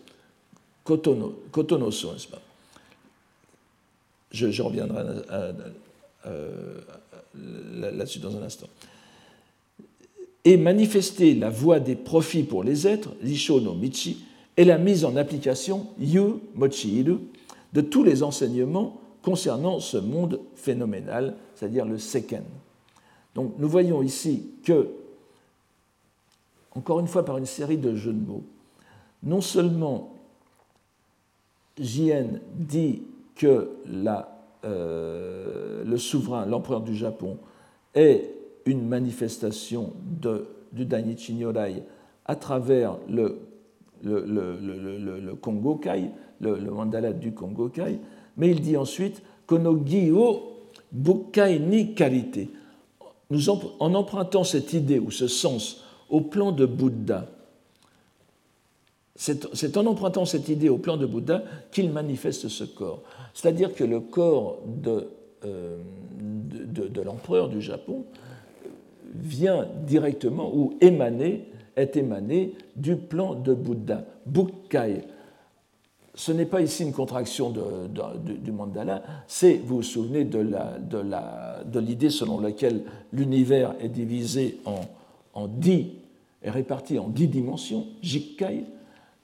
pas? 0.84 2.42
Je, 4.32 4.62
reviendrai 4.62 5.04
là-dessus 7.34 8.18
dans 8.18 8.36
un 8.36 8.42
instant 8.42 8.66
et 10.44 10.56
manifester 10.56 11.34
la 11.34 11.50
voie 11.50 11.80
des 11.80 11.96
profits 11.96 12.42
pour 12.44 12.64
les 12.64 12.86
êtres, 12.86 13.10
Lisho 13.22 13.60
no 13.60 13.74
Michi, 13.74 14.24
est 14.56 14.64
la 14.64 14.78
mise 14.78 15.04
en 15.04 15.16
application, 15.16 15.86
Yu 15.98 16.22
Mochiiru, 16.54 17.18
de 17.72 17.80
tous 17.80 18.02
les 18.02 18.22
enseignements 18.22 19.00
concernant 19.22 19.80
ce 19.80 19.98
monde 19.98 20.40
phénoménal, 20.56 21.34
c'est-à-dire 21.54 21.84
le 21.84 21.98
Seken. 21.98 22.42
Donc 23.34 23.54
nous 23.58 23.68
voyons 23.68 24.02
ici 24.02 24.44
que, 24.64 24.88
encore 26.74 27.00
une 27.00 27.06
fois 27.06 27.24
par 27.24 27.36
une 27.36 27.46
série 27.46 27.76
de 27.76 27.94
jeux 27.94 28.12
de 28.12 28.26
mots, 28.26 28.42
non 29.22 29.40
seulement 29.40 30.14
Jien 31.78 32.26
dit 32.54 33.02
que 33.34 33.70
euh, 34.64 35.84
le 35.84 35.96
souverain, 35.96 36.46
l'empereur 36.46 36.82
du 36.82 36.94
Japon, 36.94 37.38
est 37.94 38.34
une 38.66 38.86
manifestation 38.86 39.92
du 40.72 40.84
Dainichi 40.84 41.34
Nyorai 41.34 41.82
à 42.26 42.36
travers 42.36 42.98
le, 43.08 43.40
le, 44.02 44.24
le, 44.26 45.20
le 45.20 45.34
Kongokai, 45.34 46.10
le, 46.40 46.56
mandala 46.70 47.12
du 47.12 47.32
Kongokai, 47.32 47.98
mais 48.36 48.50
il 48.50 48.60
dit 48.60 48.76
ensuite 48.76 49.22
Konogio 49.46 50.50
Bukai 50.92 51.58
ni 51.58 51.94
Karite. 51.94 52.48
Nous, 53.30 53.48
en, 53.48 53.94
empruntant 53.94 54.44
cette 54.44 54.72
idée 54.72 54.98
ou 54.98 55.10
ce 55.10 55.28
sens 55.28 55.84
au 56.08 56.20
plan 56.20 56.52
de 56.52 56.66
Bouddha, 56.66 57.26
c'est 59.20 59.76
en 59.76 59.84
empruntant 59.84 60.24
cette 60.24 60.48
idée 60.48 60.70
au 60.70 60.78
plan 60.78 60.96
de 60.96 61.04
Bouddha 61.04 61.42
qu'il 61.72 61.90
manifeste 61.90 62.48
ce 62.48 62.64
corps. 62.64 63.02
C'est-à-dire 63.34 63.74
que 63.74 63.84
le 63.84 64.00
corps 64.00 64.60
de, 64.66 65.10
euh, 65.44 65.76
de, 66.18 66.88
de 66.88 67.00
l'empereur 67.02 67.50
du 67.50 67.60
Japon 67.60 68.06
vient 69.14 69.66
directement 69.86 70.50
ou 70.54 70.72
émané, 70.80 71.44
est 71.76 71.96
émané 71.96 72.54
du 72.76 72.96
plan 72.96 73.34
de 73.34 73.52
Bouddha, 73.52 74.06
Bukkai. 74.24 75.02
Ce 76.14 76.32
n'est 76.32 76.46
pas 76.46 76.62
ici 76.62 76.84
une 76.84 76.94
contraction 76.94 77.52
du 77.52 78.52
mandala, 78.52 79.02
c'est, 79.26 79.56
vous 79.56 79.76
vous 79.76 79.82
souvenez 79.82 80.24
de, 80.24 81.78
l'idée 81.78 82.10
selon 82.10 82.40
laquelle 82.40 82.84
l'univers 83.12 83.74
est 83.80 83.88
divisé 83.90 84.60
en, 84.64 84.80
en 85.34 85.46
dix, 85.46 85.88
est 86.42 86.50
réparti 86.50 86.98
en 86.98 87.08
dix 87.08 87.28
dimensions, 87.28 87.86
Jikkai. 88.00 88.64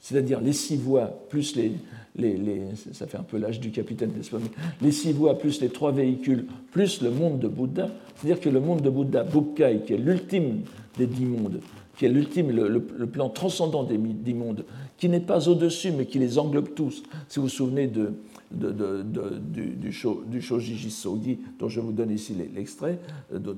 C'est-à-dire 0.00 0.40
les 0.40 0.52
six 0.52 0.76
voies 0.76 1.06
plus 1.28 1.56
les, 1.56 1.72
les, 2.16 2.62
ça 2.92 3.06
fait 3.06 3.18
un 3.18 3.22
peu 3.22 3.38
l'âge 3.38 3.60
du 3.60 3.70
capitaine, 3.70 4.12
n'est-ce 4.16 4.34
Les 4.80 4.92
six 4.92 5.12
voies 5.12 5.38
plus 5.38 5.60
les 5.60 5.68
trois 5.68 5.92
véhicules 5.92 6.46
plus 6.70 7.02
le 7.02 7.10
monde 7.10 7.38
de 7.40 7.48
Bouddha, 7.48 7.90
c'est-à-dire 8.16 8.40
que 8.40 8.48
le 8.48 8.60
monde 8.60 8.82
de 8.82 8.90
Bouddha, 8.90 9.24
Bukkai, 9.24 9.82
qui 9.86 9.94
est 9.94 9.98
l'ultime 9.98 10.62
des 10.96 11.06
dix 11.06 11.26
mondes, 11.26 11.60
qui 11.96 12.06
est 12.06 12.08
l'ultime, 12.08 12.50
le, 12.50 12.80
plan 13.06 13.28
transcendant 13.28 13.84
des 13.84 13.98
dix 13.98 14.34
mondes, 14.34 14.64
qui 14.96 15.08
n'est 15.08 15.20
pas 15.20 15.48
au-dessus 15.48 15.92
mais 15.92 16.06
qui 16.06 16.18
les 16.18 16.38
englobe 16.38 16.74
tous. 16.74 17.02
Si 17.28 17.38
vous 17.38 17.46
vous 17.46 17.48
souvenez 17.50 17.86
de, 17.86 18.12
du, 18.50 19.76
du, 19.76 19.92
Shoji 19.92 20.90
Sogi, 20.90 21.38
dont 21.58 21.68
je 21.68 21.80
vous 21.80 21.92
donne 21.92 22.10
ici 22.10 22.34
l'extrait, 22.54 22.98
dont 23.32 23.54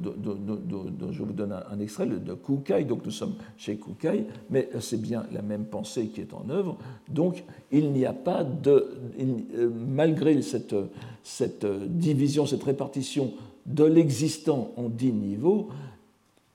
je 1.13 1.23
vous 1.23 1.33
donne 1.33 1.53
un, 1.53 1.81
extrait 1.81 2.07
de 2.07 2.35
Kukai, 2.35 2.85
donc 2.85 3.05
nous 3.05 3.11
sommes 3.11 3.35
chez 3.57 3.77
Kukai, 3.77 4.25
mais 4.51 4.69
c'est 4.81 5.01
bien 5.01 5.27
la 5.33 5.43
même 5.43 5.67
pensée 5.67 6.09
qui 6.09 6.21
est 6.21 6.33
en 6.33 6.49
œuvre. 6.51 6.79
Donc 7.09 7.45
il 7.71 7.91
n'y 7.91 8.07
a 8.07 8.13
pas 8.13 8.45
de. 8.45 8.89
Euh, 9.21 9.71
malgré 9.89 10.41
cette, 10.43 10.75
cette 11.23 11.67
division, 11.67 12.47
cette 12.47 12.63
répartition 12.63 13.33
de 13.67 13.85
l'existant 13.85 14.73
en 14.77 14.89
dix 14.89 15.13
niveaux, 15.13 15.69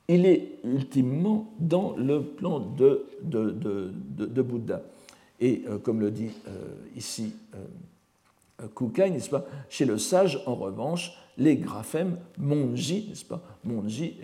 il 0.08 0.26
est 0.26 0.60
ultimement 0.64 1.54
dans 1.60 1.96
le 1.96 2.22
plan 2.22 2.60
de, 2.60 3.06
de, 3.24 4.42
Bouddha. 4.42 4.82
Et 5.40 5.64
euh, 5.68 5.78
comme 5.78 6.00
le 6.00 6.12
dit 6.12 6.30
euh, 6.48 6.76
ici 6.96 7.34
Kukai, 8.76 9.10
n'est-ce 9.10 9.30
pas 9.30 9.46
Chez 9.70 9.86
le 9.86 9.98
sage, 9.98 10.42
en 10.46 10.56
revanche, 10.56 11.18
les 11.38 11.58
graphèmes 11.58 12.18
monji, 12.38 13.08
n'est-ce 13.10 13.26
pas 13.26 13.42
Monji, 13.64 14.18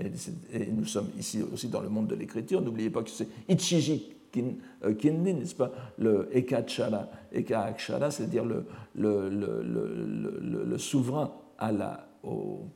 et, 0.54 0.68
nous 0.68 0.86
sommes 0.86 1.10
ici 1.18 1.42
aussi 1.42 1.68
dans 1.68 1.82
le 1.82 1.90
monde 1.90 2.08
de 2.08 2.16
l'écriture, 2.16 2.62
n'oubliez 2.62 2.90
pas 2.90 3.04
que 3.04 3.10
c'est 3.10 3.28
Ichiji 3.48 4.14
euh, 4.38 4.94
Kinnin, 4.94 5.34
n'est-ce 5.34 5.56
pas 5.56 5.72
Le 5.98 6.30
Ekachara, 6.36 7.10
Ekachara, 7.32 8.12
c'est-à-dire 8.12 8.46
le, 8.46 8.66
le, 8.96 9.30
le, 9.30 10.66
le, 10.66 10.78
souverain 10.78 11.32
à 11.58 11.72
la, 11.72 12.08
au, 12.24 12.68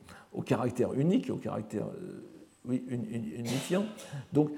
caractère 0.44 0.94
unique, 0.94 1.30
au 1.30 1.36
caractère 1.36 1.86
euh, 1.86 2.24
oui, 2.66 2.82
unifiant. 3.36 3.84
Donc, 4.32 4.50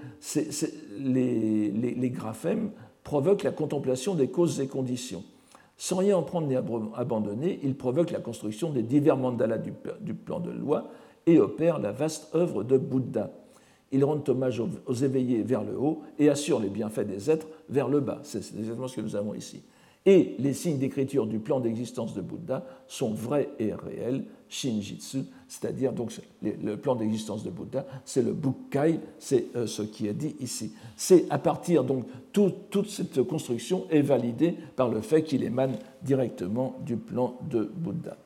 les, 0.98 1.70
les 1.70 2.10
graphèmes 2.10 2.70
provoquent 3.02 3.42
la 3.42 3.52
contemplation 3.52 4.14
des 4.14 4.30
causes 4.30 4.60
et 4.60 4.68
conditions. 4.68 5.22
Sans 5.76 5.96
rien 5.96 6.16
en 6.16 6.22
prendre 6.22 6.46
ni 6.46 6.56
abandonner, 6.56 7.60
il 7.62 7.76
provoque 7.76 8.10
la 8.10 8.20
construction 8.20 8.70
des 8.70 8.82
divers 8.82 9.16
mandalas 9.16 9.58
du, 9.58 10.14
plan 10.14 10.40
de 10.40 10.50
loi 10.50 10.88
et 11.26 11.38
opère 11.38 11.78
la 11.78 11.92
vaste 11.92 12.34
œuvre 12.34 12.64
de 12.64 12.78
Bouddha. 12.78 13.30
Il 13.92 14.04
rend 14.04 14.22
hommage 14.26 14.60
aux, 14.60 14.94
éveillés 14.94 15.42
vers 15.42 15.62
le 15.62 15.78
haut 15.78 16.02
et 16.18 16.28
assure 16.28 16.60
les 16.60 16.70
bienfaits 16.70 17.06
des 17.06 17.30
êtres 17.30 17.46
vers 17.68 17.88
le 17.88 18.00
bas. 18.00 18.20
C'est 18.22 18.38
exactement 18.38 18.88
ce 18.88 18.96
que 18.96 19.00
nous 19.02 19.16
avons 19.16 19.34
ici. 19.34 19.62
Et 20.06 20.36
les 20.38 20.54
signes 20.54 20.78
d'écriture 20.78 21.26
du 21.26 21.40
plan 21.40 21.58
d'existence 21.58 22.14
de 22.14 22.20
Bouddha 22.20 22.64
sont 22.86 23.12
vrais 23.12 23.48
et 23.58 23.74
réels, 23.74 24.24
Shinjitsu, 24.48 25.24
c'est-à-dire 25.48 25.92
donc 25.92 26.12
le 26.42 26.76
plan 26.76 26.94
d'existence 26.94 27.42
de 27.42 27.50
Bouddha, 27.50 27.84
c'est 28.04 28.22
le 28.22 28.32
Bukkai, 28.32 29.00
c'est 29.18 29.46
euh, 29.56 29.66
ce 29.66 29.82
qui 29.82 30.06
est 30.06 30.14
dit 30.14 30.36
ici. 30.38 30.72
C'est 30.96 31.26
à 31.28 31.38
partir 31.38 31.82
donc 31.82 32.04
toute 32.32 32.88
cette 32.88 33.20
construction 33.24 33.86
est 33.90 34.02
validée 34.02 34.54
par 34.76 34.88
le 34.88 35.00
fait 35.00 35.24
qu'il 35.24 35.42
émane 35.42 35.76
directement 36.02 36.76
du 36.86 36.96
plan 36.96 37.36
de 37.50 37.64
Bouddha. 37.64 38.16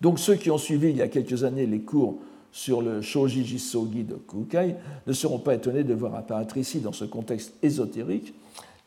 Donc 0.00 0.18
ceux 0.18 0.36
qui 0.36 0.50
ont 0.50 0.58
suivi 0.58 0.88
il 0.88 0.96
y 0.96 1.02
a 1.02 1.08
quelques 1.08 1.44
années 1.44 1.66
les 1.66 1.80
cours 1.80 2.20
sur 2.52 2.80
le 2.80 3.02
Shoji 3.02 3.44
Jisogi 3.44 4.04
de 4.04 4.14
Kukai 4.14 4.76
ne 5.06 5.12
seront 5.12 5.38
pas 5.38 5.54
étonnés 5.54 5.84
de 5.84 5.92
voir 5.92 6.14
apparaître 6.14 6.56
ici, 6.56 6.80
dans 6.80 6.92
ce 6.92 7.04
contexte 7.04 7.52
ésotérique, 7.62 8.32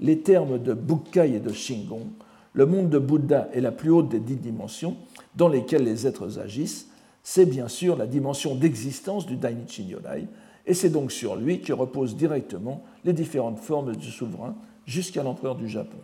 les 0.01 0.19
termes 0.19 0.57
de 0.57 0.73
Bukkai 0.73 1.35
et 1.35 1.39
de 1.39 1.53
Shingon, 1.53 2.07
le 2.53 2.65
monde 2.65 2.89
de 2.89 2.99
Bouddha 2.99 3.47
est 3.53 3.61
la 3.61 3.71
plus 3.71 3.91
haute 3.91 4.09
des 4.09 4.19
dix 4.19 4.35
dimensions 4.35 4.97
dans 5.35 5.47
lesquelles 5.47 5.83
les 5.83 6.05
êtres 6.05 6.39
agissent, 6.39 6.89
c'est 7.23 7.45
bien 7.45 7.67
sûr 7.67 7.95
la 7.95 8.07
dimension 8.07 8.55
d'existence 8.55 9.25
du 9.25 9.37
Dainichi 9.37 9.85
Nyorai, 9.85 10.25
et 10.65 10.73
c'est 10.73 10.89
donc 10.89 11.11
sur 11.11 11.35
lui 11.35 11.61
que 11.61 11.71
reposent 11.71 12.15
directement 12.15 12.83
les 13.05 13.13
différentes 13.13 13.59
formes 13.59 13.95
du 13.95 14.09
souverain 14.09 14.55
jusqu'à 14.85 15.23
l'empereur 15.23 15.55
du 15.55 15.69
Japon. 15.69 15.97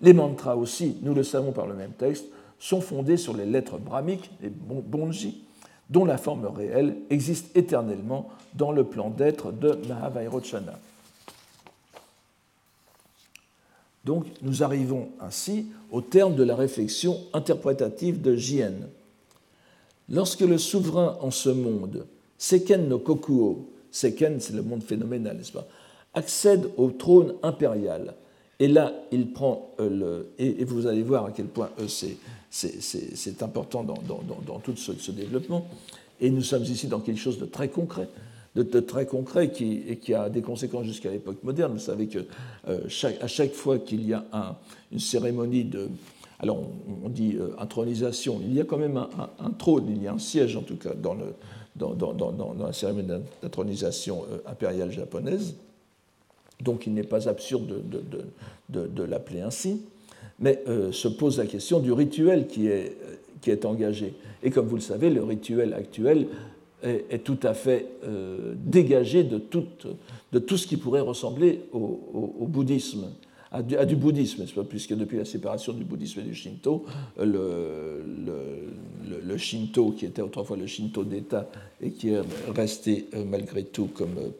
Les 0.00 0.12
mantras 0.12 0.56
aussi, 0.56 0.96
nous 1.02 1.14
le 1.14 1.22
savons 1.22 1.52
par 1.52 1.66
le 1.66 1.74
même 1.74 1.92
texte, 1.92 2.26
sont 2.58 2.80
fondés 2.80 3.16
sur 3.16 3.36
les 3.36 3.46
lettres 3.46 3.78
brahmiques, 3.78 4.30
les 4.42 4.50
bonji, 4.50 5.44
dont 5.90 6.04
la 6.04 6.18
forme 6.18 6.46
réelle 6.46 6.96
existe 7.08 7.56
éternellement 7.56 8.28
dans 8.54 8.72
le 8.72 8.84
plan 8.84 9.10
d'être 9.10 9.52
de 9.52 9.78
Mahavairochana. 9.88 10.78
Donc 14.08 14.24
nous 14.40 14.62
arrivons 14.62 15.10
ainsi 15.20 15.66
au 15.90 16.00
terme 16.00 16.34
de 16.34 16.42
la 16.42 16.56
réflexion 16.56 17.20
interprétative 17.34 18.22
de 18.22 18.36
Jien. 18.36 18.72
Lorsque 20.08 20.40
le 20.40 20.56
souverain 20.56 21.18
en 21.20 21.30
ce 21.30 21.50
monde, 21.50 22.06
Seken 22.38 22.88
no 22.88 23.00
Kokuo, 23.00 23.68
Seken 23.90 24.40
c'est 24.40 24.54
le 24.54 24.62
monde 24.62 24.82
phénoménal, 24.82 25.36
n'est-ce 25.36 25.52
pas, 25.52 25.68
accède 26.14 26.70
au 26.78 26.88
trône 26.88 27.34
impérial, 27.42 28.14
et 28.58 28.68
là 28.68 28.94
il 29.12 29.30
prend 29.34 29.74
euh, 29.78 29.90
le. 29.90 30.28
Et, 30.38 30.64
vous 30.64 30.86
allez 30.86 31.02
voir 31.02 31.26
à 31.26 31.30
quel 31.30 31.44
point 31.44 31.68
euh, 31.78 31.86
c'est 32.50 33.42
important 33.42 33.84
dans, 33.84 34.58
tout 34.60 34.74
ce, 34.74 35.10
développement, 35.10 35.68
et 36.18 36.30
nous 36.30 36.42
sommes 36.42 36.62
ici 36.62 36.86
dans 36.86 37.00
quelque 37.00 37.20
chose 37.20 37.38
de 37.38 37.44
très 37.44 37.68
concret 37.68 38.08
très 38.62 39.06
concret 39.06 39.50
qui, 39.50 39.82
et 39.88 39.96
qui 39.96 40.14
a 40.14 40.28
des 40.28 40.42
conséquences 40.42 40.86
jusqu'à 40.86 41.10
l'époque 41.10 41.42
moderne. 41.42 41.72
Vous 41.72 41.78
savez 41.78 42.06
que 42.06 42.20
euh, 42.68 42.80
chaque 42.88 43.52
fois 43.52 43.78
qu'il 43.78 44.06
y 44.06 44.14
a 44.14 44.24
une 44.92 44.98
cérémonie 44.98 45.64
de, 45.64 45.88
alors 46.38 46.58
on, 47.04 47.08
dit 47.08 47.36
euh, 47.38 47.50
intronisation, 47.58 48.40
il 48.42 48.54
y 48.54 48.60
a 48.60 48.64
quand 48.64 48.78
même 48.78 48.96
un, 48.96 49.50
trône, 49.50 49.86
il 49.88 50.02
y 50.02 50.06
a 50.06 50.12
un 50.12 50.18
siège 50.18 50.56
en 50.56 50.62
tout 50.62 50.76
cas 50.76 50.94
dans, 50.94 51.14
la 51.14 52.72
cérémonie 52.72 53.08
d'intronisation 53.42 54.24
euh, 54.30 54.38
impériale 54.46 54.90
japonaise. 54.90 55.54
Donc 56.60 56.86
il 56.86 56.94
n'est 56.94 57.04
pas 57.04 57.28
absurde 57.28 57.82
de, 58.68 59.02
l'appeler 59.04 59.42
ainsi, 59.42 59.82
mais 60.40 60.60
se 60.90 61.06
pose 61.06 61.38
la 61.38 61.46
question 61.46 61.78
du 61.78 61.92
rituel 61.92 62.48
qui 62.48 62.66
est 62.66 63.64
engagé. 63.64 64.14
Et 64.42 64.50
comme 64.50 64.66
vous 64.66 64.76
le 64.76 64.82
savez, 64.82 65.10
le 65.10 65.22
rituel 65.22 65.72
actuel 65.74 66.26
est, 66.82 67.24
tout 67.24 67.38
à 67.42 67.54
fait 67.54 67.86
euh, 68.04 68.54
dégagé 68.56 69.24
de 69.24 69.38
tout, 69.38 69.64
de 70.32 70.38
tout 70.38 70.56
ce 70.56 70.66
qui 70.66 70.76
pourrait 70.76 71.00
ressembler 71.00 71.62
au, 71.72 72.46
bouddhisme, 72.46 73.08
à 73.50 73.62
du, 73.62 73.96
bouddhisme, 73.96 74.44
puisque 74.68 74.94
depuis 74.94 75.18
la 75.18 75.24
séparation 75.24 75.72
du 75.72 75.84
bouddhisme 75.84 76.20
et 76.20 76.24
du 76.24 76.34
shinto, 76.34 76.84
le, 77.18 78.02
le, 79.24 79.36
shinto, 79.36 79.92
qui 79.92 80.06
était 80.06 80.22
autrefois 80.22 80.56
le 80.56 80.66
shinto 80.66 81.04
d'État 81.04 81.48
et 81.80 81.90
qui 81.90 82.10
est 82.10 82.22
resté 82.54 83.08
euh, 83.14 83.24
malgré 83.24 83.64
tout 83.64 83.86
comme, 83.86 84.18
euh, 84.18 84.30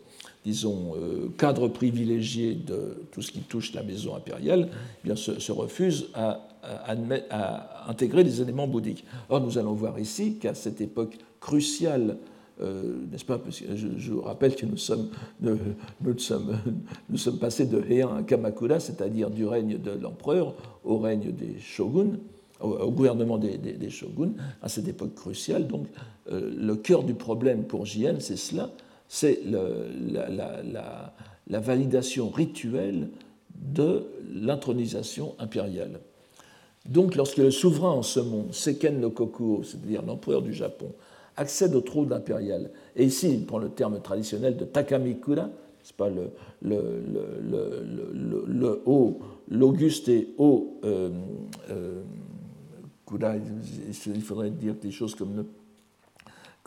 disons, 0.44 0.94
cadre 1.36 1.68
privilégié 1.68 2.54
de 2.54 3.06
tout 3.12 3.20
ce 3.20 3.32
qui 3.32 3.40
touche 3.40 3.74
la 3.74 3.82
maison 3.82 4.14
impériale, 4.14 4.70
eh 4.72 5.06
bien, 5.06 5.16
se, 5.16 5.52
refuse 5.52 6.08
à, 6.14 6.47
à, 6.62 7.90
intégrer 7.90 8.24
les 8.24 8.40
éléments 8.40 8.66
bouddhiques. 8.66 9.04
Or, 9.28 9.40
nous 9.40 9.58
allons 9.58 9.72
voir 9.72 9.98
ici 9.98 10.36
qu'à 10.38 10.54
cette 10.54 10.80
époque 10.80 11.18
crucial, 11.40 12.18
euh, 12.60 13.06
n'est-ce 13.10 13.24
pas 13.24 13.40
je, 13.48 14.10
vous 14.10 14.22
rappelle 14.22 14.56
que 14.56 14.66
nous 14.66 14.76
sommes, 14.76 15.08
passés 17.40 17.66
de 17.66 17.80
Heian 17.88 18.16
à 18.16 18.22
Kamakura, 18.22 18.80
c'est-à-dire 18.80 19.30
du 19.30 19.46
règne 19.46 19.78
de 19.78 19.92
l'empereur 19.92 20.54
au 20.84 20.98
règne 20.98 21.32
des 21.32 21.58
shoguns, 21.60 22.18
au, 22.60 22.90
gouvernement 22.90 23.38
des, 23.38 23.90
shoguns, 23.90 24.32
à 24.62 24.68
cette 24.68 24.88
époque 24.88 25.14
cruciale. 25.14 25.66
Donc, 25.68 25.86
euh, 26.30 26.52
le 26.56 26.76
cœur 26.76 27.04
du 27.04 27.14
problème 27.14 27.64
pour 27.64 27.86
Jien, 27.86 28.16
c'est 28.18 28.36
cela, 28.36 28.70
c'est 29.08 29.40
la, 29.44 31.12
la, 31.46 31.60
validation 31.60 32.28
rituelle 32.28 33.08
de 33.54 34.06
l'intronisation 34.34 35.34
impériale. 35.38 36.00
Donc, 36.88 37.14
lorsque 37.14 37.36
le 37.36 37.50
souverain 37.50 37.90
en 37.90 38.02
ce 38.02 38.18
monde, 38.18 38.52
Seken 38.52 38.98
no 38.98 39.10
Kokuo, 39.10 39.62
c'est-à-dire 39.62 40.02
l'empereur 40.02 40.42
du 40.42 40.52
Japon, 40.54 40.92
accède 41.36 41.74
au 41.74 41.82
trône 41.82 42.12
impérial. 42.12 42.70
Et 42.96 43.04
ici, 43.04 43.30
il 43.30 43.46
prend 43.46 43.58
le 43.58 43.68
terme 43.68 44.00
traditionnel 44.00 44.56
de 44.56 44.64
Takamikura, 44.64 45.50
c'est 45.82 45.96
pas 45.96 46.10
le, 46.10 46.30
le, 46.62 47.02
le, 48.46 48.82
haut, 48.86 49.18
l'auguste 49.48 50.08
et 50.08 50.34
haut 50.36 50.78
euh, 50.84 51.10
euh, 51.70 52.02
Kura, 53.06 53.36
il 53.36 54.20
faudrait 54.22 54.50
dire 54.50 54.74
des 54.74 54.90
choses 54.90 55.14
comme 55.14 55.44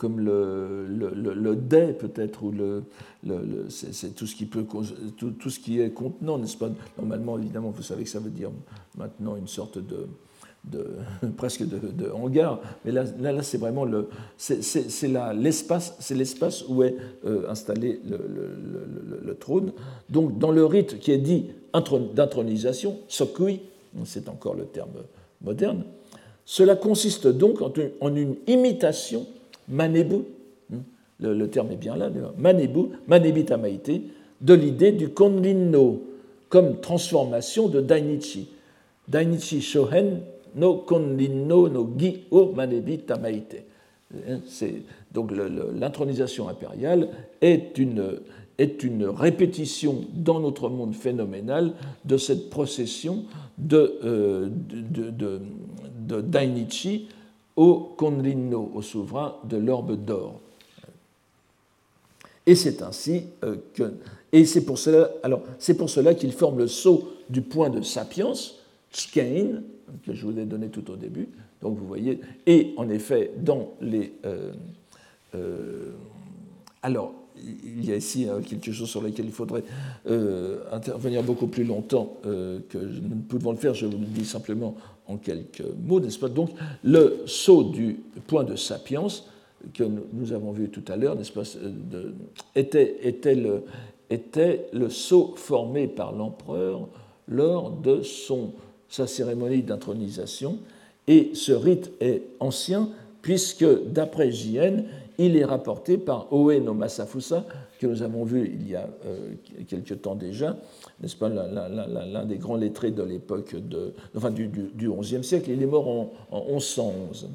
comme 0.02 0.18
le, 0.18 0.84
le, 0.88 1.32
le, 1.32 1.54
dé 1.54 1.92
peut-être, 1.92 2.42
ou 2.42 2.50
le, 2.50 2.82
le 3.24 3.66
c'est 3.68 4.16
tout 4.16 4.26
ce 4.26 4.34
qui 4.34 4.46
peut 4.46 4.66
tout, 5.16 5.30
tout, 5.30 5.48
ce 5.48 5.60
qui 5.60 5.80
est 5.80 5.90
contenant, 5.90 6.38
n'est-ce 6.38 6.56
pas? 6.56 6.70
Normalement, 6.98 7.38
évidemment, 7.38 7.70
vous 7.70 7.84
savez 7.84 8.02
que 8.02 8.10
ça 8.10 8.18
veut 8.18 8.30
dire 8.30 8.50
maintenant 8.98 9.36
une 9.36 9.46
sorte 9.46 9.78
de 9.78 10.08
de, 10.64 10.86
presque 11.36 11.64
de, 11.64 12.10
hangar, 12.10 12.60
mais 12.84 12.90
là, 12.90 13.04
là, 13.20 13.42
c'est 13.42 13.58
vraiment 13.58 13.84
le, 13.84 14.08
c'est, 14.36 14.60
l'espace, 15.34 15.94
c'est 16.00 16.14
l'espace 16.14 16.64
où 16.68 16.82
est 16.82 16.96
euh, 17.24 17.48
installé 17.48 18.00
le, 18.04 19.34
trône. 19.34 19.72
Donc, 20.08 20.38
dans 20.38 20.50
le 20.50 20.64
rite 20.64 20.98
qui 20.98 21.12
est 21.12 21.18
dit 21.18 21.46
d'intronisation, 22.14 22.98
sokui, 23.08 23.60
c'est 24.04 24.28
encore 24.28 24.54
le 24.54 24.64
terme 24.64 24.90
moderne, 25.40 25.84
cela 26.44 26.76
consiste 26.76 27.28
donc 27.28 27.60
en 27.62 28.14
une, 28.16 28.36
imitation 28.46 29.26
manebu, 29.72 30.16
hein, 30.72 30.76
le, 31.20 31.46
terme 31.48 31.72
est 31.72 31.76
bien 31.76 31.96
là, 31.96 32.10
manebu, 32.38 32.90
manebitamaite, 33.08 33.90
de 34.40 34.54
l'idée 34.54 34.92
du 34.92 35.08
konrin 35.08 35.72
comme 36.48 36.80
transformation 36.80 37.68
de 37.68 37.80
Dainichi. 37.80 38.48
Dainichi 39.08 39.60
Shohen 39.60 40.20
no 40.54 40.84
konrinno 40.86 41.68
no 41.68 41.88
gi 41.98 42.24
o 42.30 42.52
manebitamaite. 42.52 43.64
Hein, 44.28 44.40
donc 45.12 45.32
l'intronisation 45.32 46.48
impériale 46.48 47.08
est 47.40 47.78
une, 47.78 48.20
répétition 49.08 50.04
dans 50.12 50.38
notre 50.40 50.68
monde 50.68 50.94
phénoménal 50.94 51.72
de 52.04 52.16
cette 52.18 52.50
procession 52.50 53.24
de, 53.56 53.98
euh, 54.04 54.48
Dainichi 56.22 57.08
au 57.56 57.94
Konrinno, 57.96 58.70
au 58.74 58.82
souverain 58.82 59.36
de 59.44 59.56
l'orbe 59.56 60.04
d'or. 60.04 60.40
Et 62.46 62.54
c'est 62.54 62.82
ainsi 62.82 63.24
euh, 63.44 63.56
que. 63.74 63.94
Et 64.32 64.44
c'est 64.44 64.64
pour 64.64 64.78
cela, 64.78 65.10
alors, 65.22 65.42
c'est 65.58 65.76
pour 65.76 65.90
cela 65.90 66.14
qu'il 66.14 66.32
forme 66.32 66.58
le 66.58 66.66
saut 66.66 67.12
du 67.28 67.42
point 67.42 67.70
de 67.70 67.82
sapiens, 67.82 68.32
Chikein, 68.90 69.62
que 70.04 70.14
je 70.14 70.26
vous 70.26 70.38
ai 70.38 70.44
donné 70.44 70.68
tout 70.68 70.90
au 70.90 70.96
début. 70.96 71.28
Donc 71.60 71.78
vous 71.78 71.86
voyez, 71.86 72.20
et 72.46 72.72
en 72.76 72.88
effet, 72.88 73.30
dans 73.38 73.74
les. 73.80 74.12
Euh, 74.24 74.52
alors, 76.82 77.14
il 77.36 77.84
y 77.84 77.92
a 77.92 77.96
ici 77.96 78.28
hein, 78.28 78.40
quelque 78.46 78.72
chose 78.72 78.88
sur 78.88 79.02
lequel 79.02 79.26
il 79.26 79.32
faudrait 79.32 79.64
euh, 80.08 80.60
intervenir 80.70 81.22
beaucoup 81.22 81.46
plus 81.46 81.64
longtemps 81.64 82.16
euh, 82.26 82.58
que 82.68 82.78
nous 82.78 83.16
ne 83.16 83.22
pouvons 83.22 83.52
le 83.52 83.58
faire. 83.58 83.74
Je 83.74 83.86
vous 83.86 83.98
le 83.98 84.06
dis 84.06 84.24
simplement 84.24 84.74
quelques 85.16 85.64
mots, 85.84 86.00
n'est-ce 86.00 86.18
pas? 86.18 86.28
Donc, 86.28 86.50
le 86.82 87.22
saut 87.26 87.64
du 87.64 88.00
point 88.26 88.44
de 88.44 88.56
sapiens 88.56 89.06
que 89.74 89.84
nous 89.84 90.32
avons 90.32 90.52
vu 90.52 90.68
tout 90.68 90.84
à 90.88 90.96
l'heure, 90.96 91.16
n'est-ce 91.16 91.32
pas, 91.32 91.42
était, 92.54 93.34
le, 93.34 93.64
était 94.10 94.66
saut 94.88 95.34
formé 95.36 95.86
par 95.86 96.12
l'empereur 96.12 96.88
lors 97.28 97.70
de 97.70 98.02
sa 98.88 99.06
cérémonie 99.06 99.62
d'intronisation. 99.62 100.58
Et 101.06 101.30
ce 101.34 101.52
rite 101.52 101.92
est 102.00 102.22
ancien, 102.40 102.88
puisque 103.22 103.66
d'après 103.88 104.30
JN, 104.30 104.84
il 105.18 105.36
est 105.36 105.44
rapporté 105.44 105.98
par 105.98 106.32
Oe 106.32 106.58
no 106.60 106.74
Masafusa, 106.74 107.44
que 107.78 107.86
nous 107.86 108.02
avons 108.02 108.24
vu 108.24 108.50
il 108.54 108.70
y 108.70 108.76
a 108.76 108.88
euh, 109.06 109.34
quelque 109.68 109.94
temps 109.94 110.14
déjà, 110.14 110.56
n'est-ce 111.00 111.16
pas, 111.16 111.28
l'un 111.28 112.24
des 112.24 112.36
grands 112.36 112.56
lettrés 112.56 112.90
de 112.90 113.02
l'époque 113.02 113.54
du, 113.54 114.50
XIe 114.76 115.24
siècle. 115.24 115.50
Il 115.50 115.62
est 115.62 115.66
mort 115.66 115.88
en, 116.30 116.44
1111. 116.52 117.28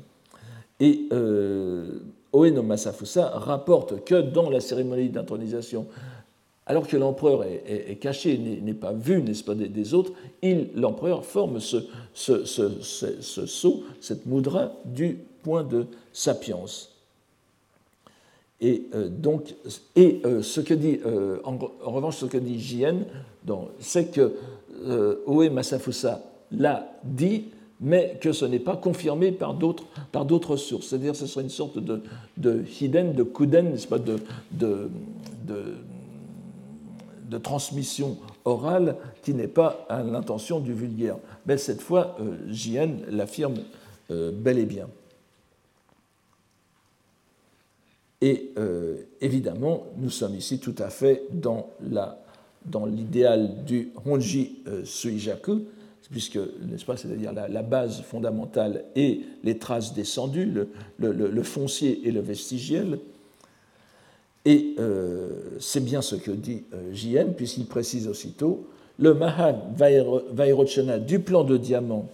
Et 0.80 1.08
euh, 1.12 2.00
no 2.34 2.64
Masafusa 2.64 3.30
rapporte 3.30 4.04
que 4.06 4.22
dans 4.22 4.50
la 4.50 4.60
cérémonie 4.60 5.10
d'intronisation, 5.10 5.88
alors 6.68 6.86
que 6.86 6.98
l'empereur 6.98 7.46
est, 7.46 7.98
caché, 8.02 8.38
n'est 8.38 8.74
pas 8.74 8.92
vu, 8.92 9.22
n'est-ce 9.22 9.44
pas, 9.44 9.56
des, 9.56 9.94
autres, 9.94 10.12
l'empereur 10.76 11.24
forme 11.24 11.62
ce, 11.62 11.78
ce, 12.14 12.44
ce, 12.46 13.46
saut, 13.46 13.84
cette 14.02 14.26
moudra 14.26 14.74
du 14.84 15.18
point 15.44 15.64
de 15.64 15.86
sapiens. 16.12 16.66
Et 18.60 18.88
euh, 18.96 19.08
donc, 19.08 19.56
et 19.96 20.22
euh, 20.26 20.42
ce 20.42 20.62
que 20.62 20.74
dit, 20.74 21.00
euh, 21.06 21.40
en, 21.44 21.58
revanche, 21.84 22.18
ce 22.18 22.26
que 22.26 22.38
dit 22.38 22.60
JN, 22.60 23.06
c'est 23.80 24.12
que 24.12 24.34
Oe 25.26 25.50
Masafusa 25.50 26.22
l'a 26.52 27.00
dit, 27.04 27.46
mais 27.80 28.18
que 28.20 28.32
ce 28.32 28.46
n'est 28.46 28.60
pas 28.60 28.76
confirmé 28.76 29.32
par 29.32 29.54
d'autres, 29.54 30.58
sources. 30.58 30.88
C'est-à-dire 30.88 31.12
que 31.12 31.20
ce 31.20 31.28
serait 31.28 31.44
une 31.44 31.50
sorte 31.50 31.78
de, 31.78 32.02
de 32.38 32.64
hiden, 32.82 33.14
de 33.14 33.24
kuden, 33.24 33.72
n'est-ce 33.72 33.88
pas, 33.88 34.00
de, 34.00 34.18
de, 34.52 34.90
de, 37.30 37.38
transmission 37.38 38.18
orale 38.46 38.96
qui 39.22 39.34
n'est 39.34 39.48
pas 39.48 39.86
à 39.90 40.02
l'intention 40.04 40.60
du 40.60 40.74
vulgaire. 40.74 41.18
Mais 41.46 41.58
cette 41.58 41.82
fois, 41.82 42.18
JN 42.50 43.06
l'affirme 43.12 43.56
bel 44.10 44.58
et 44.58 44.66
bien. 44.66 44.88
Et 48.22 48.52
euh, 48.58 48.96
évidemment, 49.22 49.86
nous 49.98 50.10
sommes 50.10 50.36
ici 50.36 50.60
tout 50.60 50.76
à 50.80 50.90
fait 50.90 51.24
dans, 51.32 51.70
l'idéal 52.88 53.64
du 53.64 53.92
Honji 54.06 54.60
euh, 54.68 54.84
Suijaku, 54.84 55.66
puisque, 56.10 56.38
n'est-ce 56.38 56.86
pas, 56.86 56.98
c'est-à-dire 56.98 57.34
la, 57.34 57.62
base 57.62 58.02
fondamentale 58.02 58.86
et 58.96 59.22
les 59.44 59.58
traces 59.58 59.94
descendues, 59.94 60.52
le, 61.00 61.44
foncier 61.44 62.08
et 62.08 62.12
le 62.12 62.22
vestigiel. 62.22 63.00
Et 64.46 64.76
euh, 64.80 65.58
c'est 65.60 65.84
bien 65.84 66.02
ce 66.02 66.16
que 66.16 66.32
dit 66.32 66.64
JN, 66.94 67.34
puisqu'il 67.36 67.66
précise 67.66 68.08
aussitôt 68.08 68.68
le 69.00 69.14
Mahan 69.14 69.74
Vairochana 70.32 70.98
du 70.98 71.20
plan 71.20 71.44
de 71.44 71.58
diamant 71.58 72.08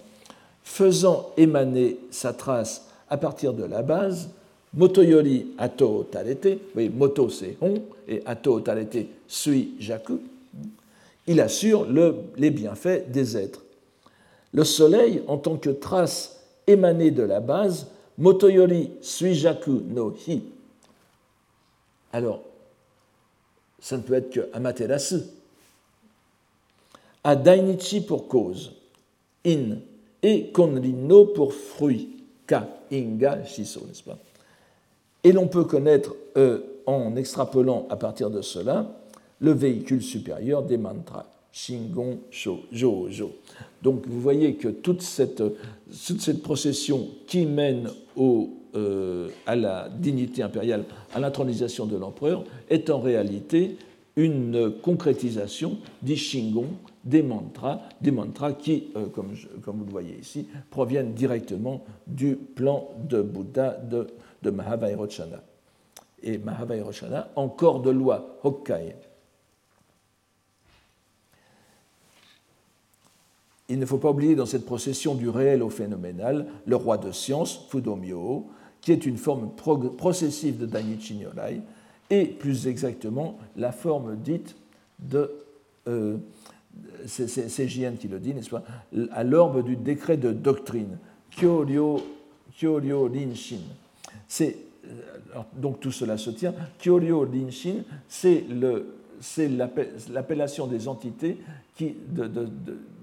faisant 0.63 1.29
émaner 1.37 1.99
sa 2.09 2.33
trace 2.33 2.87
à 3.09 3.17
partir 3.17 3.53
de 3.53 3.63
la 3.63 3.83
base, 3.83 4.29
Motoyori 4.73 5.53
ato 5.59 6.07
tarete, 6.11 6.57
oui, 6.75 6.89
moto 6.89 7.29
c'est 7.29 7.57
hon, 7.61 7.75
et 8.07 8.23
ato 8.25 8.59
tarete 8.59 9.05
sui 9.27 9.75
jaku, 9.79 10.19
il 11.27 11.39
assure 11.41 11.85
le, 11.85 12.15
les 12.37 12.49
bienfaits 12.49 13.09
des 13.11 13.37
êtres. 13.37 13.61
Le 14.51 14.63
soleil, 14.63 15.21
en 15.27 15.37
tant 15.37 15.57
que 15.57 15.69
trace 15.69 16.39
émanée 16.65 17.11
de 17.11 17.21
la 17.21 17.39
base, 17.39 17.87
motoyori 18.17 18.91
sui 19.01 19.35
jaku 19.35 19.81
no 19.89 20.15
hi. 20.27 20.41
Alors, 22.11 22.41
ça 23.79 23.97
ne 23.97 24.01
peut 24.01 24.13
être 24.13 24.31
que 24.31 24.49
Amaterasu. 24.53 25.17
A 27.23 27.35
Dainichi 27.35 28.01
pour 28.01 28.27
cause, 28.27 28.73
in, 29.45 29.77
et 30.21 30.51
Konrin 30.51 31.25
pour 31.33 31.53
fruit, 31.53 32.09
ka, 32.47 32.67
inga, 32.91 33.45
shiso, 33.45 33.81
n'est-ce 33.87 34.03
pas? 34.03 34.17
Et 35.23 35.31
l'on 35.31 35.47
peut 35.47 35.63
connaître, 35.63 36.15
euh, 36.37 36.59
en 36.85 37.15
extrapolant 37.15 37.87
à 37.89 37.95
partir 37.95 38.29
de 38.29 38.41
cela, 38.41 38.99
le 39.39 39.51
véhicule 39.51 40.01
supérieur 40.01 40.63
des 40.63 40.77
mantras, 40.77 41.25
Shingon, 41.51 42.19
Sho. 42.31 42.59
Donc 43.81 44.07
vous 44.07 44.19
voyez 44.19 44.55
que 44.55 44.67
toute 44.67 45.01
cette, 45.01 45.43
toute 46.05 46.21
cette 46.21 46.41
procession 46.41 47.07
qui 47.27 47.45
mène 47.45 47.89
au, 48.15 48.49
euh, 48.75 49.29
à 49.45 49.55
la 49.55 49.87
dignité 49.89 50.41
impériale, 50.41 50.83
à 51.13 51.19
l'intronisation 51.19 51.85
de 51.85 51.95
l'empereur, 51.95 52.43
est 52.69 52.89
en 52.89 52.99
réalité 52.99 53.77
une 54.15 54.71
concrétisation 54.81 55.77
des 56.01 56.15
Shingon, 56.15 56.67
des 57.03 57.23
mantras, 57.23 57.81
des 58.01 58.11
mantras 58.11 58.53
qui, 58.53 58.85
euh, 58.95 59.07
comme, 59.07 59.33
comme, 59.63 59.77
vous 59.77 59.85
le 59.85 59.91
voyez 59.91 60.17
ici, 60.19 60.47
proviennent 60.69 61.13
directement 61.13 61.83
du 62.07 62.35
plan 62.35 62.89
de 63.09 63.21
Bouddha 63.21 63.71
de 63.71 64.07
de 64.43 64.51
Mahavairochana. 64.51 65.41
Et 66.21 66.37
Mahavairochana, 66.37 67.31
encore 67.35 67.81
de 67.81 67.89
loi, 67.89 68.37
Hokkai. 68.43 68.95
Il 73.69 73.79
ne 73.79 73.85
faut 73.85 73.97
pas 73.97 74.11
oublier 74.11 74.35
dans 74.35 74.45
cette 74.45 74.65
procession 74.65 75.15
du 75.15 75.29
réel 75.29 75.63
au 75.63 75.69
phénoménal 75.69 76.45
le 76.65 76.75
roi 76.75 76.97
de 76.97 77.11
science, 77.11 77.65
Fudomyo, 77.69 78.47
qui 78.81 78.91
est 78.91 79.05
une 79.05 79.17
forme 79.17 79.51
processive 79.97 80.59
de 80.59 80.65
Dainichi 80.65 81.15
Nyorai, 81.15 81.61
et 82.09 82.25
plus 82.25 82.67
exactement 82.67 83.39
la 83.55 83.71
forme 83.71 84.17
dite 84.17 84.55
de. 84.99 85.31
Euh, 85.87 86.17
c'est 87.05 87.67
Jien 87.67 87.93
qui 87.93 88.07
le 88.07 88.19
dit, 88.19 88.33
n'est-ce 88.33 88.49
pas? 88.49 88.63
À 89.11 89.23
l'orbe 89.23 89.63
du 89.63 89.75
décret 89.75 90.17
de 90.17 90.31
doctrine, 90.31 90.97
Kyoryo, 91.31 92.01
Kyoryo 92.57 93.05
Rinshin. 93.05 93.61
C'est, 94.27 94.57
euh, 94.85 94.89
donc 95.55 95.79
tout 95.79 95.91
cela 95.91 96.17
se 96.17 96.29
tient. 96.29 96.53
Kyoryo 96.79 97.21
Rinshin, 97.21 97.83
c'est 98.07 98.43
l'appellation 100.09 100.67
des 100.67 100.87
entités 100.87 101.39
qui, 101.75 101.95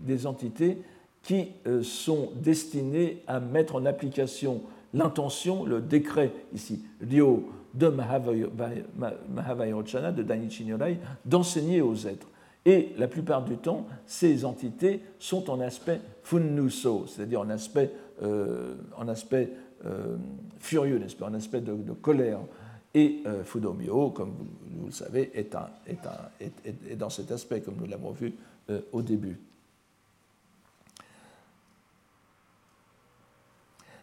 des 0.02 0.26
entités 0.26 0.78
qui 1.22 1.48
euh, 1.66 1.82
sont 1.82 2.30
destinées 2.36 3.22
à 3.26 3.40
mettre 3.40 3.74
en 3.76 3.86
application 3.86 4.62
l'intention, 4.94 5.64
le 5.64 5.80
décret 5.80 6.32
ici, 6.52 6.84
Ryo 7.00 7.48
de 7.74 7.88
Mahavairochana, 7.88 10.10
de 10.10 10.24
Dainichi 10.24 10.64
Nyorai, 10.64 10.98
d'enseigner 11.24 11.80
aux 11.80 11.94
êtres. 11.94 12.26
Et 12.66 12.90
la 12.98 13.06
plupart 13.06 13.44
du 13.44 13.56
temps, 13.56 13.86
ces 14.06 14.44
entités 14.44 15.00
sont 15.18 15.48
en 15.50 15.60
aspect 15.60 16.00
funnuso, 16.24 17.06
c'est-à-dire 17.06 17.40
en 17.40 17.48
aspect, 17.48 17.92
en 18.20 19.08
aspect 19.08 19.52
furieux, 20.58 20.98
n'est-ce 20.98 21.16
pas, 21.16 21.26
en 21.26 21.34
aspect 21.34 21.60
de, 21.60 21.92
colère. 21.92 22.40
Et 22.92 23.22
Fudomyo, 23.44 24.10
comme 24.10 24.34
vous, 24.78 24.86
le 24.86 24.92
savez, 24.92 25.30
est, 25.34 25.54
un, 25.54 25.68
est, 25.86 26.04
un, 26.06 26.44
est, 26.88 26.96
dans 26.96 27.10
cet 27.10 27.30
aspect, 27.30 27.60
comme 27.60 27.76
nous 27.78 27.86
l'avons 27.86 28.10
vu 28.10 28.34
au 28.92 29.02
début. 29.02 29.38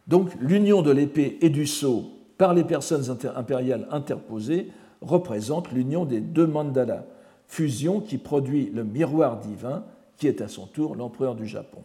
Donc 0.08 0.32
l'union 0.40 0.82
de 0.82 0.92
l'épée 0.92 1.38
et 1.42 1.50
du 1.50 1.68
sceau 1.68 2.12
par 2.38 2.54
les 2.54 2.64
personnes 2.64 3.06
impériales 3.36 3.88
interposées 3.92 4.72
représente 5.02 5.72
l'union 5.72 6.06
des 6.06 6.22
deux 6.22 6.48
mandalas, 6.48 7.04
fusion 7.48 8.00
qui 8.00 8.18
produit 8.18 8.72
le 8.74 8.84
miroir 8.84 9.40
divin 9.40 9.84
qui 10.18 10.28
est 10.28 10.42
à 10.42 10.48
son 10.48 10.66
tour 10.66 10.96
l'empereur 10.96 11.36
du 11.36 11.46
Japon. 11.46 11.84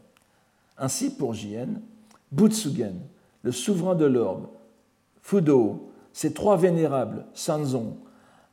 Ainsi 0.78 1.14
pour 1.14 1.34
Jien, 1.34 1.68
Butsugen, 2.30 2.94
le 3.42 3.52
souverain 3.52 3.94
de 3.94 4.04
l'orbe, 4.04 4.46
Fudo, 5.20 5.90
ces 6.12 6.32
trois 6.32 6.56
vénérables, 6.56 7.26
Sanzon, 7.34 7.96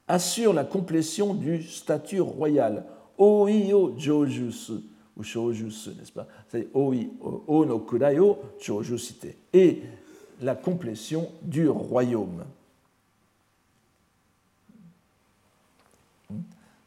assurent 0.08 0.54
la 0.54 0.64
complétion 0.64 1.34
du 1.34 1.64
statut 1.64 2.22
royal, 2.22 2.86
Oio 3.18 3.94
Jojusu, 3.98 4.82
ou 5.18 5.24
Shoujusu, 5.24 5.92
n'est-ce 5.98 6.12
pas? 6.12 6.28
C'est 6.48 6.70
Oi, 6.74 7.08
O 7.48 7.66
no 7.66 7.86
Shojusite. 8.60 9.36
Et 9.54 9.82
la 10.42 10.56
complétion 10.56 11.30
du 11.42 11.68
royaume. 11.68 12.46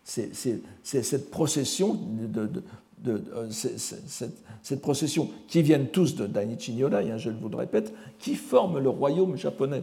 C'est 0.05 0.34
cette 0.82 1.30
procession 1.30 1.94
de, 1.94 2.62
euh, 3.07 3.46
cette, 3.50 4.80
procession 4.80 5.28
qui 5.48 5.62
viennent 5.62 5.88
tous 5.88 6.14
de 6.14 6.26
Dainichi 6.26 6.72
Nyorai, 6.72 7.11
hein, 7.11 7.18
je 7.18 7.30
vous 7.30 7.48
le 7.48 7.57
répète, 7.57 7.92
qui 8.18 8.34
forme 8.34 8.78
le 8.78 8.88
royaume 8.88 9.36
japonais. 9.36 9.82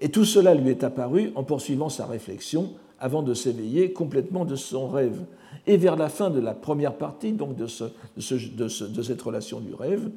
Et 0.00 0.10
tout 0.10 0.24
cela 0.24 0.54
lui 0.54 0.70
est 0.70 0.84
apparu 0.84 1.32
en 1.34 1.44
poursuivant 1.44 1.88
sa 1.88 2.06
réflexion 2.06 2.72
avant 3.00 3.22
de 3.22 3.34
s'éveiller 3.34 3.92
complètement 3.92 4.44
de 4.44 4.56
son 4.56 4.88
rêve. 4.88 5.24
Et 5.66 5.76
vers 5.76 5.96
la 5.96 6.08
fin 6.08 6.30
de 6.30 6.40
la 6.40 6.54
première 6.54 6.94
partie, 6.94 7.32
donc 7.32 7.56
de, 7.56 7.66
de, 7.66 9.02
cette 9.02 9.22
relation 9.22 9.60
du 9.60 9.74
rêve, 9.74 10.10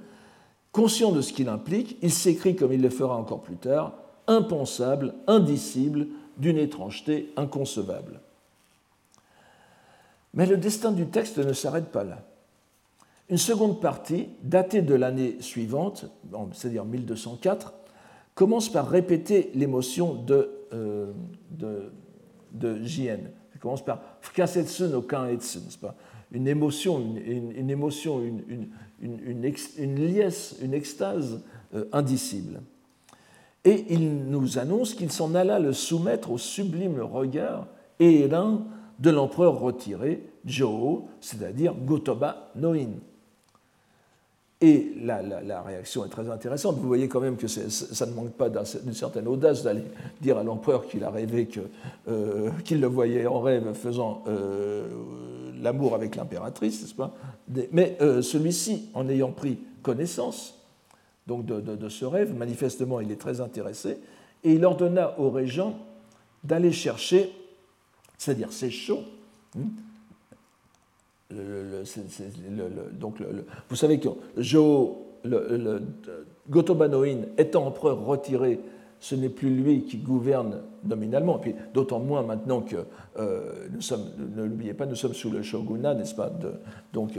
conscient 0.72 1.12
de 1.12 1.22
ce 1.22 1.34
qu'il 1.34 1.50
implique, 1.50 1.98
il 2.02 2.12
s'écrit, 2.12 2.56
comme 2.56 2.74
il 2.74 2.82
le 2.82 2.90
fera 2.90 3.18
encore 3.18 3.42
plus 3.42 3.58
tard, 3.58 3.94
impensable, 4.28 5.14
indicible, 5.28 6.08
d'une 6.38 6.58
étrangeté 6.58 7.34
inconcevable. 7.36 8.22
Mais 10.34 10.46
le 10.46 10.58
destin 10.58 10.92
du 10.92 11.08
texte 11.08 11.38
ne 11.38 11.54
s'arrête 11.54 11.92
pas 11.92 12.04
là. 12.04 12.20
Une 13.30 13.38
seconde 13.38 13.80
partie, 13.80 14.28
datée 14.44 14.82
de 14.82 14.94
l'année 14.94 15.38
suivante, 15.40 16.06
c'est-à-dire 16.54 16.86
1204, 16.86 17.74
commence 18.36 18.70
par 18.70 18.90
répéter 18.90 19.52
l'émotion 19.56 20.16
de, 20.16 20.52
euh, 20.74 21.12
de, 21.52 21.92
de 22.52 22.84
Jien. 22.84 23.20
Ça 23.54 23.60
commence 23.60 23.84
par 23.84 24.02
Fukasetsu 24.22 24.84
no 24.84 25.02
Kanetsu, 25.02 25.60
n'est-ce 25.60 25.78
pas? 25.78 25.96
Une 26.32 26.48
émotion, 26.48 27.00
une, 27.00 27.70
émotion, 27.70 28.22
une, 28.22 28.68
une, 29.02 29.54
une, 29.78 30.08
liesse, 30.08 30.56
une 30.62 30.74
extase 30.74 31.42
euh, 31.74 31.86
indicible. 31.92 32.62
Et 33.66 33.86
il 33.90 34.26
nous 34.26 34.58
annonce 34.58 34.94
qu'il 34.94 35.12
s'en 35.12 35.36
alla 35.36 35.60
le 35.60 35.74
soumettre 35.74 36.32
au 36.32 36.38
sublime 36.38 37.00
regard 37.02 37.68
et 38.00 38.22
de 39.02 39.10
l'empereur 39.10 39.60
retiré, 39.60 40.24
Jo, 40.46 41.08
c'est-à-dire 41.20 41.74
Gotoba 41.74 42.52
Noin. 42.56 42.90
Et 44.64 44.94
la, 45.02 45.24
la, 45.24 45.62
réaction 45.64 46.06
est 46.06 46.10
très 46.10 46.30
intéressante. 46.30 46.78
Vous 46.78 46.88
voyez 46.88 47.08
quand 47.08 47.20
même 47.20 47.36
que 47.36 47.48
ça 47.48 48.06
ne 48.06 48.14
manque 48.14 48.34
pas 48.34 48.48
d'une 48.48 48.94
certaine 48.94 49.28
audace 49.28 49.64
d'aller 49.64 49.84
dire 50.22 50.38
à 50.38 50.44
l'empereur 50.44 50.86
qu'il 50.86 51.04
a 51.04 51.10
rêvé 51.10 51.50
euh, 52.08 52.52
qu'il 52.64 52.80
le 52.80 52.86
voyait 52.86 53.26
en 53.26 53.42
rêve 53.42 53.74
faisant 53.74 54.24
euh, 54.28 54.88
l'amour 55.60 55.96
avec 55.96 56.16
l'impératrice, 56.16 56.84
n'est-ce 56.84 56.94
pas? 56.94 57.16
Mais 57.72 57.98
euh, 58.02 58.22
celui-ci, 58.22 58.90
en 58.94 59.10
ayant 59.10 59.32
pris 59.32 59.58
connaissance 59.82 60.60
donc 61.26 61.46
de, 61.46 61.90
ce 61.90 62.06
rêve, 62.06 62.36
manifestement 62.36 63.00
il 63.00 63.12
est 63.12 63.20
très 63.20 63.42
intéressé, 63.42 63.98
et 64.44 64.54
il 64.54 64.66
ordonna 64.66 65.20
au 65.20 65.32
régent 65.32 65.78
d'aller 66.44 66.72
chercher, 66.72 67.32
c'est-à-dire 68.22 68.50
c'est 68.52 68.70
chaud, 68.70 69.00
donc 71.32 73.16
vous 73.68 73.76
savez 73.76 74.00
que 74.00 74.10
Jo, 74.38 75.08
le, 75.24 75.82
Gotobanoin 76.48 77.22
étant 77.40 77.66
empereur 77.66 78.06
retiré, 78.06 78.60
ce 79.00 79.16
n'est 79.16 79.30
plus 79.30 79.50
lui 79.50 79.86
qui 79.86 79.98
gouverne 79.98 80.62
nominalement, 80.84 81.40
puis 81.40 81.56
d'autant 81.74 82.00
moins 82.00 82.22
maintenant 82.22 82.62
que 82.62 82.76
euh, 83.18 83.68
nous 83.74 83.82
sommes, 83.82 84.06
ne 84.36 84.44
l'oubliez 84.44 84.76
pas, 84.76 84.86
nous 84.86 84.94
sommes 84.94 85.16
sous 85.16 85.32
le 85.32 85.42
shogunat, 85.42 85.96
n'est-ce 85.96 86.14
pas, 86.14 86.30
de, 86.30 86.52
donc 86.94 87.14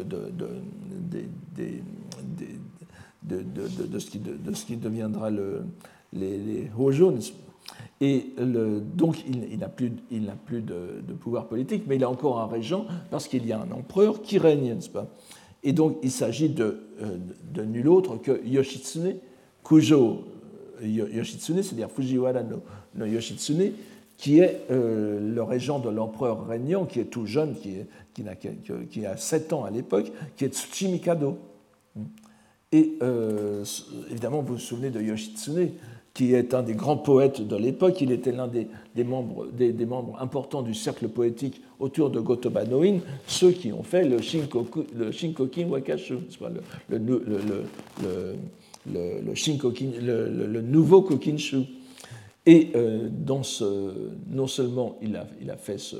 ce 3.25 4.67
qui 4.67 4.77
deviendra 4.77 5.31
le, 5.31 5.65
les, 6.13 6.39
les 6.39 6.71
Hojo, 6.79 7.13
et 8.01 8.33
donc, 8.39 9.23
il, 9.29 9.59
n'a 9.59 9.69
plus, 9.69 9.93
il 10.11 10.29
plus 10.45 10.61
de, 10.61 11.13
pouvoir 11.21 11.47
politique, 11.47 11.85
mais 11.87 11.97
il 11.97 12.05
a 12.05 12.11
encore 12.11 12.41
un 12.41 12.47
régent 12.47 12.85
parce 13.13 13.29
qu'il 13.29 13.47
y 13.47 13.53
a 13.53 13.61
un 13.61 13.71
empereur 13.71 14.23
qui 14.23 14.39
règne, 14.39 14.75
n'est-ce 14.75 14.91
pas? 14.91 15.07
Et 15.63 15.73
donc, 15.73 15.99
il 16.03 16.11
s'agit 16.11 16.49
de, 16.49 16.81
euh, 17.01 17.17
de, 17.53 17.63
nul 17.63 17.89
autre 17.89 18.17
que 18.17 18.45
Yoshitsune 18.45 19.17
Kujo 19.63 20.25
euh, 20.83 20.87
Yoshitsune, 20.87 21.63
c'est-à-dire 21.63 21.91
Fujiwara 21.91 22.43
no, 22.43 23.07
Yoshitsune, 23.07 23.73
qui 24.17 24.41
est 24.41 24.63
euh, 24.73 25.21
le 25.21 25.43
régent 25.45 25.79
de 25.79 25.89
l'empereur 25.89 26.47
régnant, 26.49 26.85
qui 26.85 26.99
est 26.99 27.05
tout 27.05 27.27
jeune, 27.27 27.55
qui, 27.55 27.77
est, 27.77 27.87
qui, 28.15 28.29
a, 28.29 28.35
qui, 28.91 29.07
a 29.07 29.17
7 29.17 29.53
ans 29.53 29.65
à 29.65 29.71
l'époque, 29.71 30.11
qui 30.37 30.45
est 30.45 30.53
Tsuchimikado. 30.53 31.39
Et 32.73 32.99
évidemment, 34.11 34.41
vous 34.41 34.55
vous 34.55 34.59
souvenez 34.59 34.89
de 34.91 35.01
Yoshitsune, 35.01 35.73
qui 36.15 36.35
est 36.35 36.55
un 36.55 36.63
des 36.63 36.75
grands 36.75 36.97
poètes 36.97 37.47
de 37.47 37.57
l'époque. 37.57 38.01
Il 38.01 38.13
était 38.13 38.33
l'un 38.33 38.49
des, 38.49 38.67
membres, 39.05 39.47
des, 39.53 39.87
membres, 39.87 40.17
importants 40.21 40.63
du 40.63 40.75
cercle 40.75 41.09
poétique 41.09 41.61
autour 41.81 42.11
de 42.11 42.21
Gotoba 42.21 42.65
Noin, 42.65 42.99
ceux 43.27 43.51
qui 43.53 43.73
ont 43.73 43.83
fait 43.83 44.05
le, 44.05 44.21
Shinkokin 44.21 45.69
Wakashu, 45.69 46.19
le, 46.89 46.99
nouveau 50.61 51.03
Kokinshu. 51.03 51.63
Et 52.45 52.71
euh, 52.75 53.09
dans 53.09 53.45
ce, 53.45 54.09
non 54.29 54.49
seulement 54.49 54.99
il 55.01 55.17
a 55.17 55.57
fait 55.57 55.79
ce, 55.79 55.95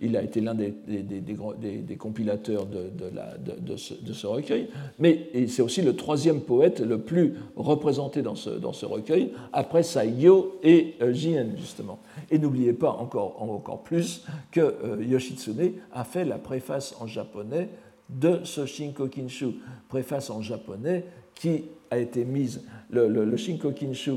il 0.00 0.16
a 0.16 0.22
été 0.22 0.40
l'un 0.40 0.54
des, 0.54 0.72
des, 0.86 1.96
compilateurs 1.96 2.66
de, 2.66 3.76
ce, 3.76 4.26
recueil, 4.26 4.68
mais 4.98 5.30
c'est 5.48 5.62
aussi 5.62 5.82
le 5.82 5.96
troisième 5.96 6.40
poète 6.40 6.80
le 6.80 6.98
plus 6.98 7.34
représenté 7.56 8.22
dans 8.22 8.34
ce, 8.34 8.86
recueil, 8.86 9.32
après 9.52 9.82
Saigyo 9.82 10.58
et 10.62 10.94
euh, 11.02 11.12
Jien, 11.12 11.48
justement. 11.56 11.98
Et 12.30 12.38
n'oubliez 12.38 12.72
pas 12.72 12.90
encore, 12.90 13.82
plus 13.82 14.24
que 14.50 14.60
euh, 14.60 15.04
Yoshitsune 15.04 15.72
a 15.92 16.04
fait 16.04 16.24
la 16.24 16.38
préface 16.38 16.94
en 17.00 17.06
japonais 17.06 17.68
de 18.08 18.40
ce 18.44 18.66
Shinkokinshu, 18.66 19.56
préface 19.88 20.30
en 20.30 20.40
japonais 20.42 21.04
qui 21.38 21.64
a 21.90 21.98
été 21.98 22.24
mise. 22.24 22.62
Le, 22.90 23.08
le, 23.08 23.24
le 23.24 23.36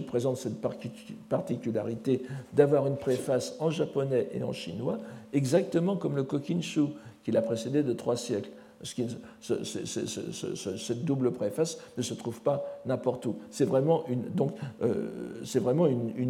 présente 0.05 0.38
cette 0.38 0.59
particularité 1.30 2.24
d'avoir 2.53 2.88
une 2.88 2.97
préface 2.97 3.55
en 3.59 3.69
japonais 3.69 4.28
et 4.34 4.43
en 4.43 4.51
chinois, 4.51 4.97
exactement 5.34 5.95
comme 5.95 6.15
le 6.15 6.24
Kokinshu 6.24 6.88
qui 7.24 7.32
l'a 7.32 7.41
précédé 7.41 7.84
de 7.84 7.93
trois 7.93 8.17
siècles. 8.17 8.49
Cette 9.41 11.05
double 11.05 11.32
préface 11.32 11.77
ne 11.97 12.01
se 12.01 12.13
trouve 12.13 12.41
pas 12.41 12.63
n'importe 12.86 13.25
où. 13.25 13.36
C'est 13.49 13.65
vraiment 13.65 14.03
une, 14.07 14.23
euh, 14.82 15.41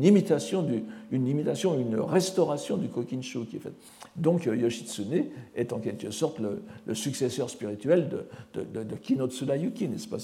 imitation, 0.03 0.67
une 1.11 1.99
restauration 1.99 2.77
du 2.77 2.87
Kokinshu 2.89 3.45
qui 3.45 3.57
est 3.57 3.59
faite. 3.59 3.75
Donc 4.15 4.47
euh, 4.47 4.55
Yoshitsune 4.55 5.25
est 5.55 5.73
en 5.73 5.79
quelque 5.79 6.11
sorte 6.11 6.39
le, 6.39 6.61
successeur 6.93 7.49
spirituel 7.49 8.09
de, 8.09 8.25
de, 8.53 8.83
de, 8.83 9.87
n'est-ce 9.87 10.07
pas 10.07 10.17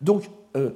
Donc 0.00 0.30
euh, 0.56 0.70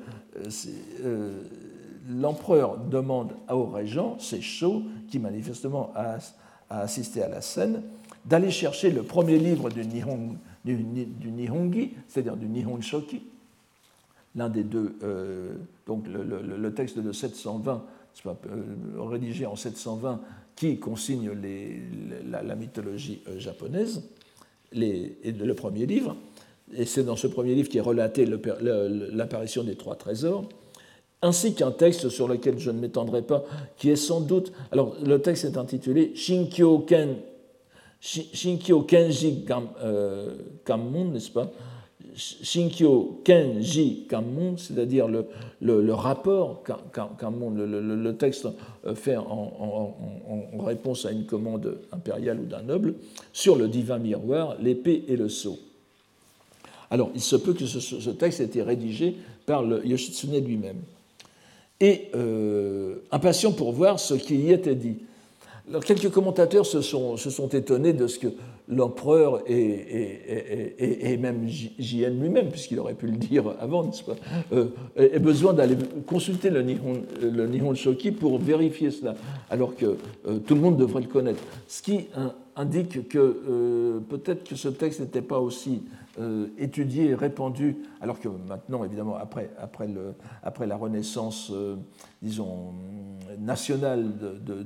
l'empereur 2.09 2.79
demande 2.79 3.33
au 3.51 3.67
régent, 3.67 4.17
c'est 4.19 4.41
Sho, 4.41 4.83
qui 5.11 5.19
manifestement 5.19 5.93
a 5.95 6.19
assisté 6.71 7.23
à 7.23 7.29
la 7.29 7.41
scène, 7.41 7.83
d'aller 8.25 8.51
chercher 8.51 8.91
le 8.91 9.03
premier 9.03 9.39
livre 9.39 9.71
du, 9.71 9.85
Nihon, 9.85 10.37
Nihongi, 10.65 11.93
c'est-à-dire 12.07 12.37
du 12.37 12.47
Nihon 12.47 12.81
Shoki, 12.81 13.23
l'un 14.37 14.49
des 14.49 14.65
deux, 14.65 14.97
donc 15.87 16.05
le, 16.07 16.75
texte 16.75 16.99
de 16.99 17.13
720, 17.13 17.85
rédigé 18.99 19.47
en 19.47 19.57
720, 19.57 20.21
qui 20.57 20.79
consigne 20.79 21.31
la, 22.31 22.55
mythologie 22.55 23.23
japonaise, 23.39 24.03
les, 24.73 25.17
le 25.25 25.55
premier 25.55 25.87
livre, 25.87 26.17
et 26.77 26.85
c'est 26.85 27.05
dans 27.05 27.17
ce 27.17 27.27
premier 27.27 27.55
livre 27.55 27.69
qui 27.69 27.79
est 27.79 27.83
relaté 27.83 28.27
l'apparition 28.27 29.65
des 29.65 29.77
trois 29.77 29.97
trésors, 29.97 30.45
ainsi 31.23 31.55
qu'un 31.55 31.73
texte 31.73 32.09
sur 32.09 32.29
lequel 32.29 32.59
je 32.59 32.71
ne 32.71 32.79
m'étendrai 32.79 33.23
pas, 33.23 33.45
qui 33.77 33.91
est 33.91 33.97
sans 33.97 34.21
doute. 34.21 34.53
Alors, 34.71 34.95
le 35.05 35.21
texte 35.21 35.45
est 35.45 35.57
intitulé 35.57 36.15
Shinkyo, 36.15 36.81
Ken, 36.81 37.17
Shinkyo 38.01 38.83
Kenji 38.83 39.45
euh, 39.83 40.35
Kammun, 40.65 41.07
n'est-ce 41.13 41.31
pas? 41.31 41.51
Shinkyo 42.15 43.21
Kenji 43.25 44.07
Kammun, 44.09 44.57
c'est-à-dire 44.57 45.09
le, 45.09 45.95
rapport 45.95 46.63
le, 46.97 48.11
texte 48.13 48.49
euh, 48.87 48.95
fait 48.95 49.17
en, 49.17 49.95
réponse 50.61 51.07
à 51.07 51.13
une 51.13 51.27
commande 51.27 51.79
impériale 51.93 52.41
ou 52.41 52.47
d'un 52.47 52.63
noble, 52.63 52.95
sur 53.33 53.57
le 53.57 53.69
divin 53.69 53.99
miroir, 53.99 54.57
l'épée 54.61 55.05
et 55.09 55.17
le 55.17 55.29
sceau. 55.29 55.59
Alors, 56.91 57.11
il 57.15 57.21
se 57.21 57.37
peut 57.37 57.53
que 57.53 57.67
ce, 57.67 58.11
texte 58.11 58.41
ait 58.41 58.45
été 58.45 58.63
rédigé 58.63 59.17
par 59.45 59.65
Yoshitsune 59.85 60.39
lui-même. 60.39 60.79
Et 61.81 62.11
euh, 62.15 62.97
impatient 63.11 63.53
pour 63.53 63.73
voir 63.73 64.01
ce 64.01 64.15
qui 64.15 64.37
y 64.37 64.53
était 64.53 64.75
dit. 64.75 64.97
Quelques 65.85 66.11
commentateurs 66.11 66.65
se 66.65 66.81
sont, 66.81 67.49
étonnés 67.53 67.93
de 67.93 68.07
ce 68.07 68.19
que 68.19 68.29
l'empereur 68.69 69.43
et, 69.47 71.17
même 71.19 71.47
JN 71.47 72.21
lui-même, 72.21 72.49
puisqu'il 72.49 72.79
aurait 72.79 72.95
pu 72.95 73.07
le 73.07 73.17
dire 73.17 73.45
avant, 73.61 73.85
n'est-ce 73.85 74.03
euh, 74.53 74.67
ait 74.97 75.19
besoin 75.19 75.53
d'aller 75.53 75.77
consulter 76.07 76.51
le 76.51 76.63
Nihon, 76.63 77.75
Shoki 77.75 78.13
pour 78.13 78.39
vérifier 78.39 78.91
cela, 78.91 79.15
alors 79.51 79.77
que 79.77 79.97
euh, 80.27 80.39
tout 80.39 80.55
le 80.55 80.61
monde 80.61 80.77
devrait 80.77 81.03
le 81.03 81.09
connaître. 81.09 81.43
Ce 81.67 81.83
qui 81.83 82.07
indique 82.57 83.09
que 83.09 83.19
euh, 83.19 84.01
peut-être 84.09 84.45
que 84.49 84.57
ce 84.57 84.69
texte 84.69 85.01
n'était 85.01 85.23
pas 85.23 85.39
aussi 85.39 85.83
euh, 86.19 86.49
étudié 86.59 87.15
répandu, 87.15 87.77
alors 88.01 88.19
que 88.19 88.29
maintenant, 88.29 88.85
évidemment, 88.85 89.17
après, 89.17 89.51
après, 89.59 89.87
le, 89.87 90.15
après 90.43 90.67
la 90.67 90.77
Renaissance, 90.77 91.51
euh, 91.53 91.77
disons, 92.23 92.73
nationale 93.39 94.17
de, 94.19 94.63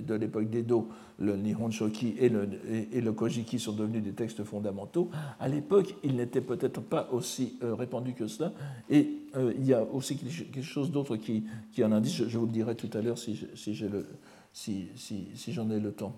de, 0.00 0.14
l'époque 0.14 0.48
d'Edo, 0.48 0.88
le 1.18 1.36
Nihon 1.36 1.70
Shoki 1.70 2.14
et 2.18 2.28
le, 2.28 2.48
et, 2.92 3.00
le 3.00 3.12
Kojiki 3.12 3.58
sont 3.58 3.72
devenus 3.72 4.02
des 4.02 4.12
textes 4.12 4.42
fondamentaux. 4.42 5.10
À 5.38 5.48
l'époque, 5.48 5.94
il 6.02 6.16
n'était 6.16 6.40
peut-être 6.40 6.80
pas 6.80 7.08
aussi 7.12 7.58
répandu 7.62 8.14
que 8.14 8.26
cela. 8.26 8.52
Et 8.88 9.10
il 9.36 9.66
y 9.66 9.74
a 9.74 9.82
aussi 9.82 10.16
quelque 10.16 10.62
chose 10.62 10.90
d'autre 10.90 11.16
qui, 11.16 11.44
qui 11.72 11.84
en 11.84 11.92
indique, 11.92 12.14
je, 12.26 12.38
vous 12.38 12.46
le 12.46 12.52
dirai 12.52 12.74
tout 12.74 12.90
à 12.94 13.02
l'heure 13.02 13.18
si, 13.18 13.38
si, 13.54 13.76
si, 14.52 14.88
si, 14.96 15.28
si 15.34 15.52
j'en 15.52 15.68
ai 15.70 15.80
le 15.80 15.92
temps. 15.92 16.14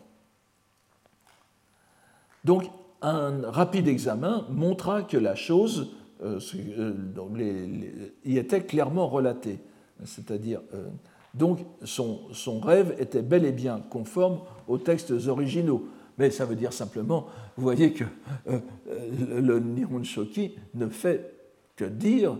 Donc, 2.44 2.70
un 3.02 3.50
rapide 3.50 3.88
examen 3.88 4.46
montra 4.50 5.02
que 5.02 5.16
la 5.16 5.34
chose 5.34 5.90
euh, 6.22 6.38
euh, 6.54 8.08
y 8.24 8.38
était 8.38 8.62
clairement 8.62 9.08
relatée. 9.08 9.58
C'est-à-dire, 10.04 10.60
euh, 10.74 10.88
donc, 11.34 11.60
son, 11.84 12.60
rêve 12.60 12.94
était 12.98 13.22
bel 13.22 13.44
et 13.44 13.52
bien 13.52 13.82
conforme 13.90 14.40
aux 14.68 14.78
textes 14.78 15.12
originaux. 15.26 15.88
Mais 16.18 16.30
ça 16.30 16.44
veut 16.44 16.54
dire 16.54 16.72
simplement, 16.72 17.26
vous 17.56 17.62
voyez 17.62 17.92
que 17.92 18.04
le 18.46 19.58
Nihon 19.58 20.04
Shoki 20.04 20.54
ne 20.74 20.88
fait 20.88 21.34
que 21.74 21.86
dire, 21.86 22.36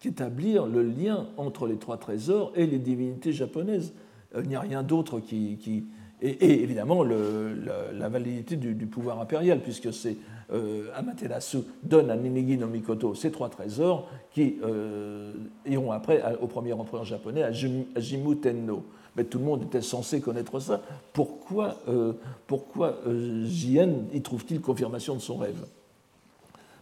qu'établir 0.00 0.66
le 0.66 0.82
lien 0.82 1.28
entre 1.36 1.66
les 1.66 1.78
trois 1.78 1.96
trésors 1.96 2.52
et 2.56 2.66
les 2.66 2.78
divinités 2.78 3.32
japonaises. 3.32 3.94
Il 4.36 4.48
n'y 4.48 4.56
a 4.56 4.60
rien 4.60 4.82
d'autre 4.82 5.20
qui, 5.20 5.86
et, 6.24 6.62
évidemment 6.62 7.04
la, 7.04 8.08
validité 8.08 8.56
du, 8.56 8.86
pouvoir 8.86 9.20
impérial, 9.20 9.60
puisque 9.60 9.92
c'est 9.92 10.16
euh, 10.52 10.88
Amaterasu 10.94 11.58
donne 11.82 12.10
à 12.10 12.16
Ninigi 12.16 12.56
no 12.56 12.66
Mikoto 12.66 13.14
ces 13.14 13.30
trois 13.30 13.48
trésors 13.48 14.08
qui 14.32 14.56
euh, 14.62 15.32
iront 15.66 15.92
après 15.92 16.22
au 16.40 16.46
premier 16.46 16.72
empereur 16.72 17.04
japonais, 17.04 17.42
à 17.42 17.50
Tenno. 17.50 18.84
Mais 19.16 19.24
tout 19.24 19.38
le 19.38 19.44
monde 19.44 19.62
était 19.62 19.82
censé 19.82 20.20
connaître 20.20 20.58
ça. 20.58 20.82
Pourquoi, 21.12 21.76
euh, 21.88 22.14
pourquoi 22.48 22.98
Jien 23.44 23.90
y 24.12 24.20
trouve-t-il 24.22 24.60
confirmation 24.60 25.14
de 25.14 25.20
son 25.20 25.36
rêve? 25.36 25.64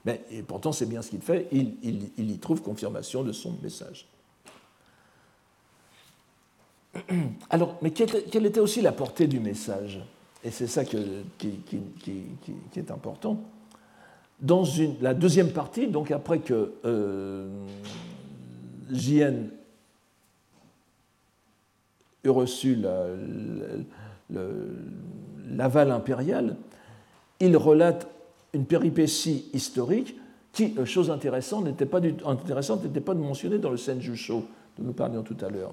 Mais, 0.06 0.22
Et 0.30 0.42
pourtant, 0.42 0.72
c'est 0.72 0.86
bien 0.86 1.02
ce 1.02 1.10
qu'il 1.10 1.20
fait, 1.20 1.48
il 1.52 2.30
y 2.30 2.38
trouve 2.38 2.62
confirmation 2.62 3.22
de 3.22 3.32
son 3.32 3.54
message. 3.62 4.06
Alors, 7.50 7.78
mais 7.82 7.90
quelle 7.90 8.46
était 8.46 8.60
aussi 8.60 8.80
la 8.82 8.92
portée 8.92 9.26
du 9.26 9.40
message 9.40 10.00
Et 10.44 10.50
c'est 10.50 10.66
ça 10.66 10.84
qui, 10.84 10.96
est 12.76 12.90
important. 12.90 13.40
Dans 14.40 14.64
la 15.00 15.14
deuxième 15.14 15.52
partie, 15.52 15.86
donc 15.86 16.10
après 16.10 16.40
que 16.40 16.72
euh, 16.84 17.48
JN 18.90 19.48
eut 22.24 22.30
reçu 22.30 22.76
l'aval 25.50 25.90
impérial, 25.90 26.56
il 27.40 27.56
relate 27.56 28.08
une 28.52 28.66
péripétie 28.66 29.46
historique 29.52 30.16
qui, 30.52 30.74
euh, 30.78 30.84
chose 30.84 31.10
intéressante, 31.10 31.64
n'était 31.64 31.86
pas, 31.86 32.00
mentionnée 33.14 33.58
dans 33.58 33.70
le 33.70 33.76
Senjusho 33.76 34.44
dont 34.78 34.84
nous 34.84 34.92
parlions 34.92 35.22
tout 35.22 35.36
à 35.40 35.48
l'heure 35.48 35.72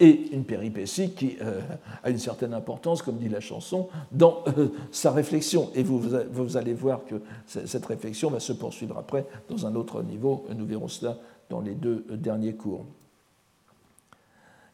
et 0.00 0.28
une 0.32 0.44
péripétie 0.44 1.12
qui 1.12 1.36
euh, 1.40 1.60
a 2.02 2.10
une 2.10 2.18
certaine 2.18 2.52
importance, 2.52 3.02
comme 3.02 3.16
dit 3.16 3.28
la 3.28 3.40
chanson, 3.40 3.88
dans 4.10 4.42
euh, 4.58 4.68
sa 4.90 5.12
réflexion. 5.12 5.70
Et 5.74 5.82
vous, 5.82 6.02
vous, 6.32 6.56
allez 6.56 6.74
voir 6.74 7.04
que 7.04 7.16
cette 7.46 7.86
réflexion 7.86 8.30
va 8.30 8.40
se 8.40 8.52
poursuivre 8.52 8.98
après 8.98 9.24
dans 9.48 9.66
un 9.66 9.74
autre 9.74 10.02
niveau. 10.02 10.46
Nous 10.54 10.66
verrons 10.66 10.88
cela 10.88 11.16
dans 11.48 11.60
les 11.60 11.74
deux 11.74 12.04
derniers 12.10 12.54
cours. 12.54 12.84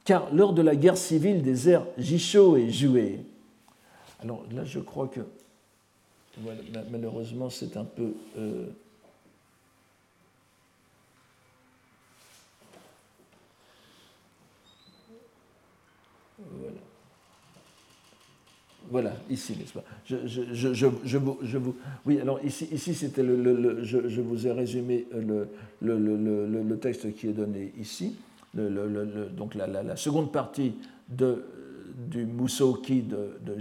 Car 0.04 0.32
lors 0.32 0.54
de 0.54 0.62
la 0.62 0.74
guerre 0.74 0.96
civile 0.96 1.42
des 1.42 1.68
airs 1.68 1.86
Jisho 1.98 2.56
et 2.56 2.70
Joué, 2.70 3.20
alors 4.20 4.42
là 4.52 4.64
je 4.64 4.80
crois 4.80 5.08
que 5.08 5.20
malheureusement 6.90 7.50
c'est 7.50 7.76
un 7.76 7.84
peu... 7.84 8.14
Euh, 8.38 8.66
Voilà, 18.91 19.12
ici, 19.30 19.55
n'est-ce 19.57 19.72
pas? 19.72 19.84
Je, 20.05 20.16
je, 20.26 20.43
je, 20.53 20.88
je, 21.05 21.16
vous, 21.59 21.76
Oui, 22.05 22.20
alors 22.20 22.45
ici, 22.45 22.68
ici 22.72 22.93
c'était 22.95 23.22
le, 23.22 23.84
je, 23.84 24.20
vous 24.20 24.47
ai 24.47 24.53
résumé 24.53 25.07
le, 25.12 25.49
le, 25.80 26.76
texte 26.78 27.14
qui 27.14 27.28
est 27.28 27.32
donné 27.32 27.72
ici. 27.78 28.16
donc 28.55 29.55
la, 29.55 29.66
la, 29.68 29.97
seconde 29.97 30.32
partie 30.32 30.74
de, 31.09 31.45
du 32.09 32.26
Musoki 32.26 33.03
de, 33.03 33.38
de. 33.47 33.55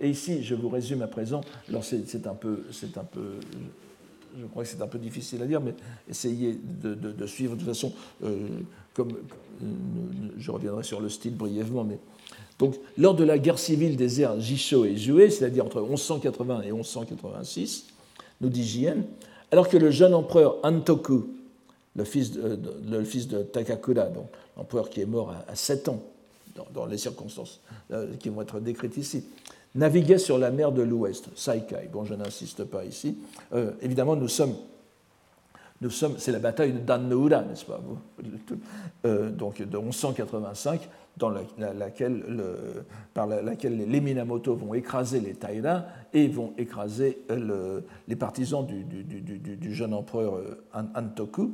Et 0.00 0.10
ici, 0.10 0.42
je 0.42 0.54
vous 0.54 0.68
résume 0.68 1.02
à 1.02 1.08
présent. 1.08 1.40
Alors 1.68 1.84
c'est 1.84 2.26
un 2.26 2.34
peu, 2.34 2.64
c'est 2.70 2.96
un 2.96 3.04
peu, 3.04 3.34
je 4.38 4.46
crois 4.46 4.62
que 4.62 4.68
c'est 4.68 4.82
un 4.82 4.86
peu 4.86 4.98
difficile 4.98 5.42
à 5.42 5.46
dire, 5.46 5.60
mais 5.60 5.74
essayez 6.08 6.58
de, 6.82 6.94
de, 6.94 7.26
suivre 7.26 7.54
de 7.54 7.60
toute 7.60 7.68
façon, 7.68 7.92
euh, 8.22 8.48
comme 8.94 9.10
euh, 9.10 9.66
je 10.38 10.50
reviendrai 10.50 10.82
sur 10.82 11.00
le 11.00 11.08
style 11.08 11.36
brièvement, 11.36 11.84
mais 11.84 11.98
donc 12.58 12.76
lors 12.96 13.14
de 13.14 13.24
la 13.24 13.38
guerre 13.38 13.58
civile 13.58 13.96
des 13.96 14.20
airs 14.20 14.40
Jisho 14.40 14.84
et 14.84 14.96
Jue, 14.96 15.30
c'est-à-dire 15.30 15.66
entre 15.66 15.80
1180 15.80 16.62
et 16.62 16.72
1186, 16.72 17.86
nous 18.40 18.48
dit 18.48 18.64
Jien, 18.64 18.98
alors 19.50 19.68
que 19.68 19.76
le 19.76 19.90
jeune 19.90 20.14
empereur 20.14 20.58
Antoku, 20.62 21.26
le 21.96 22.04
fils 22.04 22.32
de, 22.32 23.42
Takakura, 23.42 24.06
donc 24.06 24.26
l'empereur 24.56 24.90
qui 24.90 25.00
est 25.00 25.06
mort 25.06 25.34
à, 25.46 25.54
7 25.54 25.88
ans, 25.88 26.02
dans, 26.72 26.86
les 26.86 26.98
circonstances 26.98 27.60
euh, 27.90 28.14
qui 28.18 28.28
vont 28.28 28.42
être 28.42 28.60
décrites 28.60 28.96
ici, 28.96 29.24
naviguait 29.74 30.18
sur 30.18 30.38
la 30.38 30.50
mer 30.50 30.72
de 30.72 30.82
l'Ouest, 30.82 31.28
Saikai. 31.34 31.88
Bon, 31.92 32.04
je 32.04 32.14
n'insiste 32.14 32.64
pas 32.64 32.84
ici. 32.84 33.16
Euh, 33.52 33.72
évidemment, 33.82 34.16
nous 34.16 34.28
sommes, 34.28 34.54
nous 35.80 35.90
sommes, 35.90 36.14
c'est 36.18 36.32
la 36.32 36.38
bataille 36.38 36.72
de 36.72 36.78
Dan-no-ura, 36.78 37.42
n'est-ce 37.42 37.64
pas 37.64 37.80
euh, 39.06 39.30
Donc 39.30 39.60
de 39.60 39.78
1185, 39.78 40.88
dans 41.16 41.30
laquelle 41.30 42.24
le, 42.28 42.84
par 43.12 43.26
laquelle 43.26 43.88
les 43.88 44.00
Minamoto 44.00 44.54
vont 44.54 44.74
écraser 44.74 45.20
les 45.20 45.34
Taira 45.34 45.84
et 46.12 46.26
vont 46.28 46.54
écraser 46.58 47.24
le, 47.28 47.84
les 48.08 48.16
partisans 48.16 48.66
du, 48.66 49.74
jeune 49.74 49.94
empereur 49.94 50.40
Antoku, 50.72 51.52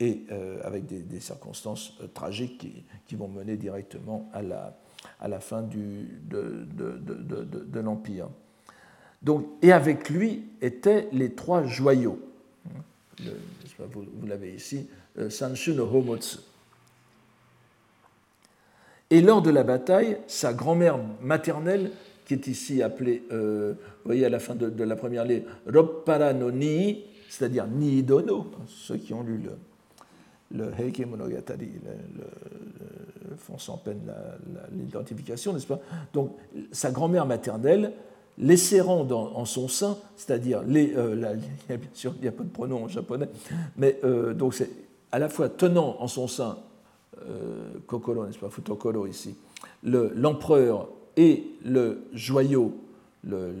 et 0.00 0.24
euh, 0.32 0.58
avec 0.64 0.86
des, 0.86 1.20
circonstances 1.20 1.98
tragiques 2.14 2.66
qui, 3.06 3.16
vont 3.16 3.28
mener 3.28 3.56
directement 3.56 4.30
à 4.32 4.42
la, 4.42 5.40
fin 5.40 5.62
de, 5.62 6.06
de, 6.28 7.80
l'Empire. 7.80 8.28
Donc, 9.22 9.46
et 9.60 9.72
avec 9.72 10.08
lui 10.08 10.46
étaient 10.62 11.08
les 11.12 11.34
trois 11.34 11.64
joyaux. 11.64 12.18
Vous, 13.78 14.26
l'avez 14.26 14.54
ici, 14.54 14.86
Sanshu 15.28 15.74
no 15.74 15.84
Homotsu. 15.84 16.38
Et 19.10 19.20
lors 19.20 19.42
de 19.42 19.50
la 19.50 19.64
bataille, 19.64 20.18
sa 20.28 20.52
grand-mère 20.52 20.98
maternelle, 21.20 21.90
qui 22.26 22.34
est 22.34 22.46
ici 22.46 22.82
appelée, 22.82 23.22
vous 23.30 23.74
voyez 24.04 24.24
à 24.24 24.28
la 24.28 24.38
fin 24.38 24.54
de, 24.54 24.84
la 24.84 24.96
première 24.96 25.24
lettre, 25.24 25.50
Roppara 25.66 26.32
no 26.32 26.52
Nii, 26.52 27.04
c'est-à-dire 27.28 27.66
Niidono, 27.66 28.46
ceux 28.68 28.96
qui 28.96 29.12
ont 29.12 29.22
lu 29.22 29.42
le, 30.52 30.72
Heike 30.78 31.06
Monogatari, 31.06 31.70
font 33.36 33.58
sans 33.58 33.78
peine 33.78 34.00
l'identification, 34.72 35.52
n'est-ce 35.52 35.66
pas? 35.66 35.80
Donc, 36.12 36.36
sa 36.72 36.90
grand-mère 36.90 37.26
maternelle, 37.26 37.92
les 38.40 38.56
serrant 38.56 39.06
en 39.10 39.44
son 39.44 39.68
sein, 39.68 39.98
c'est-à-dire 40.16 40.62
les, 40.62 40.94
euh, 40.96 41.14
bien 41.68 41.78
sûr 41.92 42.14
il 42.16 42.22
n'y 42.22 42.28
a 42.28 42.32
pas 42.32 42.42
de 42.42 42.48
pronom 42.48 42.84
en 42.84 42.88
japonais, 42.88 43.28
mais 43.76 43.98
euh, 44.04 44.34
donc 44.34 44.54
c'est 44.54 44.70
à 45.12 45.18
la 45.18 45.28
fois 45.28 45.48
tenant 45.48 45.96
en 46.00 46.08
son 46.08 46.26
sein 46.26 46.58
euh, 47.28 47.78
kokoro, 47.86 48.26
n'est-ce 48.26 48.38
pas, 48.38 48.48
futokoro 48.48 49.06
ici, 49.06 49.36
l'empereur 49.82 50.88
et 51.16 51.44
le 51.64 52.04
joyau, 52.14 52.72
le, 53.24 53.52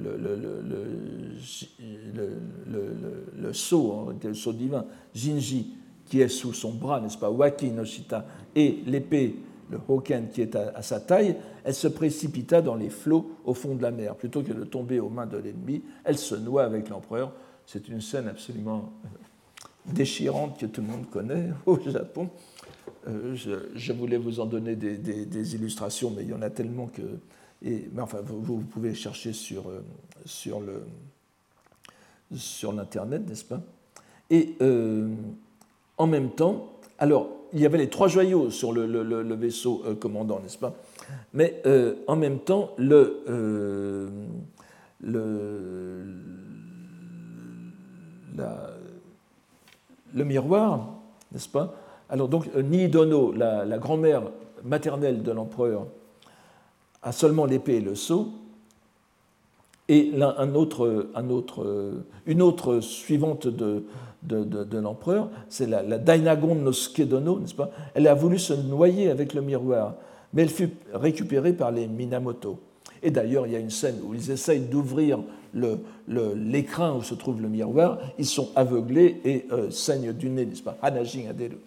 le, 3.36 3.52
sceau, 3.52 3.92
hein, 3.92 4.14
le 4.22 4.34
sceau 4.34 4.52
divin, 4.52 4.86
Jinji, 5.14 5.74
qui 6.06 6.20
est 6.20 6.28
sous 6.28 6.54
son 6.54 6.72
bras, 6.72 7.00
n'est-ce 7.00 7.18
pas, 7.18 7.30
Waki 7.30 7.70
Noshita, 7.70 8.24
et 8.54 8.78
l'épée 8.86 9.36
le 9.70 9.80
Hoken 9.88 10.28
qui 10.28 10.42
est 10.42 10.56
à, 10.56 10.82
sa 10.82 11.00
taille, 11.00 11.36
elle 11.64 11.74
se 11.74 11.88
précipita 11.88 12.60
dans 12.60 12.74
les 12.74 12.90
flots 12.90 13.30
au 13.44 13.54
fond 13.54 13.74
de 13.74 13.82
la 13.82 13.90
mer. 13.90 14.16
Plutôt 14.16 14.42
que 14.42 14.52
de 14.52 14.64
tomber 14.64 15.00
aux 15.00 15.08
mains 15.08 15.26
de 15.26 15.38
l'ennemi, 15.38 15.82
elle 16.04 16.18
se 16.18 16.34
noie 16.34 16.64
avec 16.64 16.88
l'empereur. 16.88 17.32
C'est 17.66 17.88
une 17.88 18.00
scène 18.00 18.28
absolument 18.28 18.92
euh, 19.04 19.08
déchirante 19.92 20.58
que 20.58 20.66
tout 20.66 20.80
le 20.80 20.88
monde 20.88 21.08
connaît 21.08 21.50
au 21.66 21.78
Japon. 21.78 22.30
Euh, 23.08 23.34
je, 23.34 23.92
voulais 23.92 24.18
vous 24.18 24.40
en 24.40 24.46
donner 24.46 24.76
des, 24.76 25.54
illustrations, 25.54 26.10
mais 26.10 26.22
il 26.22 26.30
y 26.30 26.34
en 26.34 26.42
a 26.42 26.50
tellement 26.50 26.86
que. 26.86 27.02
Et, 27.62 27.88
mais 27.92 28.02
enfin, 28.02 28.18
vous, 28.22 28.58
pouvez 28.58 28.94
chercher 28.94 29.32
sur, 29.32 29.68
euh, 29.68 29.84
sur, 30.24 30.60
le, 30.60 30.82
sur 32.34 32.72
l'Internet, 32.72 33.26
n'est-ce 33.28 33.44
pas? 33.44 33.62
Et 34.30 34.54
en 35.96 36.06
même 36.06 36.30
temps, 36.30 36.72
alors, 36.98 37.39
il 37.52 37.60
y 37.60 37.66
avait 37.66 37.78
les 37.78 37.88
trois 37.88 38.08
joyaux 38.08 38.50
sur 38.50 38.72
le, 38.72 39.34
vaisseau 39.34 39.82
euh, 39.86 39.94
commandant, 39.94 40.40
n'est-ce 40.40 40.58
pas? 40.58 40.74
Mais 41.32 41.62
euh, 41.66 41.94
en 42.06 42.16
même 42.16 42.38
temps, 42.38 42.70
le, 42.76 43.22
euh, 43.28 44.08
miroir, 50.14 50.88
n'est-ce 51.32 51.48
pas? 51.48 51.74
Alors, 52.08 52.28
donc, 52.28 52.54
Nidono, 52.54 53.32
la, 53.32 53.64
la 53.64 53.78
grand-mère 53.78 54.22
maternelle 54.64 55.22
de 55.22 55.32
l'empereur, 55.32 55.86
a 57.02 57.12
seulement 57.12 57.46
l'épée 57.46 57.76
et 57.76 57.80
le 57.80 57.94
sceau, 57.94 58.28
et 59.88 60.12
une 60.14 60.22
autre 62.42 62.80
suivante 62.80 63.48
de, 63.48 63.84
de, 64.22 64.78
l'empereur, 64.78 65.30
c'est 65.48 65.66
la, 65.66 65.82
la, 65.82 65.98
Dainagon 65.98 66.54
no 66.54 66.72
Skedono, 66.72 67.40
n'est-ce 67.40 67.54
pas? 67.54 67.70
Elle 67.94 68.06
a 68.06 68.14
voulu 68.14 68.38
se 68.38 68.52
noyer 68.52 69.10
avec 69.10 69.34
le 69.34 69.40
miroir, 69.40 69.94
mais 70.32 70.42
elle 70.42 70.50
fut 70.50 70.70
récupérée 70.92 71.52
par 71.52 71.70
les 71.70 71.86
Minamoto. 71.86 72.58
Et 73.02 73.10
d'ailleurs, 73.10 73.46
il 73.46 73.52
y 73.52 73.56
a 73.56 73.58
une 73.58 73.70
scène 73.70 73.96
où 74.04 74.14
ils 74.14 74.30
essayent 74.30 74.60
d'ouvrir 74.60 75.20
l'écrin 76.06 76.94
où 76.94 77.02
se 77.02 77.14
trouve 77.14 77.40
le 77.40 77.48
miroir, 77.48 77.98
ils 78.18 78.26
sont 78.26 78.50
aveuglés 78.54 79.20
et 79.24 79.46
euh, 79.52 79.70
saignent 79.70 80.12
du 80.12 80.28
nez, 80.28 80.46
n'est-ce 80.46 80.62
pas? 80.62 80.76
Hanajin 80.82 81.28
Aderu. 81.30 81.58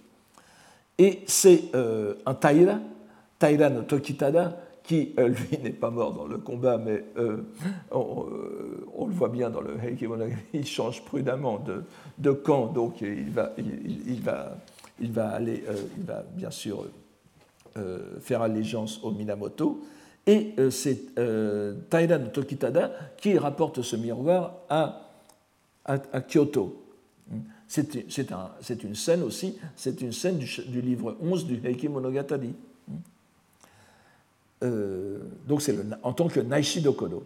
Et 0.98 1.22
c'est 1.26 1.64
euh, 1.74 2.14
un 2.26 2.36
Taira, 2.36 2.80
Taira 3.40 3.70
no 3.70 3.82
Tokitada, 3.82 4.58
qui, 4.84 5.14
euh, 5.18 5.30
lui, 5.52 5.58
n'est 5.64 5.72
pas 5.72 5.90
mort 5.90 6.14
dans 6.14 6.28
le 6.28 6.38
combat, 6.38 6.78
mais 6.78 7.04
euh, 7.18 7.38
euh, 7.92 8.86
on, 8.96 9.08
le 9.08 9.14
voit 9.14 9.30
bien 9.30 9.50
dans 9.50 9.62
le 9.62 9.78
Heikimonogatari, 9.82 10.42
il 10.54 10.68
change 10.68 11.04
prudemment 11.04 11.64
de, 12.20 12.32
camp, 12.32 12.68
donc 12.68 13.02
il 13.02 13.32
va, 13.32 13.54
il, 13.58 14.22
va, 14.22 14.58
il 15.00 15.12
va 15.12 15.30
aller, 15.30 15.64
il 15.98 16.04
va 16.04 16.24
bien 16.36 16.52
sûr 16.52 16.86
faire 18.22 18.44
allégeance 18.44 19.00
au 19.04 19.12
Minamoto. 19.12 19.82
Et 20.28 20.54
c'est 20.70 21.16
Taira 21.90 22.18
no 22.18 22.28
Tokitada 22.28 22.92
qui 23.18 23.38
rapporte 23.38 23.82
ce 23.82 23.96
miroir 23.96 24.58
à, 24.70 25.02
Kyoto. 26.30 26.86
C'est 27.68 28.32
un, 28.32 28.52
une 28.84 28.96
scène 28.96 29.24
aussi, 29.24 29.58
c'est 29.76 30.02
une 30.02 30.12
scène 30.12 30.38
du, 30.38 30.48
du, 30.68 30.82
livre 30.82 31.18
11 31.20 31.46
du 31.46 31.60
Heike 31.66 31.90
Monogatari. 31.90 32.54
Euh, 34.64 35.20
donc 35.48 35.62
c'est 35.62 35.76
en 36.04 36.14
tant 36.14 36.28
que 36.28 36.40
Naishi 36.40 36.82
Dokodo. 36.82 37.24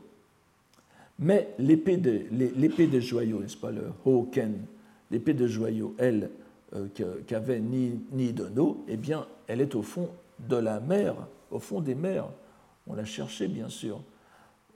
Mais 1.20 1.54
l'épée 1.58 1.98
de, 1.98 2.24
l'épée 2.32 2.88
de 2.88 3.00
joyaux, 3.00 3.40
n'est-ce 3.40 3.58
pas, 3.58 3.72
le 3.72 3.92
Hoken, 4.06 4.66
l'épée 5.10 5.34
de 5.34 5.48
joyaux, 5.48 5.96
elle, 5.98 6.30
euh, 6.76 6.88
qu'avait 7.26 7.60
Ni, 7.60 8.00
Nidono, 8.12 8.84
eh 8.88 8.98
bien, 8.98 9.26
elle 9.48 9.62
est 9.62 9.74
au 9.74 9.82
fond 9.82 10.10
de 10.48 10.58
la 10.58 10.80
mer, 10.80 11.16
au 11.50 11.60
fond 11.60 11.82
des 11.82 11.96
mers. 11.96 12.28
On 12.86 12.94
l'a 12.94 13.06
cherchée, 13.06 13.48
bien 13.48 13.70
sûr, 13.70 14.02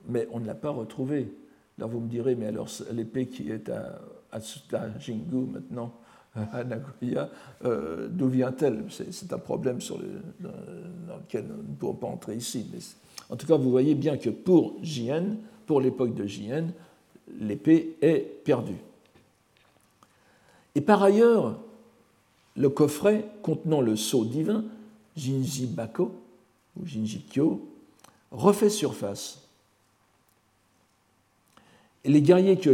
mais 0.08 0.26
on 0.32 0.40
ne 0.40 0.46
l'a 0.46 0.54
pas 0.54 0.70
retrouvée. 0.70 1.32
Là, 1.78 1.86
vous 1.86 2.00
me 2.00 2.08
direz, 2.08 2.34
mais 2.34 2.46
alors 2.46 2.68
l'épée 2.92 3.26
qui 3.26 3.50
est 3.50 3.68
à, 3.68 4.00
à 4.32 4.98
Jingu 4.98 5.46
maintenant, 5.46 5.94
à 6.34 6.64
Nagoya, 6.64 7.28
euh, 7.64 8.08
d'où 8.10 8.28
vient-elle? 8.28 8.84
C'est 8.88 9.32
un 9.32 9.38
problème 9.38 9.78
dans 10.40 11.16
lequel 11.16 11.44
nous 11.46 11.56
ne 11.56 11.76
pouvons 11.78 11.94
pas 11.94 12.06
entrer 12.06 12.36
ici. 12.36 12.66
Mais 12.72 12.78
en 13.28 13.36
tout 13.36 13.46
cas, 13.46 13.56
vous 13.56 13.70
voyez 13.70 13.94
bien 13.94 14.16
que 14.16 14.30
pour 14.30 14.76
Jien, 14.82 15.36
pour 15.66 15.80
l'époque 15.80 16.14
de 16.14 16.26
Jien, 16.26 16.68
l'épée 17.38 17.96
est 18.00 18.44
perdue. 18.44 18.80
Et 20.74 20.80
par 20.80 21.02
ailleurs, 21.02 21.58
le 22.56 22.70
coffret 22.70 23.26
contenant 23.42 23.80
le 23.80 23.96
sceau 23.96 24.24
divin, 24.24 24.64
Jinji 25.16 25.66
Bako, 25.66 26.12
ou 26.80 26.86
Jinji 26.86 27.20
Kyo, 27.30 27.68
refait 28.30 28.70
surface. 28.70 29.42
Et 32.04 32.10
les 32.10 32.22
guerriers 32.22 32.56
que 32.56 32.70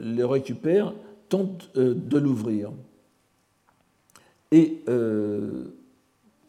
le 0.00 0.24
récupèrent 0.26 0.92
tente 1.28 1.70
euh, 1.76 1.94
de 1.94 2.18
l'ouvrir. 2.18 2.70
Et, 4.52 4.82
euh, 4.88 5.64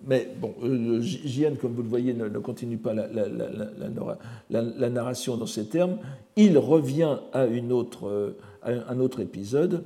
mais 0.05 0.29
bon, 0.39 0.53
euh, 0.63 1.01
JN, 1.01 1.55
comme 1.55 1.73
vous 1.73 1.81
le 1.81 1.89
voyez, 1.89 2.13
ne, 2.13 2.27
continue 2.39 2.77
pas 2.77 2.93
la, 2.93 4.89
narration 4.89 5.37
dans 5.37 5.47
ces 5.47 5.67
termes. 5.67 5.97
Il 6.35 6.57
revient 6.57 7.17
à, 7.33 7.45
autre, 7.71 8.35
un 8.63 8.99
autre 8.99 9.21
épisode 9.21 9.83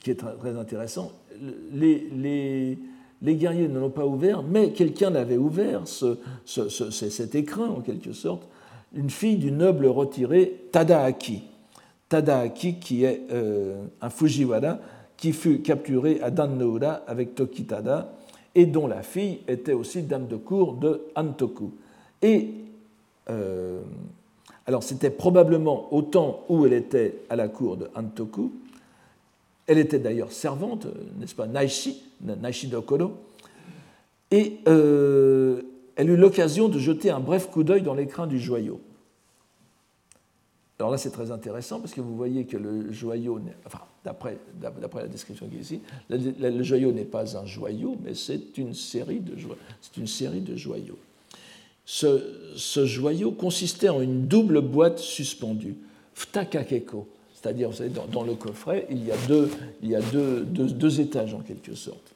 qui 0.00 0.10
est 0.10 0.16
très, 0.16 0.58
intéressant. 0.58 1.12
Les, 1.72 2.76
guerriers 3.22 3.68
ne 3.68 3.78
l'ont 3.78 3.90
pas 3.90 4.06
ouvert, 4.06 4.42
mais 4.42 4.72
quelqu'un 4.72 5.10
l'avait 5.10 5.38
ouvert, 5.38 5.82
ce, 5.86 6.16
cet 6.44 7.34
écrin 7.34 7.68
en 7.68 7.80
quelque 7.80 8.12
sorte, 8.12 8.46
une 8.94 9.10
fille 9.10 9.36
du 9.36 9.52
noble 9.52 9.86
retiré 9.86 10.64
Tadaaki. 10.72 11.44
Tadaaki, 12.10 12.74
qui 12.74 13.04
est 13.04 13.22
euh, 13.30 13.84
un 14.02 14.10
Fujiwara, 14.10 14.78
qui 15.16 15.32
fut 15.32 15.60
capturé 15.60 16.20
à 16.20 16.30
Dannoura 16.30 17.02
avec 17.06 17.34
Tokitada, 17.34 18.12
et 18.54 18.66
dont 18.66 18.86
la 18.86 19.02
fille 19.02 19.40
était 19.48 19.72
aussi 19.72 20.02
dame 20.02 20.26
de 20.26 20.36
cour 20.36 20.74
de 20.74 21.02
Antoku. 21.14 21.72
Et 22.20 22.48
euh, 23.30 23.80
alors 24.66 24.82
c'était 24.82 25.10
probablement 25.10 25.92
au 25.94 26.02
temps 26.02 26.44
où 26.48 26.66
elle 26.66 26.72
était 26.72 27.14
à 27.30 27.36
la 27.36 27.48
cour 27.48 27.76
de 27.76 27.88
Antoku. 27.94 28.52
Elle 29.68 29.78
était 29.78 30.00
d'ailleurs 30.00 30.32
servante, 30.32 30.88
n'est-ce 31.18 31.36
pas, 31.36 31.46
Naishi, 31.46 32.02
Naishi 32.22 32.66
Dokoro. 32.66 33.12
Et 34.32 34.58
euh, 34.66 35.62
elle 35.94 36.10
eut 36.10 36.16
l'occasion 36.16 36.68
de 36.68 36.78
jeter 36.80 37.10
un 37.10 37.20
bref 37.20 37.50
coup 37.50 37.62
d'œil 37.62 37.82
dans 37.82 37.94
l'écrin 37.94 38.26
du 38.26 38.40
joyau. 38.40 38.80
Alors 40.80 40.90
là, 40.90 40.96
c'est 40.96 41.10
très 41.10 41.30
intéressant 41.30 41.78
parce 41.78 41.92
que 41.92 42.00
vous 42.00 42.16
voyez 42.16 42.46
que 42.46 42.56
le 42.56 42.90
joyau, 42.90 43.38
enfin, 43.66 43.80
d'après 44.02 44.38
la 44.62 45.08
description 45.08 45.46
qui 45.46 45.56
est 45.56 45.60
ici, 45.60 45.80
le, 46.08 46.62
joyau 46.62 46.90
n'est 46.90 47.04
pas 47.04 47.36
un 47.36 47.44
joyau, 47.44 47.98
mais 48.02 48.14
c'est 48.14 48.56
une 48.56 48.72
série 48.72 49.20
de, 49.20 49.34
une 49.98 50.06
série 50.06 50.40
de 50.40 50.56
joyaux. 50.56 50.98
Ce, 51.84 52.86
joyau 52.86 53.30
consistait 53.32 53.90
en 53.90 54.00
une 54.00 54.26
double 54.26 54.62
boîte 54.62 54.98
suspendue, 54.98 55.76
ftakakeko, 56.14 57.06
c'est-à-dire, 57.34 57.68
vous 57.68 57.76
savez, 57.76 57.90
dans, 57.90 58.22
le 58.22 58.34
coffret, 58.34 58.86
il 58.88 59.04
y 59.04 59.12
a, 59.12 59.16
deux, 59.28 59.50
il 59.82 59.90
y 59.90 59.96
a 59.96 60.00
deux, 60.00 60.44
deux 60.44 61.00
étages 61.02 61.34
en 61.34 61.40
quelque 61.40 61.74
sorte. 61.74 62.14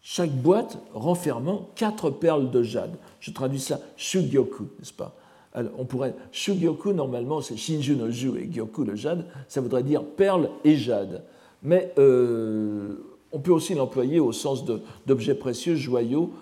Chaque 0.00 0.32
boîte 0.32 0.78
renfermant 0.94 1.68
quatre 1.74 2.08
perles 2.08 2.50
de 2.50 2.62
jade. 2.62 2.96
Je 3.20 3.30
traduis 3.30 3.60
ça 3.60 3.78
shugyoku, 3.98 4.68
n'est-ce 4.78 4.94
pas? 4.94 5.14
On 5.54 5.84
pourrait. 5.84 6.14
Shugyoku, 6.32 6.92
normalement, 6.92 7.40
c'est 7.40 7.56
Shinju 7.56 7.96
no 7.96 8.10
Ju 8.10 8.38
et 8.38 8.48
Gyoku 8.50 8.84
le 8.84 8.94
jade, 8.94 9.26
ça 9.48 9.60
voudrait 9.60 9.82
dire 9.82 10.04
perle 10.04 10.50
et 10.64 10.76
jade. 10.76 11.22
mais 11.62 11.92
euh, 11.98 12.96
on 13.32 13.40
peut 13.40 13.52
aussi 13.52 13.74
l'employer 13.74 14.20
au 14.20 14.32
sens 14.32 14.64
d'objets 15.06 15.34
précieux, 15.34 15.74
joyaux, 15.74 16.32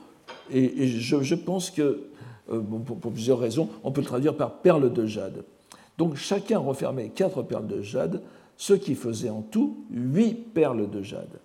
et, 0.50 0.86
je, 0.86 1.34
pense 1.34 1.70
que, 1.70 2.04
euh, 2.50 2.60
pour, 2.60 3.12
plusieurs 3.12 3.38
raisons, 3.38 3.68
on 3.82 3.90
peut 3.90 4.00
le 4.00 4.06
traduire 4.06 4.36
par 4.36 4.58
perles 4.58 4.92
de 4.92 5.06
jade. 5.06 5.44
Donc 5.98 6.16
chacun 6.16 6.58
refermait 6.58 7.08
quatre 7.08 7.42
perles 7.42 7.66
de 7.66 7.82
jade, 7.82 8.22
ce 8.56 8.74
qui 8.74 8.94
faisait 8.94 9.30
en 9.30 9.42
tout 9.42 9.84
huit 9.90 10.34
perles 10.34 10.88
de 10.90 11.02
jade. 11.02 11.40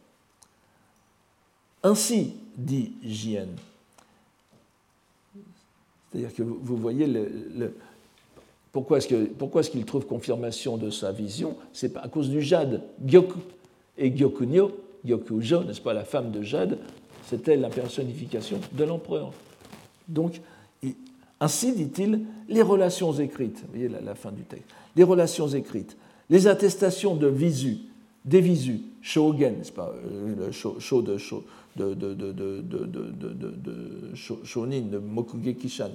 Ainsi, 1.83 2.35
dit 2.57 2.93
Jien, 3.03 3.47
c'est-à-dire 6.11 6.33
que 6.33 6.43
vous 6.43 6.75
voyez 6.75 7.07
pourquoi 8.71 8.97
est-ce 8.99 9.69
qu'il 9.69 9.85
trouve 9.85 10.05
confirmation 10.05 10.77
de 10.77 10.89
sa 10.89 11.11
vision? 11.11 11.55
C'est 11.73 11.95
à 11.97 12.07
cause 12.07 12.29
du 12.29 12.41
jade. 12.41 12.81
Gyoku 13.05 13.39
et 13.97 14.09
Gyokunyo, 14.09 14.71
Gyokujo, 15.05 15.63
n'est-ce 15.63 15.81
pas, 15.81 15.93
la 15.93 16.05
femme 16.05 16.31
de 16.31 16.41
jade, 16.41 16.77
c'était 17.25 17.57
la 17.57 17.69
personnification 17.69 18.59
de 18.73 18.83
l'empereur. 18.83 19.31
Donc, 20.07 20.41
ainsi 21.39 21.73
dit-il, 21.73 22.21
les 22.47 22.61
relations 22.61 23.13
écrites, 23.13 23.61
vous 23.61 23.73
voyez 23.73 23.89
la, 23.89 24.15
fin 24.15 24.31
du 24.31 24.43
texte, 24.43 24.67
les 24.95 25.03
relations 25.03 25.47
écrites, 25.47 25.97
les 26.29 26.47
attestations 26.47 27.15
de 27.15 27.27
visu, 27.27 27.77
des 28.23 28.41
visus, 28.41 28.81
shogen, 29.01 29.57
n'est-ce 29.57 29.71
pas, 29.71 29.93
le 30.37 30.51
show, 30.51 31.01
de, 31.01 31.17
show, 31.17 31.43
de, 31.75 31.93
de, 31.93 32.13
de, 32.13 32.31
de, 32.61 34.15
shonin, 34.15 34.81
de 34.81 34.97
mokugekishan, 34.97 35.91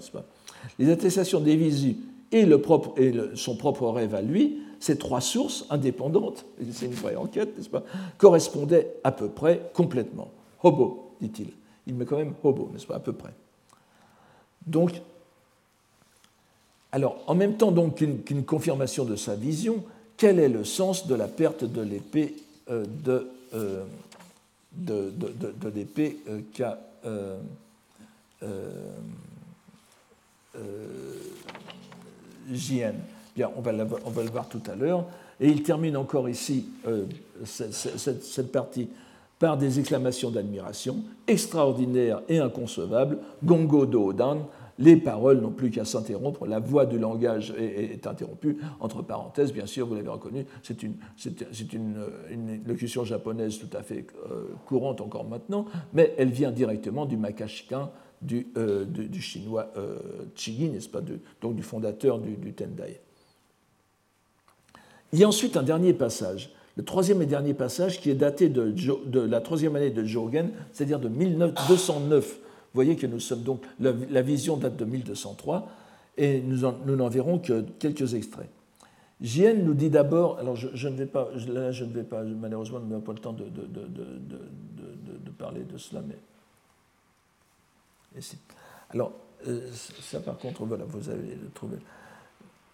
les 0.79 0.91
attestations 0.91 1.41
des 1.41 1.57
visus 1.57 1.97
et, 2.33 2.45
le 2.45 2.61
propre, 2.61 3.01
et 3.01 3.15
son 3.35 3.57
propre 3.57 3.89
rêve 3.89 4.15
à 4.15 4.23
lui, 4.23 4.59
ces 4.81 4.99
trois 4.99 5.21
sources 5.21 5.67
indépendantes, 5.71 6.45
c'est 6.73 6.87
une 6.87 6.93
vraie 6.93 7.17
enquête, 7.17 7.57
n'est-ce 7.57 7.71
pas, 7.71 7.85
correspondaient 8.19 8.95
à 9.05 9.13
peu 9.13 9.29
près 9.29 9.71
complètement. 9.75 10.31
Hobo, 10.63 11.15
dit-il. 11.21 11.49
Il 11.87 11.95
met 11.95 12.05
quand 12.05 12.17
même 12.17 12.35
hobo, 12.43 12.71
n'est-ce 12.73 12.87
pas, 12.87 12.97
à 12.97 13.01
peu 13.01 13.13
près. 13.13 13.33
Donc, 14.67 15.01
alors, 16.93 17.19
en 17.27 17.35
même 17.35 17.57
temps 17.57 17.73
donc 17.73 17.97
qu'une 18.25 18.45
confirmation 18.45 19.05
de 19.05 19.17
sa 19.17 19.35
vision, 19.35 19.85
quel 20.17 20.39
est 20.39 20.49
le 20.49 20.65
sens 20.65 21.07
de 21.07 21.15
la 21.15 21.29
perte 21.29 21.65
de 21.65 21.83
l'épée 21.83 22.37
euh, 22.71 22.85
de, 23.05 23.29
euh, 23.55 23.85
de, 24.77 25.11
de, 25.11 25.69
l'épée 25.69 26.19
euh, 26.29 26.41
qu'a 26.53 26.79
JN 32.53 32.95
Bien, 33.35 33.51
on 33.57 33.61
va, 33.61 33.73
on 34.05 34.11
va, 34.11 34.23
le 34.23 34.31
voir 34.31 34.49
tout 34.49 34.63
à 34.71 34.75
l'heure. 34.75 35.05
Et 35.41 35.49
il 35.49 35.63
termine 35.63 35.97
encore 35.97 36.29
ici 36.29 36.67
cette, 37.45 37.73
cette, 37.73 38.53
partie 38.53 38.89
par 39.39 39.59
des 39.59 39.79
exclamations 39.79 40.31
d'admiration 40.31 41.03
extraordinaires 41.27 42.23
et 42.29 42.39
inconcevables. 42.39 43.19
Gongo 43.45 43.85
do 43.85 44.09
Odan, 44.09 44.49
les 44.79 44.97
paroles 44.97 45.41
n'ont 45.41 45.51
plus 45.51 45.71
qu'à 45.71 45.85
s'interrompre, 45.85 46.47
la 46.47 46.59
voix 46.59 46.87
du 46.87 46.99
langage 46.99 47.55
est, 47.59 48.07
interrompue, 48.07 48.59
entre 48.81 49.03
parenthèses, 49.03 49.53
bien 49.53 49.67
sûr, 49.67 49.87
vous 49.87 49.95
l'avez 49.95 50.09
reconnu, 50.09 50.47
c'est 50.63 50.83
une, 50.83 50.97
locution 52.67 53.05
japonaise 53.05 53.59
tout 53.59 53.75
à 53.77 53.83
fait 53.83 54.07
euh, 54.31 54.45
courante 54.67 55.01
encore 55.01 55.25
maintenant, 55.25 55.67
mais 55.93 56.15
elle 56.19 56.31
vient 56.31 56.51
directement 56.51 57.07
du 57.07 57.17
makashikan 57.17 57.91
du, 58.23 58.49
euh, 58.57 58.85
du, 58.85 59.21
chinois 59.21 59.71
euh, 59.77 59.99
n'est-ce 60.59 60.89
pas, 60.89 61.01
donc 61.41 61.55
du 61.55 61.63
fondateur 61.63 62.19
du, 62.19 62.53
Tendai. 62.53 63.01
Il 65.13 65.19
y 65.19 65.25
a 65.25 65.29
ensuite 65.29 65.57
un 65.57 65.63
dernier 65.63 65.93
passage, 65.93 66.53
le 66.77 66.85
troisième 66.85 67.23
et 67.23 67.27
dernier 67.27 67.55
passage 67.55 68.01
qui 68.01 68.11
est 68.11 68.15
daté 68.15 68.49
de, 68.49 69.21
la 69.21 69.41
troisième 69.41 69.77
année 69.77 69.91
de 69.91 70.05
Jogen, 70.05 70.51
c'est-à-dire 70.73 70.99
de 70.99 71.09
1209 71.09 72.39
vous 72.39 72.46
voyez 72.77 72.97
que 72.97 73.07
nous 73.07 73.21
sommes 73.21 73.43
donc, 73.43 73.63
la, 73.81 74.23
vision 74.23 74.57
date 74.57 74.77
de 74.77 74.85
1203 74.85 75.69
et 76.17 76.41
nous 76.41 76.59
n'en 76.59 77.09
verrons 77.09 77.39
que 77.39 77.65
quelques 77.79 78.15
extraits. 78.15 78.49
Jien 79.21 79.55
nous 79.55 79.75
dit 79.75 79.89
d'abord, 79.89 80.39
alors 80.39 80.57
je, 80.57 80.89
ne 80.89 80.97
vais 80.97 81.07
pas, 81.07 81.31
là 81.49 81.73
je 81.73 81.85
ne 81.85 81.93
vais 81.93 82.05
pas, 82.05 82.23
malheureusement, 82.23 82.81
nous 82.81 82.89
n'avons 82.89 83.01
pas 83.01 83.13
le 83.13 83.19
temps 83.19 83.33
de, 83.33 83.45
de, 83.45 85.31
parler 85.39 85.65
de 85.65 85.79
cela, 85.79 86.03
mais. 86.07 86.17
Alors, 88.91 89.13
euh, 89.47 89.71
ça 90.01 90.21
par 90.21 90.39
contre, 90.39 90.65
voilà, 90.65 90.85
vous 90.85 91.09
avez 91.09 91.37
trouvé. 91.55 91.77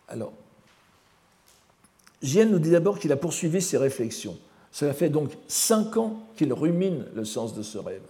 Alors, 0.09 0.32
Jien 2.22 2.44
nous 2.44 2.59
dit 2.59 2.70
d'abord 2.70 2.98
qu'il 2.98 3.11
a 3.12 3.16
poursuivi 3.16 3.62
ses 3.62 3.78
réflexions. 3.78 4.36
Cela 4.70 4.94
fait 4.94 5.11
donc 5.11 5.32
cinq 5.48 5.96
ans 5.96 6.26
qu'il 6.36 6.53
rumine 6.53 7.07
le 7.14 7.24
sens 7.24 7.55
de 7.55 7.62
ce 7.62 7.78
rêve. 7.78 8.03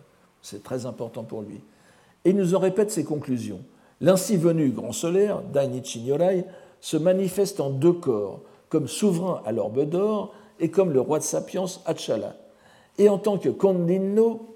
C'est 0.42 0.62
très 0.62 0.86
important 0.86 1.24
pour 1.24 1.42
lui 1.42 1.60
et 2.24 2.30
il 2.30 2.36
nous 2.36 2.54
en 2.54 2.58
répète 2.58 2.90
ses 2.90 3.04
conclusions. 3.04 3.60
L'ainsi 4.00 4.36
venu 4.36 4.70
grand 4.70 4.92
solaire, 4.92 5.42
Dainichi 5.52 6.00
Nyorai, 6.02 6.44
se 6.80 6.96
manifeste 6.96 7.60
en 7.60 7.70
deux 7.70 7.92
corps, 7.92 8.40
comme 8.68 8.88
souverain 8.88 9.42
à 9.46 9.52
l'orbe 9.52 9.88
d'or 9.88 10.34
et 10.58 10.70
comme 10.70 10.92
le 10.92 11.00
roi 11.00 11.18
de 11.18 11.24
Sapiens 11.24 11.66
Achala. 11.86 12.36
Et 12.98 13.08
en 13.08 13.18
tant 13.18 13.38
que 13.38 13.48
Kondinno, 13.48 14.54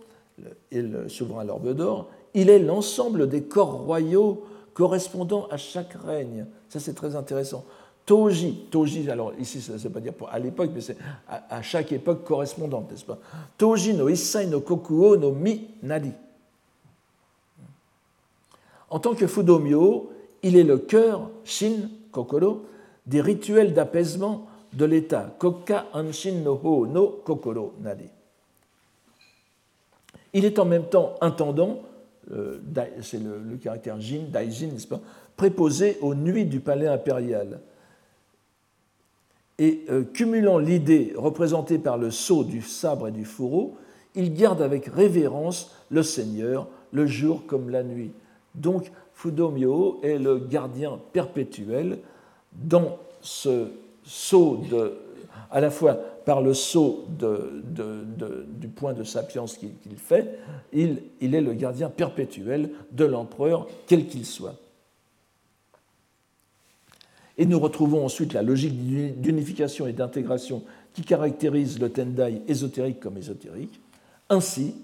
le 0.73 1.09
souverain 1.09 1.41
à 1.41 1.45
l'orbe 1.45 1.75
d'or, 1.75 2.09
il 2.35 2.51
est 2.51 2.59
l'ensemble 2.59 3.29
des 3.29 3.43
corps 3.45 3.85
royaux 3.85 4.45
correspondant 4.75 5.47
à 5.51 5.57
chaque 5.57 5.95
règne. 5.95 6.47
Ça, 6.69 6.81
c'est 6.81 6.95
très 6.95 7.17
intéressant. 7.17 7.65
Toji, 8.05 8.67
Toji, 8.71 9.11
alors 9.11 9.33
ici, 9.39 9.61
ça 9.61 9.73
ne 9.73 9.79
veut 9.79 9.91
pas 9.91 10.01
dire 10.01 10.13
à 10.31 10.39
l'époque, 10.39 10.71
mais 10.75 10.81
c'est 10.81 10.97
à, 11.29 11.63
chaque 11.63 11.91
époque 11.93 12.25
correspondante, 12.25 12.91
n'est-ce 12.91 13.05
pas? 13.05 13.19
Toji 13.59 13.95
no 13.95 14.09
Issai 14.09 14.47
no 14.47 14.61
Kokuo 14.61 15.17
no 15.17 15.33
Mi 15.33 15.69
Nadi. 15.83 16.13
En 18.97 18.99
tant 18.99 19.15
que 19.15 19.27
Fudomyo, 19.27 20.11
il 20.43 20.57
est 20.57 20.65
le 20.65 20.79
cœur, 20.79 21.29
Shin, 21.45 21.91
Kokoro, 22.13 22.65
des 23.05 23.21
rituels 23.21 23.75
d'apaisement 23.75 24.47
de 24.73 24.87
l'état, 24.87 25.37
Kokka 25.39 25.85
Anshin 25.93 26.41
no 26.43 26.59
Ho 26.65 26.87
no 26.87 27.21
Kokoro 27.23 27.75
Nari. 27.83 28.09
Il 30.33 30.47
est 30.47 30.59
en 30.59 30.65
même 30.65 30.85
temps 30.85 31.15
intendant, 31.21 31.83
euh, 32.33 32.57
c'est 33.03 33.23
le, 33.23 33.59
caractère 33.63 34.01
Jin, 34.01 34.31
Daijin, 34.33 34.69
n'est-ce 34.69 34.89
pas, 34.89 35.03
préposé 35.37 35.99
aux 36.01 36.15
nuits 36.15 36.47
du 36.47 36.61
palais 36.61 36.89
impérial. 36.89 37.61
Et 39.59 39.85
euh, 39.91 40.05
cumulant 40.05 40.57
l'idée 40.57 41.13
représentée 41.17 41.79
par 41.79 41.99
le 41.99 42.11
sceau 42.11 42.45
du 42.45 42.63
sabre 42.63 43.09
et 43.09 43.13
du 43.13 43.27
fourreau, 43.27 43.77
il 44.15 44.33
garde 44.33 44.63
avec 44.63 44.87
révérence 44.87 45.77
le 45.91 46.03
Seigneur, 46.03 46.67
le 46.93 47.07
jour 47.07 47.45
comme 47.47 47.69
la 47.69 47.83
nuit. 47.83 48.13
Donc, 48.57 48.91
Fudomyo 49.13 50.01
est 50.03 50.19
le 50.19 50.39
gardien 50.39 50.99
perpétuel 51.13 51.99
dans 52.53 52.99
ce 53.21 53.69
saut 54.03 54.63
de, 54.71 54.95
à 55.51 55.61
la 55.61 55.71
fois 55.71 55.95
par 56.25 56.43
le 56.43 56.55
saut 56.55 57.05
du 57.09 58.69
point 58.69 58.95
de 58.95 59.05
sapience 59.05 59.59
qu'il 59.59 59.97
fait, 59.97 60.39
il, 60.73 61.03
il 61.21 61.35
est 61.35 61.41
le 61.41 61.55
gardien 61.55 61.89
perpétuel 61.89 62.71
de 62.93 63.05
l'empereur, 63.05 63.69
quel 63.87 64.07
qu'il 64.07 64.27
soit. 64.27 64.57
Et 67.39 67.47
nous 67.47 67.61
retrouvons 67.61 68.05
ensuite 68.05 68.33
la 68.33 68.43
logique 68.43 68.77
d'unification 69.21 69.87
et 69.87 69.93
d'intégration 69.93 70.63
qui 70.95 71.03
caractérise 71.03 71.79
le 71.79 71.91
Tendai 71.91 72.41
ésotérique 72.49 72.99
comme 72.99 73.19
ésotérique. 73.19 73.79
Ainsi, 74.31 74.75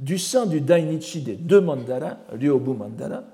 du 0.00 0.18
sein 0.18 0.46
du 0.46 0.60
Dainichi 0.60 1.20
des 1.20 1.36
deux 1.36 1.60
mandalas, 1.60 2.18
Ryobu 2.32 2.72
Mandala, 2.72 3.24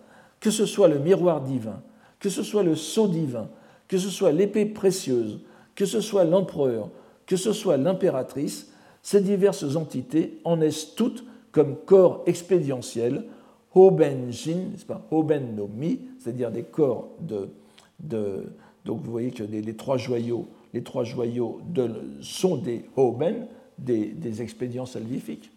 que 0.40 0.50
ce 0.50 0.66
soit 0.66 0.88
le 0.88 0.98
miroir 0.98 1.40
divin, 1.40 1.80
que 2.18 2.28
ce 2.28 2.42
soit 2.42 2.64
le 2.64 2.74
sceau 2.74 3.06
divin, 3.06 3.48
que 3.88 3.98
ce 3.98 4.10
soit 4.10 4.32
l'épée 4.32 4.66
précieuse, 4.66 5.38
que 5.76 5.86
ce 5.86 6.00
soit 6.00 6.24
l'empereur, 6.24 6.90
que 7.24 7.36
ce 7.36 7.52
soit 7.52 7.76
l'impératrice, 7.76 8.72
ces 9.00 9.20
diverses 9.20 9.76
entités 9.76 10.40
en 10.44 10.56
naissent 10.56 10.94
toutes 10.96 11.24
comme 11.52 11.76
corps 11.76 12.24
expédientiels, 12.26 13.24
Hoben-jin, 13.74 14.72
Hoben 15.10 15.54
no 15.54 15.68
Mi, 15.68 16.00
c'est-à-dire 16.18 16.50
des 16.50 16.62
corps 16.62 17.10
de, 17.20 17.48
Donc 18.84 19.02
vous 19.02 19.10
voyez 19.10 19.30
que 19.30 19.42
les, 19.44 19.76
trois 19.76 19.98
joyaux, 19.98 20.48
les 20.72 20.82
trois 20.82 21.04
joyaux 21.04 21.60
sont 22.22 22.56
des 22.56 22.86
Hoben, 22.96 23.46
des, 23.78 24.06
des 24.06 24.42
expédients 24.42 24.86
salvifiques 24.86 25.50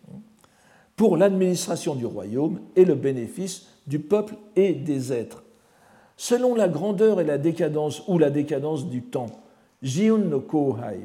pour 0.99 1.15
l'administration 1.15 1.95
du 1.95 2.05
royaume 2.05 2.59
et 2.75 2.83
le 2.83 2.93
bénéfice 2.93 3.67
du 3.87 3.99
peuple 3.99 4.35
et 4.57 4.73
des 4.73 5.13
êtres. 5.13 5.43
Selon 6.17 6.55
la 6.55 6.67
grandeur 6.67 7.21
et 7.21 7.23
la 7.23 7.37
décadence 7.37 8.03
ou 8.09 8.17
la 8.17 8.29
décadence 8.29 8.89
du 8.89 9.01
temps, 9.03 9.29
Jiun 9.81 10.17
no 10.17 10.41
Kohai, 10.41 10.99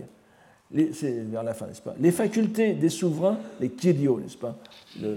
c'est 0.92 1.20
vers 1.30 1.44
la 1.44 1.54
fin, 1.54 1.68
n'est-ce 1.68 1.80
pas? 1.80 1.94
Les 2.00 2.10
facultés 2.10 2.72
des 2.72 2.88
souverains, 2.88 3.38
les 3.60 3.68
Kiryo, 3.68 4.18
n'est-ce 4.18 4.36
pas? 4.36 4.58
Vous, 5.00 5.14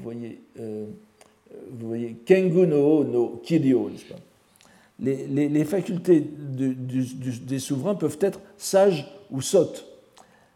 voyez, 0.00 0.40
euh, 0.58 0.86
vous 1.72 1.88
voyez, 1.88 2.16
Kengu 2.24 2.66
no 2.66 3.04
no 3.04 3.42
Kiryo, 3.44 3.90
n'est-ce 3.90 4.06
pas? 4.06 4.20
Les, 5.00 5.48
les, 5.50 5.64
facultés 5.66 6.26
des 6.26 7.58
souverains 7.58 7.94
peuvent 7.94 8.18
être 8.22 8.40
sages 8.56 9.06
ou 9.30 9.42
sottes. 9.42 9.84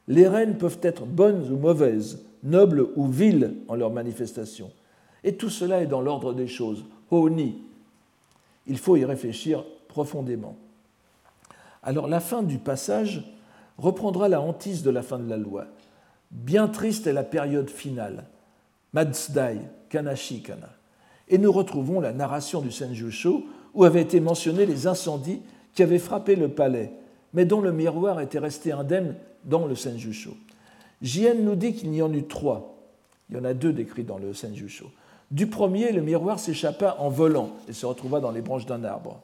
Les 0.08 0.26
reines 0.26 0.56
peuvent 0.56 0.78
être 0.80 1.04
bonnes 1.04 1.52
ou 1.52 1.58
mauvaises, 1.58 2.22
nobles 2.46 2.86
ou 2.96 3.06
viles 3.06 3.54
en 3.68 3.74
leur 3.74 3.90
manifestation. 3.90 4.70
Et 5.24 5.34
tout 5.34 5.50
cela 5.50 5.82
est 5.82 5.86
dans 5.86 6.00
l'ordre 6.00 6.32
des 6.32 6.46
choses. 6.46 6.84
Honi. 7.10 7.62
Il 8.66 8.78
faut 8.78 8.96
y 8.96 9.04
réfléchir 9.04 9.64
profondément. 9.88 10.56
Alors 11.82 12.08
la 12.08 12.20
fin 12.20 12.42
du 12.42 12.58
passage 12.58 13.24
reprendra 13.78 14.28
la 14.28 14.40
hantise 14.40 14.82
de 14.82 14.90
la 14.90 15.02
fin 15.02 15.18
de 15.18 15.28
la 15.28 15.36
loi. 15.36 15.66
Bien 16.30 16.68
triste 16.68 17.06
est 17.06 17.12
la 17.12 17.22
période 17.22 17.70
finale. 17.70 18.24
Madsdai, 18.92 19.58
Kanashi 19.88 20.42
Kana. 20.42 20.70
Et 21.28 21.38
nous 21.38 21.52
retrouvons 21.52 22.00
la 22.00 22.12
narration 22.12 22.60
du 22.60 22.70
Senjusho 22.70 23.44
où 23.74 23.84
avaient 23.84 24.02
été 24.02 24.20
mentionnés 24.20 24.66
les 24.66 24.86
incendies 24.86 25.42
qui 25.74 25.82
avaient 25.82 25.98
frappé 25.98 26.36
le 26.36 26.48
palais, 26.48 26.92
mais 27.34 27.44
dont 27.44 27.60
le 27.60 27.72
miroir 27.72 28.20
était 28.20 28.38
resté 28.38 28.72
indemne 28.72 29.14
dans 29.44 29.66
le 29.66 29.74
Senjusho. 29.74 30.36
Jien 31.02 31.34
nous 31.34 31.54
dit 31.54 31.74
qu'il 31.74 31.94
y 31.94 32.02
en 32.02 32.12
eut 32.12 32.26
trois. 32.26 32.76
Il 33.28 33.36
y 33.36 33.38
en 33.38 33.44
a 33.44 33.54
deux 33.54 33.72
décrits 33.72 34.04
dans 34.04 34.18
le 34.18 34.32
Senjusho. 34.32 34.90
Du 35.30 35.48
premier, 35.48 35.92
le 35.92 36.02
miroir 36.02 36.38
s'échappa 36.38 36.96
en 36.98 37.08
volant 37.08 37.50
et 37.68 37.72
se 37.72 37.84
retrouva 37.84 38.20
dans 38.20 38.30
les 38.30 38.42
branches 38.42 38.66
d'un 38.66 38.84
arbre. 38.84 39.20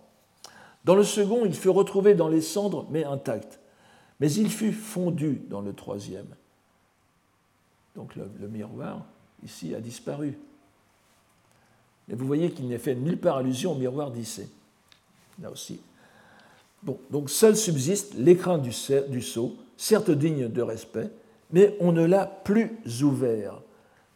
Dans 0.85 0.97
le 0.97 1.05
second, 1.05 1.45
il 1.45 1.55
fut 1.55 1.69
retrouvé 1.69 2.15
dans 2.15 2.29
les 2.29 2.41
cendres, 2.41 2.87
mais 2.91 3.05
intact. 3.05 3.61
Mais 4.19 4.33
il 4.33 4.51
fut 4.51 4.73
fondu 4.73 5.43
dans 5.49 5.61
le 5.61 5.73
troisième. 5.73 6.27
Donc 7.95 8.17
le, 8.17 8.49
miroir, 8.49 9.05
ici, 9.45 9.75
a 9.75 9.81
disparu. 9.81 10.39
Et 12.11 12.15
vous 12.15 12.27
voyez 12.27 12.51
qu'il 12.51 12.67
n'est 12.69 12.79
fait 12.79 12.97
nulle 12.97 13.19
part 13.19 13.37
allusion 13.37 13.73
au 13.73 13.77
miroir 13.77 14.11
d'Issée. 14.11 14.49
Là 15.41 15.51
aussi. 15.51 15.81
Bon, 16.83 16.99
donc 17.11 17.31
seul 17.31 17.57
subsiste 17.57 18.15
l'écrin 18.15 18.59
du 18.59 18.73
sceau, 18.73 19.57
certes 19.77 20.11
digne 20.11 20.49
de 20.49 20.63
respect, 20.63 21.11
mais 21.53 21.77
on 21.81 21.93
ne 21.93 22.05
l'a 22.05 22.27
plus 22.27 23.03
ouvert. 23.03 23.61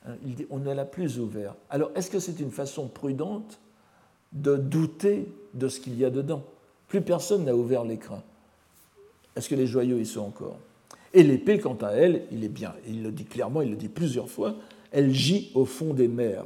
Hein, 0.06 0.14
il 0.24 0.34
dit 0.34 0.46
on 0.50 0.58
ne 0.58 0.72
l'a 0.72 0.84
plus 0.84 1.18
ouvert. 1.18 1.54
Alors 1.70 1.90
est-ce 1.94 2.10
que 2.10 2.18
c'est 2.18 2.40
une 2.40 2.50
façon 2.50 2.88
prudente 2.88 3.60
de 4.32 4.56
douter 4.56 5.28
de 5.54 5.68
ce 5.68 5.80
qu'il 5.80 5.98
y 5.98 6.04
a 6.04 6.10
dedans? 6.10 6.42
Plus 6.88 7.02
personne 7.02 7.44
n'a 7.44 7.54
ouvert 7.54 7.84
l'écrin. 7.84 8.22
Est-ce 9.36 9.48
que 9.48 9.54
les 9.54 9.66
joyaux 9.66 9.98
y 9.98 10.06
sont 10.06 10.20
encore? 10.20 10.58
Et 11.12 11.22
l'épée, 11.22 11.58
quant 11.58 11.76
à 11.80 11.92
elle, 11.92 12.24
il 12.32 12.44
est 12.44 12.48
bien, 12.48 12.74
il 12.86 13.02
le 13.02 13.10
dit 13.10 13.24
clairement, 13.24 13.62
il 13.62 13.70
le 13.70 13.76
dit 13.76 13.88
plusieurs 13.88 14.28
fois, 14.28 14.56
elle 14.90 15.12
gît 15.12 15.50
au 15.54 15.64
fond 15.64 15.94
des 15.94 16.08
mers. 16.08 16.44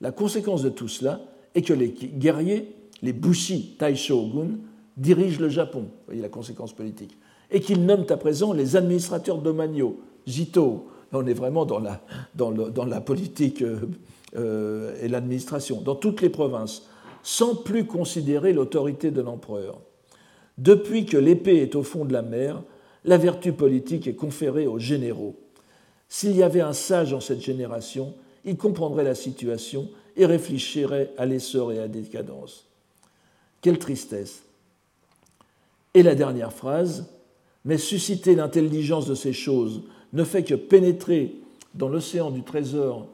La 0.00 0.12
conséquence 0.12 0.62
de 0.62 0.68
tout 0.68 0.88
cela 0.88 1.20
est 1.54 1.62
que 1.62 1.72
les 1.72 1.88
guerriers, 1.88 2.74
les 3.02 3.12
Bushi 3.12 3.76
Taishogun, 3.78 4.58
dirigent 4.96 5.40
le 5.40 5.48
Japon, 5.48 5.80
vous 5.80 6.06
voyez 6.06 6.20
la 6.22 6.28
conséquence 6.28 6.72
politique, 6.72 7.16
et 7.50 7.60
qu'ils 7.60 7.84
nomment 7.84 8.06
à 8.08 8.16
présent 8.16 8.52
les 8.52 8.76
administrateurs 8.76 9.38
domaniaux, 9.38 10.00
Jito. 10.26 10.88
on 11.12 11.26
est 11.26 11.34
vraiment 11.34 11.64
dans 11.64 11.78
la, 11.78 12.00
dans 12.34 12.50
dans 12.50 12.84
la 12.84 13.00
politique 13.00 13.62
euh, 13.62 13.80
euh, 14.36 14.94
et 15.00 15.08
l'administration, 15.08 15.80
dans 15.80 15.94
toutes 15.94 16.20
les 16.20 16.28
provinces, 16.28 16.88
sans 17.22 17.54
plus 17.54 17.86
considérer 17.86 18.52
l'autorité 18.52 19.10
de 19.10 19.20
l'empereur. 19.20 19.80
Depuis 20.58 21.06
que 21.06 21.16
l'épée 21.16 21.56
est 21.58 21.74
au 21.74 21.82
fond 21.82 22.04
de 22.04 22.12
la 22.12 22.22
mer, 22.22 22.62
la 23.04 23.18
vertu 23.18 23.52
politique 23.52 24.06
est 24.06 24.14
conférée 24.14 24.66
aux 24.66 24.78
généraux. 24.78 25.36
S'il 26.08 26.36
y 26.36 26.42
avait 26.42 26.60
un 26.60 26.72
sage 26.72 27.12
en 27.12 27.20
cette 27.20 27.40
génération, 27.40 28.14
il 28.44 28.56
comprendrait 28.56 29.04
la 29.04 29.14
situation 29.14 29.88
et 30.16 30.26
réfléchirait 30.26 31.12
à 31.18 31.26
l'essor 31.26 31.72
et 31.72 31.78
à 31.78 31.82
la 31.82 31.88
décadence. 31.88 32.66
Quelle 33.60 33.78
tristesse. 33.78 34.42
Et 35.94 36.02
la 36.02 36.14
dernière 36.14 36.52
phrase, 36.52 37.06
mais 37.66 37.78
susciter 37.78 38.36
l'intelligence 38.36 39.06
de 39.06 39.14
ces 39.14 39.32
choses 39.32 39.82
ne 40.12 40.24
fait 40.24 40.44
que 40.44 40.54
pénétrer 40.54 41.34
dans 41.74 41.88
l'océan 41.88 42.30
du 42.30 42.42
trésor 42.42 43.08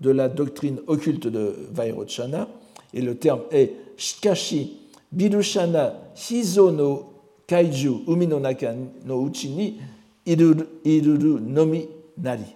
de 0.00 0.10
la 0.10 0.28
doctrine 0.28 0.80
occulte 0.86 1.26
de 1.26 1.54
Vairochana, 1.72 2.48
et 2.94 3.02
le 3.02 3.16
terme 3.16 3.42
est 3.50 3.72
Shikashi 3.96 4.78
Bidushana 5.12 6.00
Shizono 6.14 7.12
Kaiju 7.46 8.04
Uminonaka 8.06 8.74
no 9.04 9.26
Uchini 9.26 9.78
Iruru 10.24 11.40
Nomi 11.40 11.88
Nari. 12.18 12.54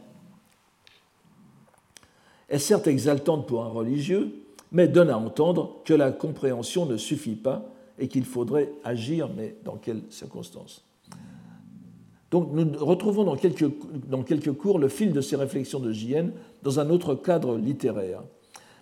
Est 2.49 2.59
certes 2.59 2.87
exaltante 2.87 3.47
pour 3.47 3.65
un 3.65 3.69
religieux, 3.69 4.33
mais 4.73 4.87
donne 4.87 5.11
à 5.11 5.19
entendre 5.19 5.81
que 5.85 5.95
la 5.95 6.13
compréhension 6.13 6.87
ne 6.87 6.97
suffit 6.97 7.37
pas 7.37 7.65
et 7.99 8.09
qu'il 8.09 8.25
faudrait 8.25 8.71
agir, 8.85 9.29
mais 9.37 9.57
dans 9.65 9.77
quelles 9.77 10.03
circonstances? 10.11 10.85
Donc 12.31 12.51
nous 12.53 12.85
retrouvons 12.85 13.25
dans 13.25 13.37
quelques, 13.37 14.53
cours 14.53 14.79
le 14.79 14.89
fil 14.89 15.13
de 15.13 15.21
ces 15.21 15.37
réflexions 15.37 15.81
de 15.81 15.93
JN 15.93 16.31
dans 16.63 16.79
un 16.79 16.91
autre 16.91 17.15
cadre 17.15 17.57
littéraire. 17.57 18.23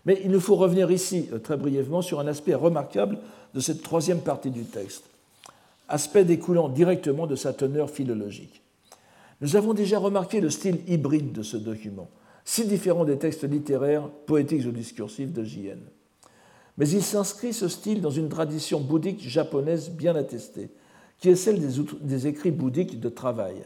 Mais 0.04 0.20
il 0.24 0.30
nous 0.30 0.40
faut 0.40 0.56
revenir 0.56 0.90
ici 0.90 1.28
euh, 1.32 1.38
très 1.38 1.56
brièvement 1.56 2.02
sur 2.02 2.20
un 2.20 2.26
aspect 2.26 2.54
remarquable 2.54 3.18
de 3.54 3.60
cette 3.60 3.82
troisième 3.82 4.20
partie 4.20 4.50
du 4.50 4.64
texte, 4.64 5.04
aspect 5.88 6.24
découlant 6.24 6.68
directement 6.68 7.26
de 7.26 7.36
sa 7.36 7.52
teneur 7.52 7.90
philologique. 7.90 8.62
Nous 9.40 9.56
avons 9.56 9.74
déjà 9.74 9.98
remarqué 9.98 10.40
le 10.40 10.50
style 10.50 10.78
hybride 10.86 11.32
de 11.32 11.42
ce 11.42 11.56
document 11.56 12.08
si 12.48 12.66
différent 12.66 13.04
des 13.04 13.18
textes 13.18 13.44
littéraires, 13.44 14.08
poétiques 14.24 14.66
ou 14.66 14.70
discursifs 14.70 15.34
de 15.34 15.44
J.N. 15.44 15.80
Mais 16.78 16.88
il 16.88 17.02
s'inscrit 17.02 17.52
ce 17.52 17.68
style 17.68 18.00
dans 18.00 18.10
une 18.10 18.30
tradition 18.30 18.80
bouddhique 18.80 19.20
japonaise 19.20 19.90
bien 19.90 20.16
attestée, 20.16 20.70
qui 21.18 21.30
est 21.30 21.36
celle 21.36 21.60
des, 22.00 22.26
écrits 22.26 22.50
bouddhiques 22.50 23.00
de 23.00 23.08
travail. 23.08 23.56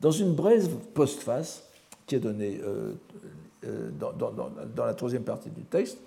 Dans 0.00 0.10
une 0.10 0.34
brève 0.34 0.68
postface, 0.92 1.64
qui 2.06 2.14
est 2.14 2.20
donnée 2.20 2.60
euh, 2.62 2.92
euh, 3.64 3.90
dans, 3.98 4.84
la 4.84 4.94
troisième 4.94 5.22
partie 5.22 5.50
du 5.50 5.62
texte, 5.62 5.98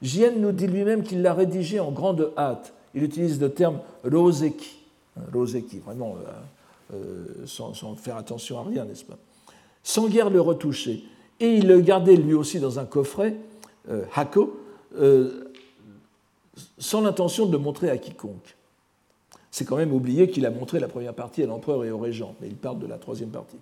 Jien 0.00 0.32
nous 0.32 0.52
dit 0.52 0.66
lui-même 0.66 1.02
qu'il 1.02 1.22
l'a 1.22 1.34
rédigé 1.34 1.80
en 1.80 1.92
grande 1.92 2.32
hâte. 2.36 2.72
Il 2.94 3.02
utilise 3.02 3.40
le 3.40 3.50
terme 3.50 3.80
roseki, 4.04 4.78
hein, 5.18 5.22
roseki, 5.32 5.78
vraiment 5.78 6.16
euh, 6.92 7.24
sans, 7.46 7.72
faire 7.96 8.16
attention 8.16 8.58
à 8.58 8.64
rien, 8.64 8.84
n'est-ce 8.84 9.04
pas? 9.04 9.18
Sans 9.82 10.08
guère 10.08 10.30
le 10.30 10.40
retoucher, 10.40 11.04
et 11.40 11.56
il 11.56 11.66
le 11.68 11.80
gardait 11.80 12.16
lui 12.16 12.34
aussi 12.34 12.60
dans 12.60 12.78
un 12.78 12.86
coffret, 12.86 13.36
euh, 13.90 14.04
Hako, 14.14 14.60
sans 16.78 17.00
l'intention 17.00 17.46
de 17.46 17.52
le 17.52 17.58
montrer 17.58 17.90
à 17.90 17.98
quiconque. 17.98 18.56
C'est 19.54 19.64
quand 19.64 19.76
même 19.76 19.92
oublié 19.92 20.26
qu'il 20.26 20.46
a 20.46 20.50
montré 20.50 20.80
la 20.80 20.88
première 20.88 21.14
partie 21.14 21.40
à 21.40 21.46
l'empereur 21.46 21.84
et 21.84 21.92
au 21.92 21.98
régent, 21.98 22.34
mais 22.40 22.48
il 22.48 22.56
parle 22.56 22.80
de 22.80 22.88
la 22.88 22.98
troisième 22.98 23.28
partie. 23.28 23.58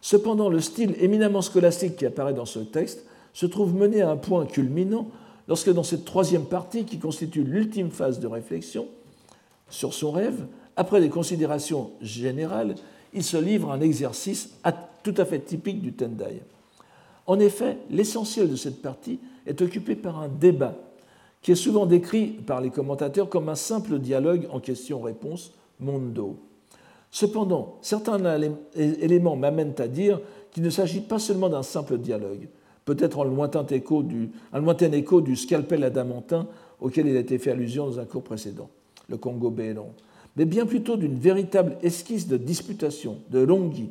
Cependant, 0.00 0.48
le 0.48 0.62
style 0.62 0.94
éminemment 0.98 1.42
scolastique 1.42 1.96
qui 1.96 2.06
apparaît 2.06 2.32
dans 2.32 2.46
ce 2.46 2.60
texte 2.60 3.04
se 3.34 3.44
trouve 3.44 3.74
mené 3.74 4.00
à 4.00 4.10
un 4.10 4.16
point 4.16 4.46
culminant 4.46 5.08
lorsque 5.46 5.70
dans 5.70 5.82
cette 5.82 6.06
troisième 6.06 6.46
partie, 6.46 6.86
qui 6.86 6.98
constitue 6.98 7.44
l'ultime 7.44 7.90
phase 7.90 8.18
de 8.18 8.26
réflexion 8.26 8.88
sur 9.68 9.92
son 9.92 10.10
rêve, 10.10 10.46
après 10.74 11.02
des 11.02 11.10
considérations 11.10 11.90
générales, 12.00 12.76
il 13.12 13.22
se 13.22 13.36
livre 13.36 13.70
à 13.70 13.74
un 13.74 13.82
exercice 13.82 14.54
tout 15.02 15.14
à 15.18 15.26
fait 15.26 15.40
typique 15.40 15.82
du 15.82 15.92
Tendai. 15.92 16.40
En 17.26 17.38
effet, 17.38 17.76
l'essentiel 17.90 18.48
de 18.48 18.56
cette 18.56 18.80
partie 18.80 19.20
est 19.44 19.60
occupé 19.60 19.96
par 19.96 20.18
un 20.18 20.28
débat 20.28 20.78
qui 21.42 21.52
est 21.52 21.56
souvent 21.56 21.86
décrit 21.86 22.26
par 22.26 22.60
les 22.60 22.70
commentateurs 22.70 23.28
comme 23.28 23.48
un 23.48 23.54
simple 23.54 23.98
dialogue 23.98 24.46
en 24.50 24.60
question-réponse 24.60 25.52
mondo. 25.78 26.36
Cependant, 27.10 27.78
certains 27.80 28.20
éléments 28.76 29.36
m'amènent 29.36 29.74
à 29.78 29.88
dire 29.88 30.20
qu'il 30.52 30.62
ne 30.62 30.70
s'agit 30.70 31.00
pas 31.00 31.18
seulement 31.18 31.48
d'un 31.48 31.62
simple 31.62 31.98
dialogue, 31.98 32.48
peut-être 32.84 33.24
un 33.24 33.24
lointain 33.24 33.66
écho 33.66 34.02
du, 34.02 35.36
scalpel 35.36 35.84
adamantin 35.84 36.46
auquel 36.80 37.08
il 37.08 37.16
a 37.16 37.20
été 37.20 37.38
fait 37.38 37.50
allusion 37.50 37.86
dans 37.86 37.98
un 37.98 38.04
cours 38.04 38.22
précédent, 38.22 38.70
le 39.08 39.16
Congo 39.16 39.50
Bélon, 39.50 39.90
mais 40.36 40.44
bien 40.44 40.66
plutôt 40.66 40.96
d'une 40.96 41.18
véritable 41.18 41.76
esquisse 41.82 42.28
de 42.28 42.36
disputation, 42.36 43.18
de 43.30 43.40
longi, 43.40 43.90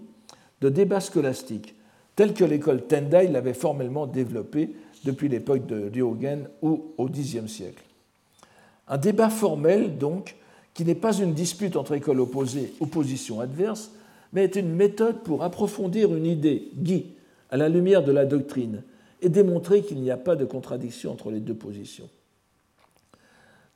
de 0.61 0.69
débat 0.69 1.01
scolastique, 1.01 1.75
tel 2.15 2.33
que 2.33 2.43
l'école 2.43 2.85
Tendai 2.85 3.27
l'avait 3.27 3.53
formellement 3.53 4.07
développé 4.07 4.75
depuis 5.03 5.29
l'époque 5.29 5.65
de 5.65 5.89
Ryogen 5.89 6.49
ou 6.61 6.93
au 6.97 7.07
Xe 7.07 7.45
siècle. 7.47 7.83
Un 8.87 8.97
débat 8.97 9.29
formel, 9.29 9.97
donc, 9.97 10.35
qui 10.73 10.85
n'est 10.85 10.95
pas 10.95 11.17
une 11.17 11.33
dispute 11.33 11.75
entre 11.75 11.93
écoles 11.93 12.19
opposées 12.19 12.73
ou 12.79 12.85
positions 12.85 13.39
adverses, 13.39 13.91
mais 14.33 14.43
est 14.43 14.55
une 14.55 14.73
méthode 14.73 15.23
pour 15.23 15.43
approfondir 15.43 16.15
une 16.15 16.25
idée, 16.25 16.69
Guy, 16.75 17.07
à 17.51 17.57
la 17.57 17.69
lumière 17.69 18.03
de 18.03 18.11
la 18.11 18.25
doctrine, 18.25 18.83
et 19.21 19.29
démontrer 19.29 19.81
qu'il 19.81 19.99
n'y 20.01 20.11
a 20.11 20.17
pas 20.17 20.35
de 20.35 20.45
contradiction 20.45 21.11
entre 21.11 21.31
les 21.31 21.39
deux 21.39 21.55
positions. 21.55 22.09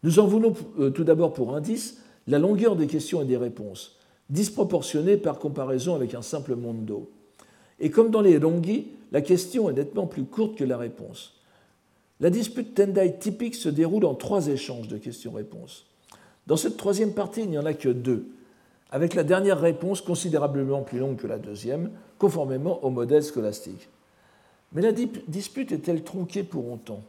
Nous 0.04 0.20
en 0.20 0.28
voulons 0.28 0.54
euh, 0.80 0.90
tout 0.90 1.04
d'abord 1.04 1.34
pour 1.34 1.56
indice 1.56 2.02
la 2.28 2.40
longueur 2.40 2.76
des 2.76 2.88
questions 2.88 3.22
et 3.22 3.26
des 3.26 3.38
réponses, 3.38 3.98
disproportionnée 4.30 5.18
par 5.18 5.40
comparaison 5.40 5.96
avec 5.96 6.14
un 6.14 6.22
simple 6.22 6.56
mondo. 6.56 7.12
Et 7.80 7.90
comme 7.90 8.12
dans 8.12 8.22
les 8.22 8.38
Rongi, 8.38 8.88
la 9.14 9.22
question 9.22 9.70
est 9.70 9.74
nettement 9.74 10.08
plus 10.08 10.26
courte 10.26 10.58
que 10.58 10.64
la 10.64 10.78
réponse. 10.78 11.40
La 12.20 12.30
dispute 12.30 12.74
Tendai 12.74 13.18
typique 13.18 13.56
se 13.56 13.70
déroule 13.70 14.06
en 14.06 14.16
trois 14.16 14.48
échanges 14.48 14.88
de 14.88 14.98
questions-réponses. 14.98 15.86
Dans 16.48 16.58
cette 16.58 16.78
troisième 16.78 17.14
partie, 17.14 17.42
il 17.42 17.50
n'y 17.50 17.58
en 17.58 17.66
a 17.66 17.74
que 17.74 17.90
deux. 17.90 18.28
avec 18.92 19.16
la 19.16 19.24
dernière 19.24 19.60
réponse 19.60 20.02
considérablement 20.02 20.84
plus 20.84 21.00
longue 21.00 21.18
que 21.18 21.26
la 21.26 21.40
deuxième, 21.40 21.90
conformément 22.20 22.84
au 22.86 22.92
modèle 22.92 23.24
scolastique. 23.24 23.90
Mais 24.72 24.84
la 24.84 24.92
dispute 24.92 25.72
est-elle 25.72 26.04
tronquée 26.04 26.44
pour 26.44 26.72
autant? 26.72 27.02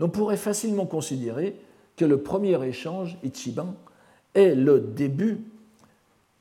On 0.00 0.08
pourrait 0.08 0.36
facilement 0.36 0.86
considérer 0.86 1.54
que 1.96 2.04
le 2.04 2.18
premier 2.18 2.60
échange, 2.66 3.16
Ichiban, 3.22 3.76
est 4.34 4.56
le 4.56 4.80
début 4.80 5.38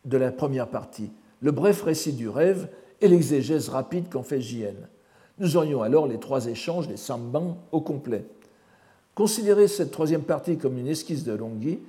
de 0.06 0.18
la 0.18 0.32
première 0.32 0.70
partie, 0.70 1.12
le 1.42 1.52
bref 1.52 1.84
récit 1.84 2.14
du 2.14 2.28
rêve 2.28 2.68
et 3.04 3.10
l'exégèse 3.10 3.68
rapide 3.68 4.06
qu'en 4.10 4.24
fait 4.24 4.40
JN. 4.40 4.88
Nous 5.38 5.58
aurions 5.58 5.82
alors 5.82 6.08
les 6.08 6.20
trois 6.20 6.48
échanges, 6.48 6.88
les 6.88 6.96
samban, 6.96 7.58
au 7.74 7.82
complet. 7.82 8.24
Considérer 9.14 9.68
cette 9.68 9.92
troisième 9.92 10.24
partie 10.24 10.58
comme 10.58 10.78
une 10.78 10.88
esquisse 10.88 11.26
de 11.26 11.34
Longhi 11.34 11.80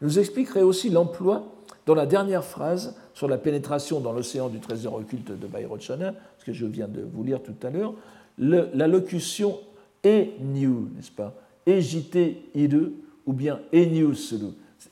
nous 0.00 0.18
expliquerait 0.20 0.62
aussi 0.62 0.88
l'emploi 0.88 1.44
dans 1.86 1.94
la 1.94 2.06
dernière 2.06 2.44
phrase 2.44 2.94
sur 3.14 3.26
la 3.26 3.36
pénétration 3.36 3.98
dans 3.98 4.12
l'océan 4.12 4.48
du 4.48 4.60
trésor 4.60 4.94
occulte 4.94 5.32
de 5.32 5.46
Bayrochana, 5.48 6.14
ce 6.38 6.44
que 6.44 6.52
je 6.52 6.66
viens 6.66 6.88
de 6.88 7.02
vous 7.02 7.24
lire 7.24 7.42
tout 7.42 7.54
à 7.66 7.70
l'heure, 7.70 7.94
la 8.38 8.86
locution 8.86 9.58
e 10.06 10.26
new, 10.40 10.88
n'est-ce 10.94 11.10
pas? 11.10 11.34
Ejite 11.66 12.36
iru 12.54 12.92
ou 13.26 13.32
bien 13.32 13.60
e 13.74 13.84
new. 13.84 14.14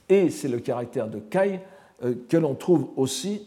Et 0.09 0.29
c'est 0.29 0.49
le 0.49 0.59
caractère 0.59 1.09
de 1.09 1.21
kai 1.21 1.61
euh, 2.03 2.15
que 2.29 2.37
l'on 2.37 2.55
trouve 2.55 2.89
aussi 2.97 3.47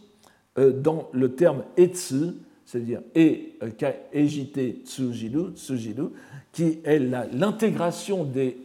dans 0.58 1.10
le 1.14 1.34
terme 1.34 1.64
etsu, 1.78 2.34
c'est-à-dire 2.66 3.02
e, 3.16 3.38
euh, 3.64 3.92
ejite 4.14 4.86
tsujiru, 4.86 5.52
tsujiru, 5.56 6.10
qui 6.52 6.80
est 6.84 7.00
l'intégration 7.00 8.26
des, 8.26 8.58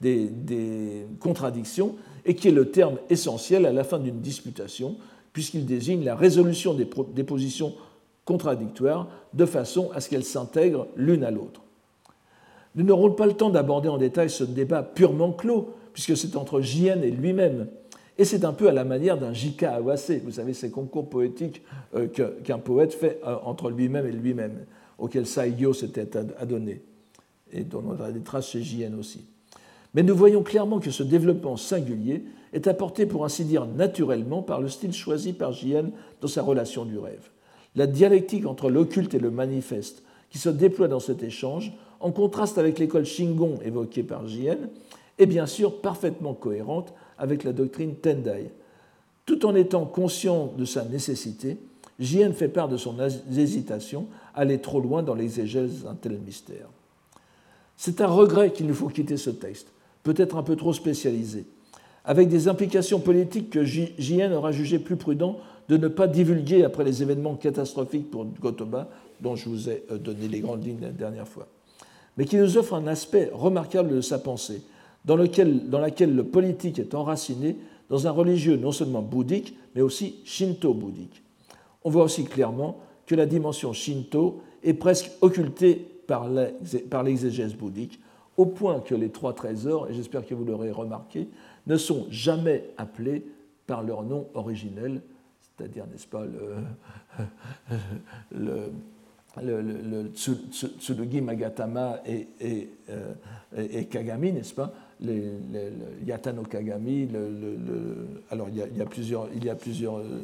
des, 0.00 0.26
des 0.28 1.06
contradictions 1.18 1.96
et 2.24 2.34
qui 2.34 2.48
est 2.48 2.52
le 2.52 2.70
terme 2.70 2.98
essentiel 3.08 3.66
à 3.66 3.72
la 3.72 3.82
fin 3.82 3.98
d'une 3.98 4.20
disputation, 4.20 4.96
puisqu'il 5.32 5.66
désigne 5.66 6.04
la 6.04 6.14
résolution 6.14 6.74
des, 6.74 6.88
des 7.14 7.24
positions 7.24 7.74
contradictoires 8.24 9.08
de 9.34 9.44
façon 9.44 9.90
à 9.92 10.00
ce 10.00 10.08
qu'elles 10.08 10.24
s'intègrent 10.24 10.86
l'une 10.96 11.24
à 11.24 11.30
l'autre. 11.30 11.62
Nous 12.76 12.84
n'aurons 12.84 13.10
pas 13.10 13.26
le 13.26 13.32
temps 13.32 13.50
d'aborder 13.50 13.88
en 13.88 13.98
détail 13.98 14.30
ce 14.30 14.44
débat 14.44 14.82
purement 14.82 15.32
clos, 15.32 15.74
puisque 15.92 16.16
c'est 16.16 16.36
entre 16.36 16.60
JN 16.60 17.02
et 17.02 17.10
lui-même. 17.10 17.66
Et 18.20 18.26
c'est 18.26 18.44
un 18.44 18.52
peu 18.52 18.68
à 18.68 18.72
la 18.72 18.84
manière 18.84 19.16
d'un 19.16 19.32
Jika 19.32 19.76
Awase, 19.76 20.12
vous 20.22 20.32
savez, 20.32 20.52
ces 20.52 20.70
concours 20.70 21.08
poétiques 21.08 21.62
euh, 21.94 22.06
qu'un 22.44 22.58
poète 22.58 22.92
fait 22.92 23.18
euh, 23.26 23.36
entre 23.44 23.70
lui-même 23.70 24.06
et 24.06 24.12
lui-même, 24.12 24.66
auquel 24.98 25.26
Saigyo 25.26 25.72
s'était 25.72 26.06
adonné, 26.38 26.82
et 27.50 27.64
dont 27.64 27.82
on 27.82 27.98
a 27.98 28.12
des 28.12 28.20
traces 28.20 28.50
chez 28.50 28.62
JN 28.62 28.94
aussi. 28.98 29.24
Mais 29.94 30.02
nous 30.02 30.14
voyons 30.14 30.42
clairement 30.42 30.80
que 30.80 30.90
ce 30.90 31.02
développement 31.02 31.56
singulier 31.56 32.22
est 32.52 32.66
apporté, 32.66 33.06
pour 33.06 33.24
ainsi 33.24 33.46
dire, 33.46 33.64
naturellement 33.64 34.42
par 34.42 34.60
le 34.60 34.68
style 34.68 34.92
choisi 34.92 35.32
par 35.32 35.54
JN 35.54 35.90
dans 36.20 36.28
sa 36.28 36.42
relation 36.42 36.84
du 36.84 36.98
rêve. 36.98 37.30
La 37.74 37.86
dialectique 37.86 38.44
entre 38.44 38.68
l'occulte 38.68 39.14
et 39.14 39.18
le 39.18 39.30
manifeste 39.30 40.02
qui 40.28 40.36
se 40.36 40.50
déploie 40.50 40.88
dans 40.88 41.00
cet 41.00 41.22
échange, 41.22 41.72
en 42.00 42.12
contraste 42.12 42.58
avec 42.58 42.78
l'école 42.78 43.06
Shingon 43.06 43.60
évoquée 43.64 44.02
par 44.02 44.28
JN, 44.28 44.68
est 45.18 45.26
bien 45.26 45.46
sûr 45.46 45.80
parfaitement 45.80 46.34
cohérente 46.34 46.92
avec 47.20 47.44
la 47.44 47.52
doctrine 47.52 47.94
Tendai. 47.94 48.50
Tout 49.26 49.46
en 49.46 49.54
étant 49.54 49.84
conscient 49.84 50.52
de 50.58 50.64
sa 50.64 50.84
nécessité, 50.84 51.58
JN 52.00 52.32
fait 52.32 52.48
part 52.48 52.68
de 52.68 52.78
son 52.78 52.96
hésitation 53.36 54.06
à 54.34 54.40
aller 54.40 54.58
trop 54.58 54.80
loin 54.80 55.02
dans 55.02 55.14
l'exégèse 55.14 55.84
d'un 55.84 55.94
tel 55.94 56.18
mystère. 56.18 56.66
C'est 57.76 58.00
un 58.00 58.08
regret 58.08 58.52
qu'il 58.52 58.66
nous 58.66 58.74
faut 58.74 58.88
quitter 58.88 59.16
ce 59.16 59.30
texte, 59.30 59.68
peut-être 60.02 60.36
un 60.36 60.42
peu 60.42 60.56
trop 60.56 60.72
spécialisé, 60.72 61.44
avec 62.04 62.28
des 62.28 62.48
implications 62.48 63.00
politiques 63.00 63.50
que 63.50 63.64
JN 63.64 64.32
aura 64.32 64.50
jugé 64.50 64.78
plus 64.78 64.96
prudent 64.96 65.36
de 65.68 65.76
ne 65.76 65.88
pas 65.88 66.08
divulguer 66.08 66.64
après 66.64 66.84
les 66.84 67.02
événements 67.02 67.36
catastrophiques 67.36 68.10
pour 68.10 68.24
Gotoba, 68.24 68.88
dont 69.20 69.36
je 69.36 69.48
vous 69.48 69.68
ai 69.68 69.84
euh, 69.90 69.98
donné 69.98 70.26
les 70.26 70.40
grandes 70.40 70.64
lignes 70.64 70.80
la 70.80 70.90
dernière 70.90 71.28
fois, 71.28 71.46
mais 72.16 72.24
qui 72.24 72.36
nous 72.36 72.56
offre 72.56 72.74
un 72.74 72.86
aspect 72.86 73.30
remarquable 73.32 73.94
de 73.94 74.00
sa 74.00 74.18
pensée, 74.18 74.62
dans, 75.04 75.16
lequel, 75.16 75.68
dans 75.68 75.80
laquelle 75.80 76.14
le 76.14 76.24
politique 76.24 76.78
est 76.78 76.94
enraciné 76.94 77.56
dans 77.88 78.06
un 78.06 78.10
religieux 78.10 78.56
non 78.56 78.72
seulement 78.72 79.02
bouddhique, 79.02 79.56
mais 79.74 79.82
aussi 79.82 80.16
shinto-bouddhique. 80.24 81.22
On 81.84 81.90
voit 81.90 82.04
aussi 82.04 82.24
clairement 82.24 82.78
que 83.06 83.14
la 83.14 83.26
dimension 83.26 83.72
shinto 83.72 84.42
est 84.62 84.74
presque 84.74 85.10
occultée 85.20 85.86
par 86.06 86.28
l'exégèse 87.02 87.54
bouddhique, 87.54 88.00
au 88.36 88.46
point 88.46 88.80
que 88.80 88.94
les 88.94 89.10
trois 89.10 89.34
trésors, 89.34 89.88
et 89.88 89.94
j'espère 89.94 90.26
que 90.26 90.34
vous 90.34 90.44
l'aurez 90.44 90.70
remarqué, 90.70 91.28
ne 91.66 91.76
sont 91.76 92.06
jamais 92.10 92.64
appelés 92.78 93.24
par 93.66 93.82
leur 93.82 94.02
nom 94.02 94.26
originel, 94.34 95.02
c'est-à-dire, 95.40 95.86
n'est-ce 95.86 96.06
pas, 96.06 96.24
le, 98.32 98.72
le, 99.42 100.10
Tsurugi 100.14 101.20
Magatama 101.20 102.00
euh, 102.08 103.14
et 103.56 103.84
Kagami, 103.86 104.32
n'est-ce 104.32 104.54
pas 104.54 104.72
les, 105.02 105.22
Yatano 106.06 106.42
Kagami, 106.42 107.08
alors 108.30 108.48
il 108.48 108.56
y, 108.56 108.62
a, 108.62 108.66
il 108.66 108.76
y, 108.76 108.82
a, 108.82 108.86
plusieurs, 108.86 109.28
il 109.34 109.44
y 109.44 109.50
a 109.50 109.54
plusieurs 109.54 109.98
euh, 109.98 110.22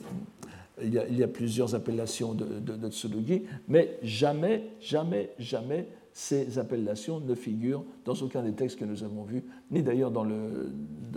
il 0.83 0.93
y 0.93 1.23
a, 1.23 1.29
plusieurs 1.29 1.75
appellations 1.75 2.35
de, 2.35 2.45
de, 2.61 2.91
Tsurugi, 2.91 3.45
mais 3.67 3.99
jamais, 4.03 4.65
jamais, 4.79 5.31
jamais 5.39 5.89
ces 6.13 6.59
appellations 6.59 7.19
ne 7.21 7.35
figurent 7.35 7.85
dans 8.05 8.15
aucun 8.15 8.43
des 8.43 8.53
textes 8.53 8.79
que 8.79 8.85
nous 8.85 9.03
avons 9.03 9.23
vus, 9.23 9.43
ni 9.71 9.83
d'ailleurs 9.83 10.11
dans 10.11 10.25
le, 10.25 10.71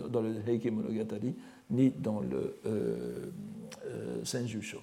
dans 0.09 0.21
le 0.21 0.35
Heike 0.47 0.71
Monogatari, 0.71 1.35
ni 1.71 1.89
dans 1.89 2.21
le 2.21 2.55
euh, 2.65 3.25
euh 3.85 4.23
Senjusho 4.23 4.79